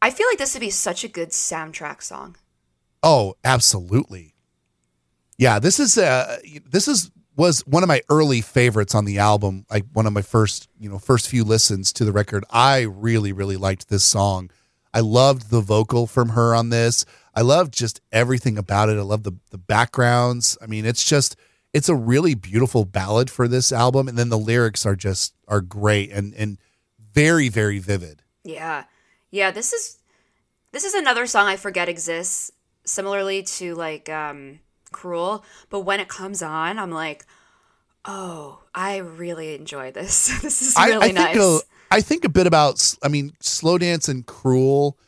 [0.00, 2.36] I feel like this would be such a good soundtrack song.
[3.02, 4.34] Oh, absolutely.
[5.38, 9.64] Yeah, this is uh this is was one of my early favorites on the album,
[9.70, 12.44] like one of my first, you know, first few listens to the record.
[12.50, 14.50] I really really liked this song.
[14.94, 17.04] I loved the vocal from her on this.
[17.34, 18.98] I love just everything about it.
[18.98, 20.58] I love the the backgrounds.
[20.60, 21.36] I mean, it's just
[21.72, 25.60] it's a really beautiful ballad for this album and then the lyrics are just are
[25.60, 26.58] great and and
[27.12, 28.22] very very vivid.
[28.44, 28.84] Yeah.
[29.30, 29.98] Yeah, this is
[30.72, 32.50] this is another song I forget exists
[32.84, 34.60] similarly to like um
[34.92, 37.24] Cruel, but when it comes on, I'm like,
[38.04, 40.26] "Oh, I really enjoy this.
[40.42, 44.08] this is really I, I nice." I think a bit about I mean, Slow Dance
[44.08, 44.98] and Cruel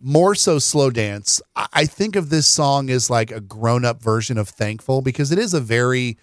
[0.00, 1.40] more so slow dance.
[1.56, 5.38] I think of this song as like a grown up version of Thankful because it
[5.38, 6.18] is a very,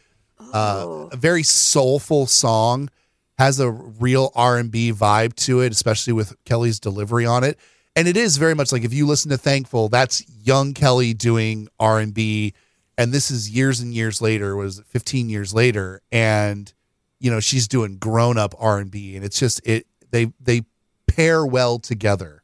[0.54, 2.90] uh, a very soulful song,
[3.38, 7.60] has a real R and B vibe to it, especially with Kelly's delivery on it.
[7.96, 11.68] And it is very much like if you listen to Thankful, that's young Kelly doing
[11.80, 12.54] R and B,
[12.98, 14.56] and this is years and years later.
[14.56, 16.72] Was 15 years later, and
[17.20, 20.64] you know she's doing grown up R and B, and it's just it they they
[21.08, 22.35] pair well together.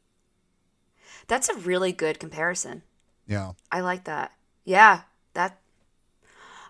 [1.28, 2.82] That's a really good comparison.
[3.26, 3.52] Yeah.
[3.70, 4.32] I like that.
[4.64, 5.02] Yeah,
[5.34, 5.58] that.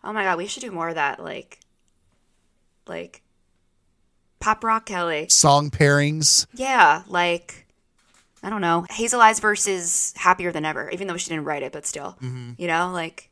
[0.05, 1.23] Oh my god, we should do more of that.
[1.23, 1.61] Like,
[2.87, 3.23] like,
[4.41, 5.27] pop rock Kelly.
[5.29, 6.47] song pairings.
[6.55, 7.67] Yeah, like,
[8.43, 10.91] I don't know, Hazel Eyes versus Happier Than Ever.
[10.91, 12.53] Even though she didn't write it, but still, Mm-hmm.
[12.59, 13.31] you know, like,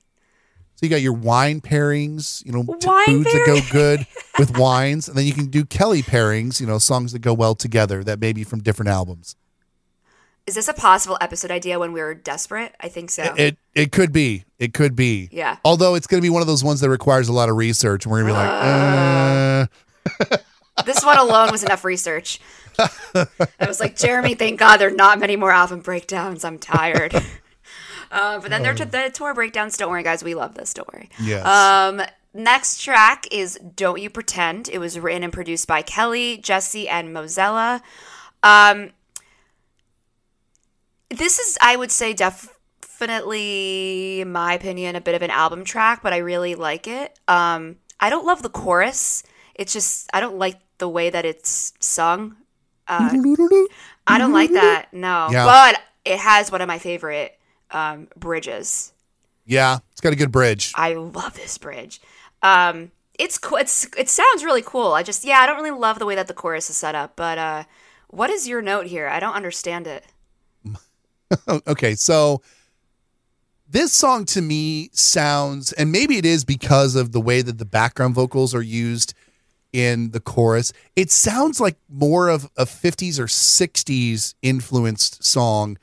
[0.77, 2.85] So you got your wine pairings, you know, foods
[3.33, 4.07] that go good
[4.39, 7.55] with wines, and then you can do Kelly pairings, you know, songs that go well
[7.55, 9.35] together that may be from different albums.
[10.47, 12.75] Is this a possible episode idea when we were desperate?
[12.81, 13.35] I think so.
[13.37, 15.29] It it could be, it could be.
[15.33, 15.57] Yeah.
[15.65, 18.05] Although it's going to be one of those ones that requires a lot of research,
[18.05, 20.39] and we're going to be like,
[20.79, 22.41] uh, this one alone was enough research.
[22.79, 23.27] I
[23.67, 26.45] was like, Jeremy, thank God there are not many more album breakdowns.
[26.45, 27.15] I'm tired.
[28.11, 29.77] uh, but then there are the tour breakdowns.
[29.77, 30.25] Don't worry, guys.
[30.25, 30.73] We love this.
[30.75, 31.11] Don't worry.
[31.21, 32.01] yes, Um,
[32.33, 37.15] next track is "Don't You Pretend." It was written and produced by Kelly, Jesse, and
[37.15, 37.83] Mozella.
[38.43, 38.91] Um,
[41.11, 46.03] this is, I would say, definitely, in my opinion, a bit of an album track,
[46.03, 47.19] but I really like it.
[47.29, 49.23] Um, I don't love the chorus.
[49.55, 52.37] It's just I don't like the way that it's sung.
[52.89, 54.89] I don't like that.
[54.93, 55.45] No, Yeah.
[55.45, 57.39] but it has one of my favorite
[57.71, 58.93] um, bridges.
[59.47, 60.73] yeah, it's got a good bridge.
[60.75, 62.01] I love this bridge.
[62.43, 63.59] Um, it's cool.
[63.59, 64.93] It's it sounds really cool.
[64.93, 67.17] I just yeah, I don't really love the way that the chorus is set up.
[67.17, 67.65] But uh,
[68.09, 69.09] what is your note here?
[69.09, 70.05] I don't understand it.
[71.67, 72.43] okay, so
[73.69, 77.65] this song to me sounds, and maybe it is because of the way that the
[77.65, 79.15] background vocals are used
[79.73, 80.73] in the chorus.
[80.97, 85.79] It sounds like more of a 50s or 60s influenced song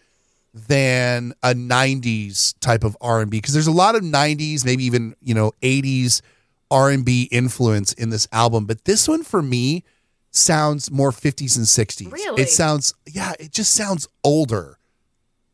[0.53, 5.33] than a 90s type of R&B because there's a lot of 90s, maybe even, you
[5.33, 6.21] know, 80s
[6.69, 9.83] R&B influence in this album, but this one for me
[10.31, 12.11] sounds more 50s and 60s.
[12.11, 12.41] Really?
[12.41, 14.77] It sounds yeah, it just sounds older.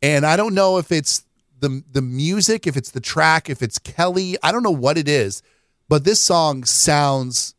[0.04, 1.24] And I don't know if it's
[1.60, 5.08] the the music, if it's the track, if it's Kelly, I don't know what it
[5.08, 5.42] is,
[5.88, 7.54] but this song sounds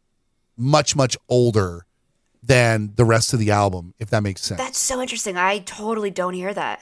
[0.55, 1.87] much much older
[2.43, 4.59] than the rest of the album, if that makes sense.
[4.59, 5.37] That's so interesting.
[5.37, 6.81] I totally don't hear that.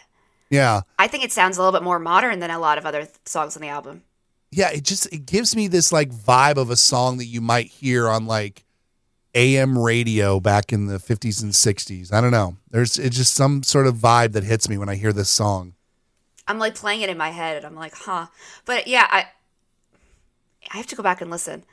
[0.49, 0.81] yeah.
[0.99, 3.15] I think it sounds a little bit more modern than a lot of other th-
[3.25, 4.03] songs on the album.
[4.51, 7.67] Yeah, it just it gives me this like vibe of a song that you might
[7.67, 8.62] hear on like
[9.35, 12.13] AM radio back in the 50s and 60s.
[12.13, 12.57] I don't know.
[12.69, 15.73] There's it's just some sort of vibe that hits me when I hear this song.
[16.47, 18.27] I'm like playing it in my head, and I'm like, huh.
[18.65, 19.25] But yeah, I
[20.71, 21.63] I have to go back and listen.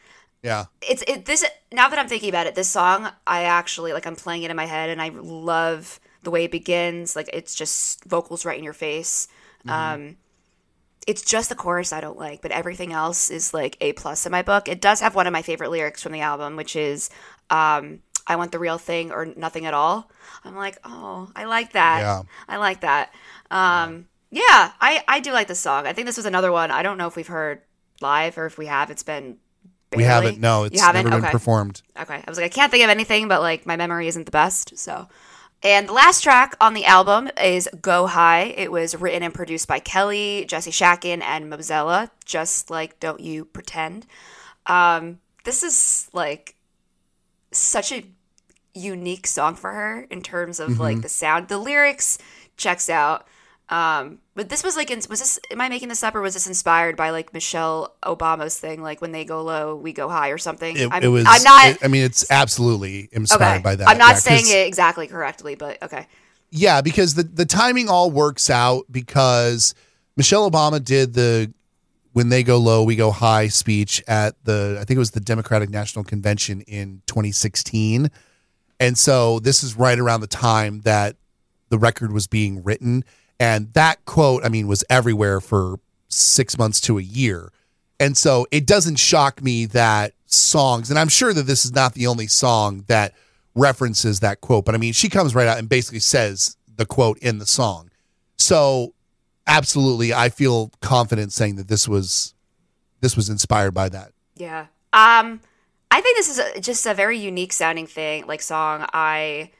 [0.42, 0.66] Yeah.
[0.80, 4.16] it's it this now that I'm thinking about it, this song I actually like I'm
[4.16, 7.14] playing it in my head and I love the way it begins.
[7.14, 9.28] Like it's just vocals right in your face.
[9.68, 10.16] Um
[11.06, 14.32] it's just the chorus I don't like, but everything else is like A plus in
[14.32, 14.68] my book.
[14.68, 17.10] It does have one of my favorite lyrics from the album, which is
[17.50, 20.08] um I want the real thing or nothing at all.
[20.44, 22.00] I'm like, oh, I like that.
[22.00, 22.22] Yeah.
[22.48, 23.12] I like that.
[23.50, 25.86] Um yeah, I I do like this song.
[25.86, 26.70] I think this was another one.
[26.70, 27.62] I don't know if we've heard
[28.00, 28.90] live or if we have.
[28.90, 29.38] It's been
[29.94, 30.38] We haven't.
[30.38, 31.04] No, it's you haven't?
[31.04, 31.32] never been okay.
[31.32, 31.82] performed.
[32.00, 32.22] Okay.
[32.24, 34.78] I was like, I can't think of anything, but like my memory isn't the best.
[34.78, 35.08] So,
[35.62, 38.54] and the last track on the album is Go High.
[38.56, 43.44] It was written and produced by Kelly, Jesse Shatkin, and Mozella, just like Don't You
[43.44, 44.06] Pretend.
[44.66, 46.54] Um, this is like
[47.52, 48.04] such a
[48.74, 50.80] unique song for her in terms of Mm-hmm.
[50.82, 51.48] like the sound.
[51.48, 52.18] The lyrics
[52.56, 53.26] checks out.
[53.68, 55.38] Um, but this was like, was this?
[55.52, 59.00] Am I making this up, or was this inspired by like Michelle Obama's thing, like
[59.00, 60.76] when they go low, we go high, or something?
[60.76, 61.24] It, I'm, it was.
[61.28, 61.68] I'm not.
[61.68, 63.62] it- I mean, it's absolutely inspired okay.
[63.62, 63.88] by that.
[63.88, 66.08] I'm not Yeah, saying it exactly correctly, but okay.
[66.50, 69.72] Yeah, because the the timing all works out because
[70.16, 71.52] Michelle Obama did the
[72.12, 75.20] when they go low, we go high speech at the I think it was the
[75.20, 78.10] Democratic National Convention in 2016.
[78.78, 81.16] And so this is right around the time that
[81.68, 83.04] the record was being written
[83.38, 85.78] and that quote I mean was everywhere for
[86.08, 87.52] 6 months to a year.
[88.00, 91.94] And so it doesn't shock me that songs and I'm sure that this is not
[91.94, 93.14] the only song that
[93.54, 97.18] references that quote, but I mean she comes right out and basically says the quote
[97.18, 97.90] in the song.
[98.36, 98.94] So
[99.50, 102.34] absolutely I feel confident saying that this was
[103.00, 104.12] this was inspired by that.
[104.36, 104.66] Yeah.
[104.92, 105.40] Um,
[105.90, 108.86] I think this is a, just a very unique sounding thing, like song.
[108.92, 109.50] I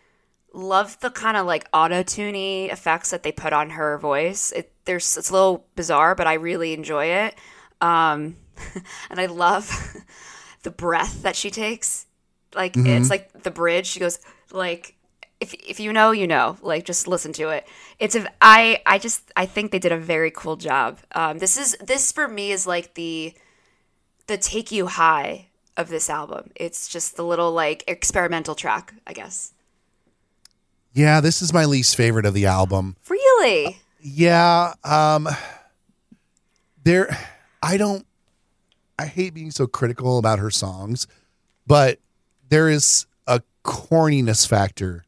[0.52, 4.52] love the kind of like auto tuney effects that they put on her voice.
[4.52, 7.34] It there's it's a little bizarre, but I really enjoy it.
[7.80, 8.36] Um,
[9.10, 9.70] and I love
[10.62, 12.06] the breath that she takes.
[12.54, 13.86] Like it's like the bridge.
[13.86, 14.18] She goes
[14.52, 14.96] like
[15.40, 16.56] if if you know, you know.
[16.62, 17.66] Like just listen to it.
[17.98, 20.98] It's a I I just I think they did a very cool job.
[21.12, 23.34] Um, this is this for me is like the
[24.26, 26.50] the take you high of this album.
[26.54, 29.52] It's just the little like experimental track, I guess.
[30.92, 32.96] Yeah, this is my least favorite of the album.
[33.08, 33.80] Really?
[34.00, 35.28] Yeah, um
[36.84, 37.16] there
[37.62, 38.06] I don't
[38.98, 41.06] I hate being so critical about her songs,
[41.66, 41.98] but
[42.48, 45.04] there is a corniness factor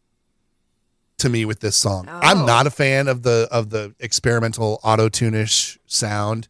[1.22, 2.08] to me with this song.
[2.08, 2.46] I'm Oh.
[2.46, 6.48] not a fan of the of the experimental auto tunish sound.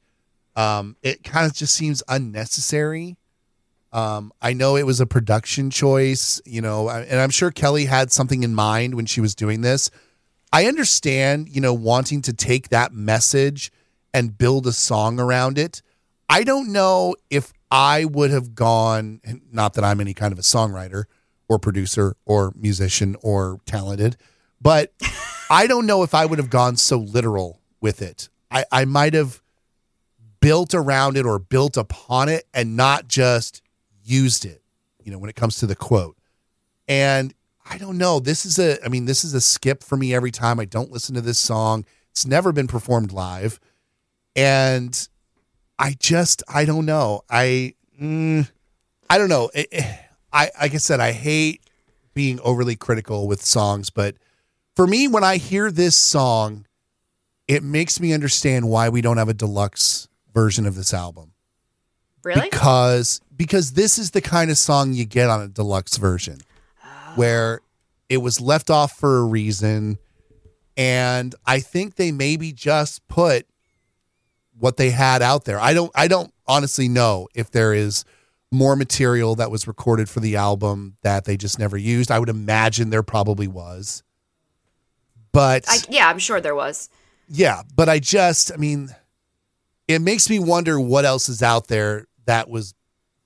[0.56, 3.16] Um it kind of just seems unnecessary.
[3.92, 8.10] Um I know it was a production choice, you know, and I'm sure Kelly had
[8.12, 9.90] something in mind when she was doing this.
[10.52, 13.72] I understand, you know, wanting to take that message
[14.12, 15.80] and build a song around it.
[16.28, 20.38] I don't know if I would have gone, and not that I'm any kind of
[20.38, 21.04] a songwriter
[21.48, 24.16] or producer or musician or talented,
[24.62, 24.92] but
[25.50, 28.28] I don't know if I would have gone so literal with it.
[28.50, 29.42] I, I might have
[30.40, 33.62] built around it or built upon it and not just
[34.04, 34.62] used it,
[35.02, 36.16] you know, when it comes to the quote.
[36.88, 37.34] And
[37.68, 38.18] I don't know.
[38.20, 40.90] This is a, I mean, this is a skip for me every time I don't
[40.90, 41.84] listen to this song.
[42.10, 43.58] It's never been performed live.
[44.36, 45.08] And
[45.78, 47.22] I just, I don't know.
[47.30, 48.50] I, mm,
[49.08, 49.50] I don't know.
[49.54, 49.98] It- it-
[50.34, 51.62] I, like I said, I hate
[52.14, 54.16] being overly critical with songs, but
[54.74, 56.66] for me, when I hear this song,
[57.46, 61.32] it makes me understand why we don't have a deluxe version of this album.
[62.24, 62.48] Really?
[62.50, 66.38] because because this is the kind of song you get on a deluxe version
[66.84, 66.88] oh.
[67.16, 67.60] where
[68.08, 69.98] it was left off for a reason.
[70.76, 73.46] And i think they maybe just put
[74.56, 75.58] what they had out there.
[75.58, 78.04] I don't i don't honestly know if there is
[78.52, 82.10] more material that was recorded for the album that they just never used.
[82.10, 84.04] I would imagine there probably was
[85.32, 86.88] but I, yeah, I'm sure there was.
[87.28, 88.94] yeah, but I just, I mean,
[89.88, 92.74] it makes me wonder what else is out there that was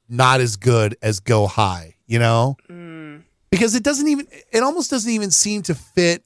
[0.09, 2.57] not as good as Go High, you know?
[2.71, 3.23] Mm.
[3.51, 6.25] Because it doesn't even, it almost doesn't even seem to fit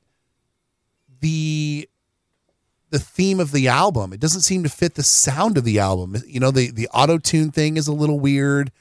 [1.20, 1.88] the
[2.90, 4.12] the theme of the album.
[4.12, 6.16] It doesn't seem to fit the sound of the album.
[6.26, 8.72] You know, the the auto tune thing is a little weird.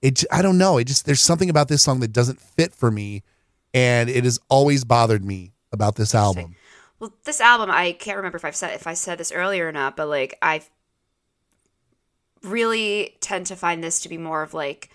[0.00, 0.78] It I don't know.
[0.78, 3.24] It just there's something about this song that doesn't fit for me,
[3.74, 6.56] and it has always bothered me about this album.
[6.98, 9.72] Well, this album, I can't remember if I've said if I said this earlier or
[9.72, 10.62] not, but like I
[12.42, 14.90] really tend to find this to be more of like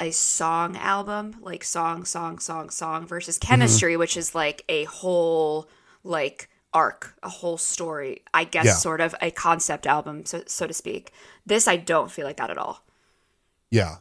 [0.00, 3.48] a song album, like song, song, song, song versus mm-hmm.
[3.48, 5.68] chemistry, which is like a whole
[6.02, 8.22] like arc, a whole story.
[8.32, 8.74] I guess Yeah.
[8.74, 11.12] sort of a concept album, so so to speak.
[11.46, 12.82] This I don't feel like that at all.
[13.70, 13.96] Yeah.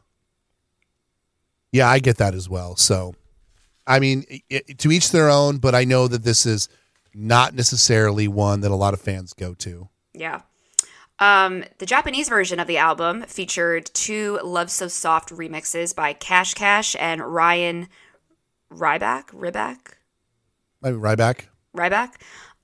[1.72, 2.76] Yeah, I get that as well.
[2.76, 3.16] So,
[3.86, 6.70] I mean, i to each their own, but I know that this is
[7.14, 9.90] not necessarily one that a lot of fans go to.
[10.14, 10.42] Yeah.
[11.20, 16.54] Um, the Japanese version of the album featured two Love So Soft remixes by Cash
[16.56, 17.88] Cash and Ryan
[18.72, 19.28] Riback.
[19.28, 19.78] Riback?
[20.82, 21.46] Maybe Riback.
[21.76, 22.16] Riback.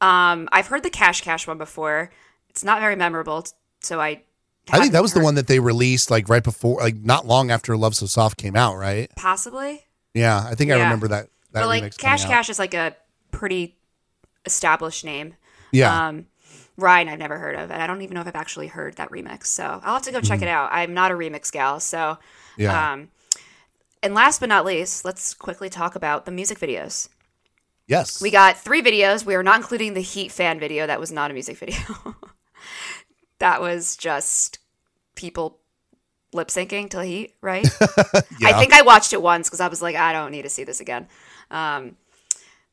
[0.01, 2.11] Um, I've heard the Cash Cash one before.
[2.49, 3.45] It's not very memorable,
[3.81, 4.23] so I.
[4.71, 7.49] I think that was the one that they released like right before, like not long
[7.49, 9.09] after Love So Soft came out, right?
[9.15, 9.83] Possibly.
[10.13, 10.83] Yeah, I think I Yeah.
[10.83, 11.29] remember that.
[11.51, 12.29] That but like remix Cash out.
[12.29, 12.95] Cash is like a
[13.31, 13.77] pretty
[14.45, 15.35] established name.
[15.71, 16.25] Yeah, Um,
[16.77, 19.09] Ryan, I've never heard of, and I don't even know if I've actually heard that
[19.11, 19.47] remix.
[19.47, 20.69] So I'll have to go check it out.
[20.71, 22.17] I'm not a remix gal, so
[22.57, 22.93] yeah.
[22.93, 23.09] Um,
[24.01, 27.09] And last but not least, let's quickly talk about the music videos.
[27.85, 28.21] Yes.
[28.21, 29.25] We got three videos.
[29.25, 30.87] We are not including the Heat fan video.
[30.87, 32.15] That was not a music video.
[33.39, 34.59] that was just
[35.15, 35.59] people
[36.33, 37.67] lip syncing to Heat, right?
[38.39, 38.49] Yeah.
[38.49, 40.63] I think I watched it once because I was like, I don't need to see
[40.63, 41.09] this again.
[41.51, 41.97] Um,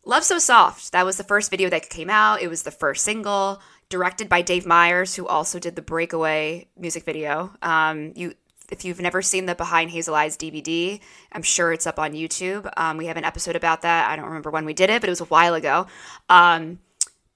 [0.04, 0.92] Love So Soft.
[0.92, 2.40] That was the first video that came out.
[2.40, 7.04] It was the first single, directed by Dave Meyers, who also did the Breakaway music
[7.04, 7.52] video.
[7.62, 8.34] Um, you,
[8.70, 11.00] if you've never seen the Behind Hazel Eyes DVD,
[11.32, 12.70] I'm sure it's up on YouTube.
[12.76, 14.08] Um, we have an episode about that.
[14.08, 15.88] I don't remember when we did it, but it was a while ago.
[16.28, 16.78] Um,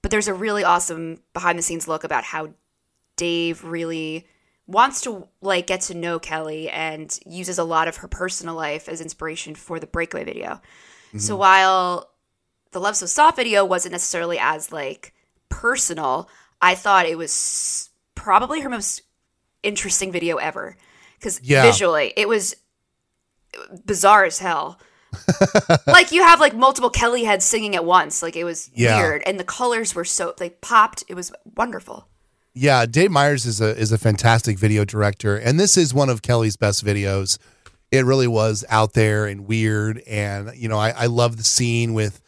[0.02, 2.50] but there's a really awesome behind the scenes look about how
[3.16, 4.26] Dave really
[4.70, 8.88] wants to like get to know Kelly and uses a lot of her personal life
[8.88, 10.60] as inspiration for the breakaway video.
[11.18, 11.38] So mm-hmm.
[11.40, 12.10] while
[12.72, 15.12] the Love So Soft video wasn't necessarily as like
[15.48, 16.28] personal,
[16.62, 19.02] I thought it was probably her most
[19.62, 20.76] interesting video ever
[21.18, 21.62] because Yeah.
[21.62, 22.54] visually it was
[23.84, 24.78] bizarre as hell.
[25.88, 28.22] like you have like multiple Kelly heads singing at once.
[28.22, 29.00] Like it was Yeah.
[29.00, 31.02] weird, and the colors were so they popped.
[31.08, 32.06] It was wonderful.
[32.54, 36.22] Yeah, Dave Meyers is a is a fantastic video director, and this is one of
[36.22, 37.38] Kelly's best videos.
[37.92, 41.94] It really was out there and weird, and you know, I, I love the scene
[41.94, 42.20] with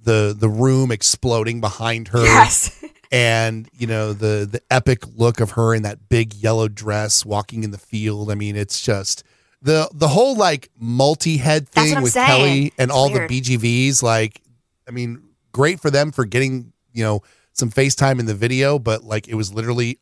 [0.00, 2.84] the the room exploding behind her, Yes.
[3.12, 7.62] and you know the the epic look of her in that big yellow dress walking
[7.62, 8.30] in the field.
[8.32, 9.22] I mean, it's just
[9.62, 12.26] the the whole like multi head thing with saying.
[12.26, 13.28] Kelly and It's all weird.
[13.30, 14.02] the BGVs.
[14.02, 14.40] Like,
[14.88, 15.22] I mean,
[15.52, 17.22] great for them for getting you know
[17.58, 19.98] some FaceTime in the video, but like it was literally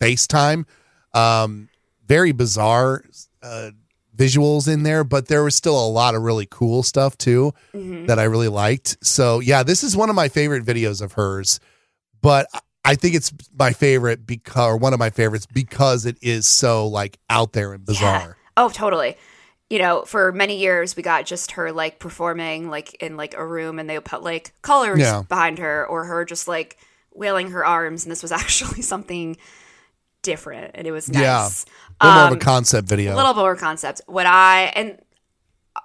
[0.00, 0.64] FaceTime.
[1.14, 1.68] Um,
[2.06, 3.04] very bizarre
[3.42, 3.70] uh,
[4.16, 8.06] visuals in there, but there was still a lot of really cool stuff too Mm-hmm.
[8.06, 8.96] that I really liked.
[9.02, 11.60] So yeah, this is one of my favorite videos of hers,
[12.20, 16.16] but I- I think it's my favorite because, or one of my favorites because it
[16.20, 18.36] is so like out there and bizarre.
[18.56, 19.16] Oh, totally.
[19.72, 23.46] You know, for many years we got just her like performing like in like a
[23.46, 25.22] room and they would put like colors Yeah.
[25.26, 26.76] behind her or her just like
[27.14, 29.36] wailing her arms and this was actually something
[30.22, 31.20] different and it was Yeah.
[31.20, 31.64] nice.
[32.00, 33.14] A little more of Um, a concept video.
[33.14, 34.02] a little more concept.
[34.06, 34.98] What I and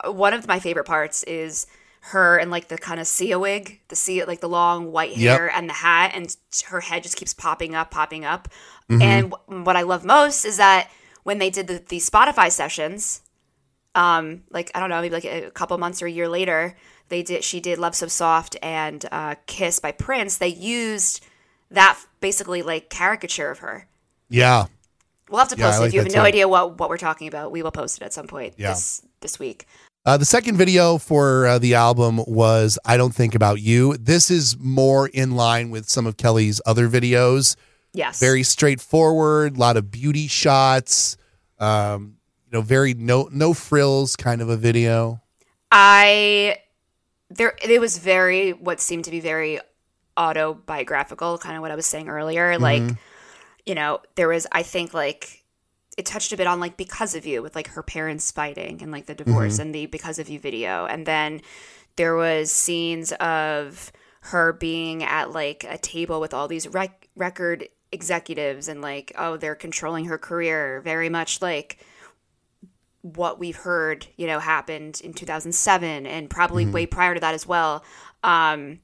[0.04, 1.66] uh, one of my favorite parts is
[2.12, 5.38] her and like the kind of sea wig, the sea like the long white Yep.
[5.40, 6.36] hair and the hat, and
[6.68, 8.50] her head just keeps popping up, popping up.
[8.90, 9.02] Mm-hmm.
[9.02, 10.90] And w- what I love most is that
[11.24, 13.22] when they did the, the Spotify sessions,
[13.98, 16.78] um, like I don't know, maybe like a couple months or a year later,
[17.10, 17.44] they did.
[17.44, 20.38] She did "Love So Soft" and uh, "Kiss" by Prince.
[20.38, 21.26] They used
[21.72, 23.88] that basically like caricature of her.
[24.30, 24.66] yeah.
[25.30, 25.82] We'll have to Yeah, post it.
[25.82, 26.28] like if you have no too.
[26.28, 28.70] idea what, what we're talking about, we will post it at some point Yeah.
[28.70, 29.66] this this week.
[30.06, 33.98] Uh, the second video for uh, the album was I Don't Think About You.
[33.98, 37.58] This is more in line with some of Kelly's other videos.
[37.92, 38.20] Yes.
[38.22, 41.18] Very straightforward, a lot of beauty shots,
[41.60, 42.17] um,
[42.50, 45.22] you know, very no no frills kind of a video.
[45.72, 46.60] I
[47.30, 49.60] there it was very what seemed to be very
[50.16, 52.54] autobiographical, kind of what I was saying earlier.
[52.54, 52.64] Mm-hmm.
[52.64, 52.98] Like,
[53.66, 55.44] you know, there was I think like
[55.98, 58.92] it touched a bit on like because of you with like her parents fighting and
[58.92, 59.26] like the mm-hmm.
[59.26, 60.86] divorce and the because of you video.
[60.86, 61.42] And then
[61.98, 63.92] there was scenes of
[64.22, 69.38] her being at like a table with all these rec- record executives and like oh
[69.38, 71.80] they're controlling her career very much like
[73.16, 77.48] what we've heard, you know, happened in 2007 and probably way prior to that as
[77.48, 77.84] well.
[78.24, 78.80] Um,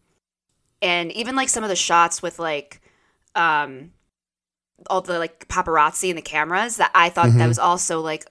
[0.82, 2.82] and even like some of the shots with like,
[3.36, 3.92] um,
[4.90, 8.26] all the like paparazzi and the cameras that I thought that was also like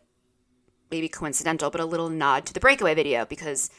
[0.91, 3.71] maybe coincidental, but a little nod to the breakaway video because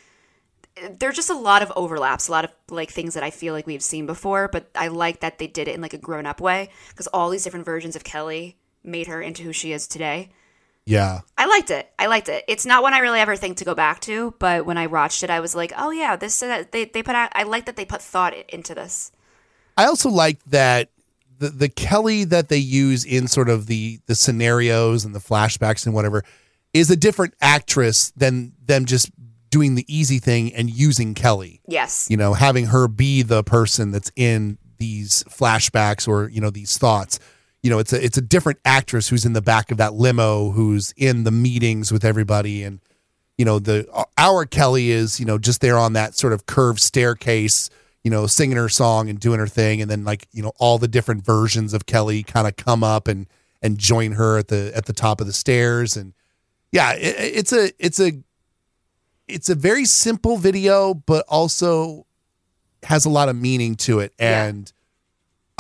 [0.99, 3.67] there's just a lot of overlaps, a lot of like things that I feel like
[3.67, 6.41] we've seen before, but I like that they did it in like a grown up
[6.41, 10.29] way because all these different versions of Kelly made her into who she is today.
[10.85, 11.21] Yeah.
[11.37, 11.89] I liked it.
[11.97, 12.43] I liked it.
[12.47, 15.23] It's not one I really ever think to go back to, but when I watched
[15.23, 17.31] it, I was like, oh yeah, this uh, they they put out.
[17.33, 19.11] I like that they put thought into this.
[19.77, 20.89] I also like that
[21.39, 25.85] the the Kelly that they use in sort of the the scenarios and the flashbacks
[25.85, 26.23] and whatever
[26.73, 29.11] is a different actress than them just
[29.49, 31.61] doing the easy thing and using Kelly.
[31.67, 32.07] Yes.
[32.09, 36.77] You know, having her be the person that's in these flashbacks or you know these
[36.77, 37.19] thoughts.
[37.63, 40.51] You know, it's a it's a different actress who's in the back of that limo
[40.51, 42.63] who's in the meetings with everybody.
[42.63, 42.79] And
[43.37, 43.87] you know the
[44.17, 47.69] our Kelly is you know just there on that sort of curved staircase
[48.03, 49.81] you know singing her song and doing her thing.
[49.81, 53.07] And then like you know all the different versions of Kelly kind of come up
[53.07, 53.27] and
[53.61, 55.95] and join her at the at the top of the stairs.
[55.95, 56.13] And
[56.71, 58.11] yeah it, it's a it's a
[59.27, 62.05] it's a very simple video but also
[62.83, 64.13] has a lot of meaning to it.
[64.19, 64.51] Yeah.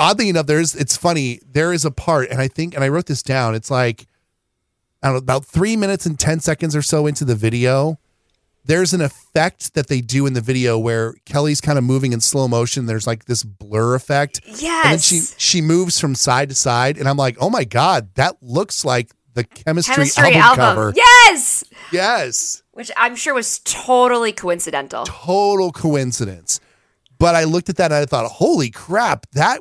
[0.03, 3.05] Oddly enough there's it's funny there is a part and I think and I wrote
[3.05, 4.05] this down it's like
[5.03, 7.99] I don't know, about three minutes and 10 seconds or so into the video,
[8.63, 12.21] there's an effect that they do in the video where Kelly's kind of moving in
[12.21, 12.85] slow motion.
[12.85, 14.39] There's like this blur effect.
[14.45, 14.85] Yes.
[14.85, 16.97] And then she she moves from side to side.
[16.97, 20.63] And I'm like, oh my God, that looks like the chemistry, Chemistry album, album.
[20.63, 20.93] cover.
[20.95, 21.65] Yes.
[21.91, 22.63] Yes.
[22.71, 25.03] Which I'm sure was totally coincidental.
[25.03, 26.61] Total coincidence.
[27.19, 29.59] But I looked at that and I thought, holy crap, that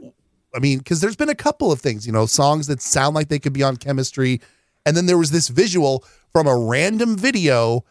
[0.55, 3.29] I mean, because there's been a couple of things, you know, songs that sound like
[3.29, 4.41] they could be on chemistry.
[4.85, 7.85] And then there was this visual from a random video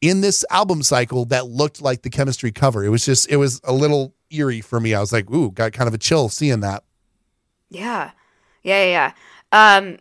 [0.00, 2.84] in this album cycle that looked like the chemistry cover.
[2.84, 4.94] It was just, it was a little eerie for me.
[4.94, 6.84] I was like, ooh, got kind of a chill seeing that.
[7.68, 8.12] Yeah.
[8.62, 9.12] Yeah, yeah,
[9.52, 9.78] yeah.
[9.78, 9.98] Um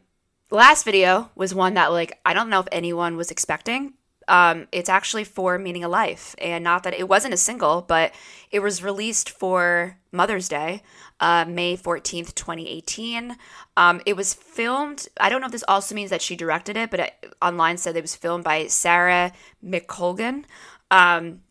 [0.52, 3.94] last video was one that like I don't know if anyone was expecting.
[4.30, 8.14] Um it's actually for Meaning of Life and not that it wasn't a single, but
[8.52, 10.82] it was released for Mother's Day,
[11.20, 13.36] uh May 14th, 2018.
[13.76, 16.92] Um it was filmed, I don't know if this also means that she directed it,
[16.92, 19.34] but it, online said it was filmed by Sarah
[19.66, 20.46] McColgan.
[20.92, 21.42] Um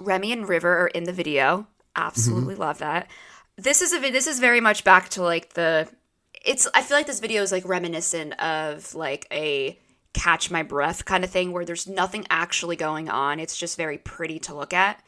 [0.00, 1.68] Remy and River are in the video.
[1.94, 3.08] Absolutely love that.
[3.56, 5.88] This is a this is very much back to like the
[6.44, 9.78] it's I feel like this video is like reminiscent of like a
[10.14, 13.40] catch my breath kind of thing where there's nothing actually going on.
[13.40, 15.02] It's just very pretty to look at.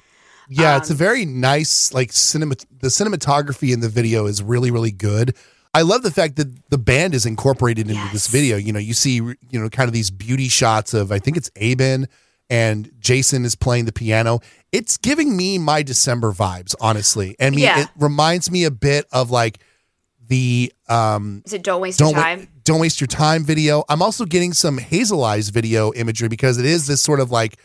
[0.48, 2.54] Yeah, it's a very nice like cinema.
[2.80, 5.34] The cinematography in the video is really really good.
[5.74, 8.56] I love the fact that the band is incorporated into this video.
[8.56, 11.50] You know, you see you know kind of these beauty shots of I think it's
[11.60, 12.06] Aben
[12.48, 14.38] and Jason is playing the piano.
[14.70, 17.34] It's giving me my December vibes, honestly.
[17.40, 17.80] I mean, Yeah.
[17.82, 19.58] it reminds me a bit of like
[20.28, 22.48] the um Is it don't waste don't your time?
[22.66, 23.84] Don't waste your time video.
[23.88, 27.58] I'm also getting some Hazel Eyes video imagery because it is this sort of like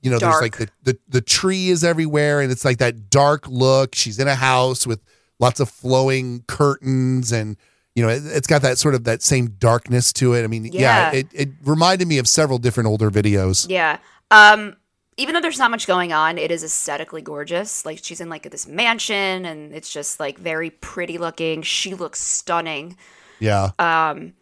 [0.00, 0.32] you know Dark.
[0.32, 3.94] there's like the, the the tree is everywhere and it's like that dark look.
[3.94, 5.00] She's in a house with
[5.38, 7.56] lots of flowing curtains and
[7.94, 10.44] you know it, it's got that sort of that same darkness to it.
[10.44, 11.18] I mean, yeah, Yeah.
[11.18, 13.66] it it reminded me of several different older videos.
[13.68, 13.98] Yeah.
[14.30, 14.76] Um
[15.16, 17.84] even though there's not much going on, it is aesthetically gorgeous.
[17.84, 21.60] Like she's in like this mansion and it's just like very pretty looking.
[21.62, 22.96] She looks stunning.
[23.40, 23.70] Yeah.
[23.78, 24.34] Um,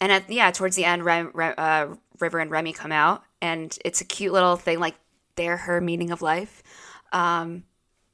[0.00, 1.86] And at, yeah, towards the end, Rem, Rem, uh,
[2.20, 4.78] River and Remy come out, and it's a cute little thing.
[4.78, 4.94] Like
[5.36, 6.62] they're her meaning of life.
[7.12, 7.64] Um,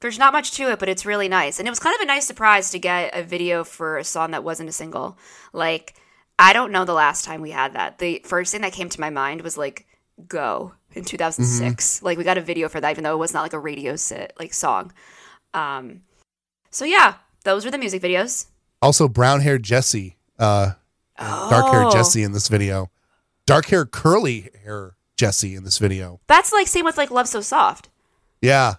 [0.01, 2.07] there's not much to it, but it's really nice, and it was kind of a
[2.07, 5.19] nice surprise to get a video for a song that wasn't a single.
[5.53, 5.95] Like
[6.39, 7.99] I don't know the last time we had that.
[7.99, 9.87] The first thing that came to my mind was like
[10.27, 12.03] "Go" in 2006.
[12.03, 13.97] Like we got a video for that, even though it was not like a radio
[13.97, 14.93] sit like song.
[15.55, 16.03] Um,
[16.71, 17.15] so yeah,
[17.45, 18.47] those were the music videos.
[18.85, 20.73] Also, brown hair Jessi, uh,
[21.19, 21.91] dark haired Oh.
[21.91, 22.91] Jessi in this video.
[23.47, 26.21] Dark hair, curly hair Jessi in this video.
[26.27, 27.89] That's like same with like "Love So Soft."
[28.43, 28.75] Yeah.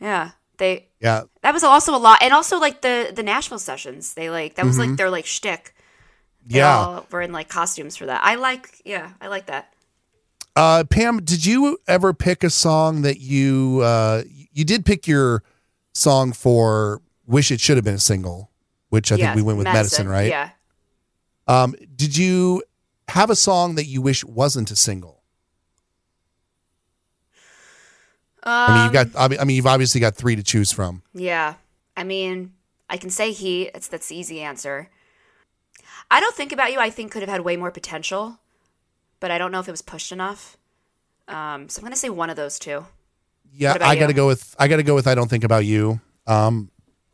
[0.00, 1.22] Yeah, they Yeah.
[1.42, 4.14] that was also a lot, and also like the the Nashville sessions.
[4.14, 5.74] They like that was like their like shtick.
[6.46, 6.76] They Yeah.
[6.78, 8.20] all were in like costumes for that.
[8.22, 9.72] I like, yeah, I like that.
[10.54, 14.22] Uh, Pam, did you ever pick a song that you uh,
[14.52, 15.42] you did pick your
[15.94, 18.50] song for "Wish It Should Have Been a Single,"
[18.88, 20.28] which I yeah, think we went with medicine, right?
[20.30, 20.50] Yeah.
[21.46, 22.62] Um, did you
[23.08, 25.22] have a song that you wish wasn't a single?
[28.42, 29.20] I mean, Um, you've got.
[29.38, 31.02] I mean- you've obviously got three to choose from.
[31.14, 31.54] Yeah.
[31.96, 32.52] I mean,
[32.88, 33.62] I can say he.
[33.74, 34.88] It's that's the easy answer.
[36.10, 36.78] I don't think about you.
[36.78, 38.38] I think could have had way more potential,
[39.20, 40.56] but I don't know if it was pushed enough.
[41.26, 42.86] Um, so I'm gonna say one of those two.
[43.52, 44.14] Yeah, I got to you?
[44.14, 44.54] go with.
[44.58, 45.06] I got to go with.
[45.06, 46.00] I don't think about you.
[46.26, 46.70] Um,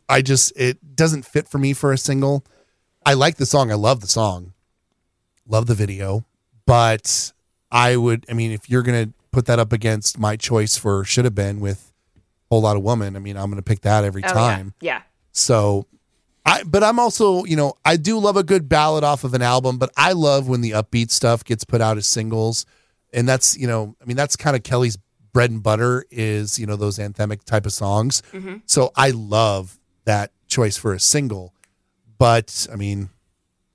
[0.09, 2.45] I just it doesn't fit for me for a single.
[3.07, 3.71] I like the song.
[3.71, 4.53] I love the song.
[5.47, 6.25] Love the video,
[6.67, 7.33] but
[7.71, 8.25] I would.
[8.31, 11.61] I mean, if you're gonna put that up against my choice for should have been
[11.61, 11.93] with
[12.51, 14.75] whole lot of woman, I mean, I'm gonna pick that every Oh, time.
[14.81, 15.03] Yeah.
[15.33, 15.87] So
[16.47, 19.43] I but I'm also, you know, I do love a good ballad off of an
[19.43, 22.65] album, but I love when the upbeat stuff gets put out as singles.
[23.13, 24.97] And that's, you know, I mean that's kind of Kelly's
[25.33, 28.23] bread and butter is, you know, those anthemic type of songs.
[28.33, 28.57] Mm-hmm.
[28.67, 31.55] So I love that choice for a single.
[32.19, 33.11] But I mean,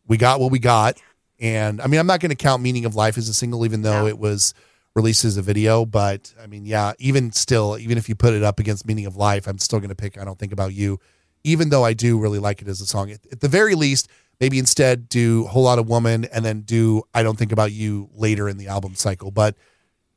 [0.07, 0.97] we got what we got.
[1.39, 3.81] And I mean, I'm not going to count Meaning of Life as a single, even
[3.81, 4.07] though No.
[4.07, 4.53] it was
[4.95, 5.85] released as a video.
[5.85, 9.15] But I mean, yeah, even still, even if you put it up against Meaning of
[9.15, 10.99] Life, I'm still going to pick I Don't Think About You,
[11.43, 13.11] even though I do really like it as a song.
[13.11, 16.61] At, at the very least, maybe instead do a Whole Lot of Woman and then
[16.61, 19.31] do I Don't Think About You later in the album cycle.
[19.31, 19.55] But,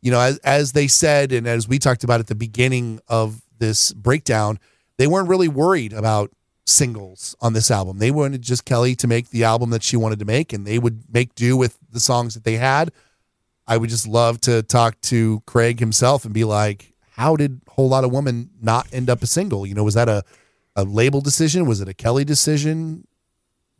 [0.00, 3.42] you know, as, as they said, and as we talked about at the beginning of
[3.58, 4.58] this breakdown,
[4.98, 6.30] they weren't really worried about
[6.66, 7.98] singles on this album.
[7.98, 10.78] They wanted just Kelly to make the album that she wanted to make, and they
[10.78, 12.92] would make do with the songs that they had.
[13.66, 17.88] I would just love to talk to Craig himself and be like, how did Whole
[17.88, 19.66] Lot of Woman not end up a single?
[19.66, 20.24] You know, was that a,
[20.76, 21.66] a label decision?
[21.66, 23.06] Was it a Kelly decision?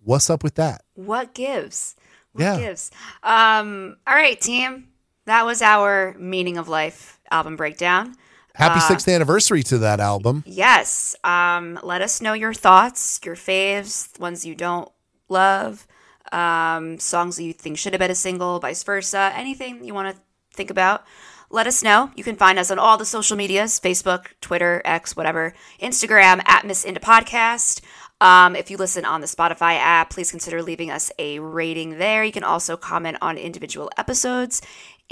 [0.05, 0.83] What's up with that?
[0.95, 1.97] What gives?
[2.33, 2.59] What Yeah.
[2.59, 2.91] gives?
[3.23, 4.89] Um, all right, team.
[5.27, 8.15] That was our Meaning of Life album breakdown.
[8.55, 10.45] Happy sixth anniversary to that album.
[10.47, 11.17] Yes.
[11.25, 14.91] Um, let us know your thoughts, your faves, ones you don't
[15.29, 15.87] love,
[16.33, 20.15] um, songs that you think should have been a single, vice versa, anything you want
[20.15, 20.23] to
[20.55, 21.05] think about.
[21.51, 22.11] Let us know.
[22.17, 26.67] You can find us on all the social medias Facebook, Twitter, X, whatever, Instagram at
[26.67, 27.83] Miss Inde Podcast.
[28.23, 32.23] Um, if you listen on the Spotify app, please consider leaving us a rating there.
[32.23, 34.63] You can also comment on individual episodes.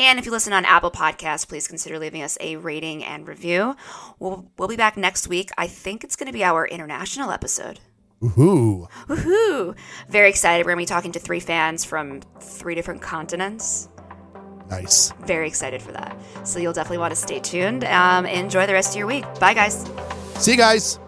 [0.00, 3.76] And if you listen on Apple Podcasts, please consider leaving us a rating and review.
[4.18, 5.50] We'll, we'll be back next week.
[5.58, 7.80] I think it's going to be our international episode.
[8.22, 8.88] Ooh.
[9.08, 9.76] Woohoo!
[10.08, 10.64] Very excited.
[10.64, 13.90] We're going to be talking to three fans from three different continents.
[14.70, 15.12] Nice.
[15.26, 16.16] Very excited for that.
[16.44, 17.84] So you'll definitely want to stay tuned.
[17.84, 19.26] Um, enjoy the rest of your week.
[19.38, 19.84] Bye, guys.
[20.36, 20.98] See you guys.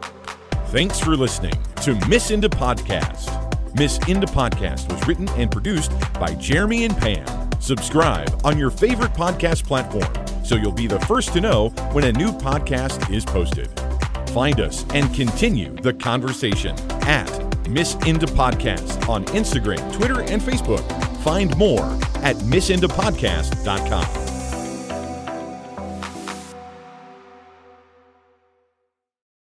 [0.66, 3.39] Thanks for listening to Miss Inde Podcast.
[3.74, 7.41] Miss Inde Podcast was written and produced by Jeremy and Pam.
[7.62, 10.12] Subscribe on your favorite podcast platform
[10.44, 13.70] so you'll be the first to know when a new podcast is posted.
[14.30, 17.30] Find us and continue the conversation at
[17.68, 20.82] Miss Inde Podcast on Instagram, Twitter, and Facebook.
[21.22, 21.84] Find more
[22.16, 24.31] at missindepodcast.com.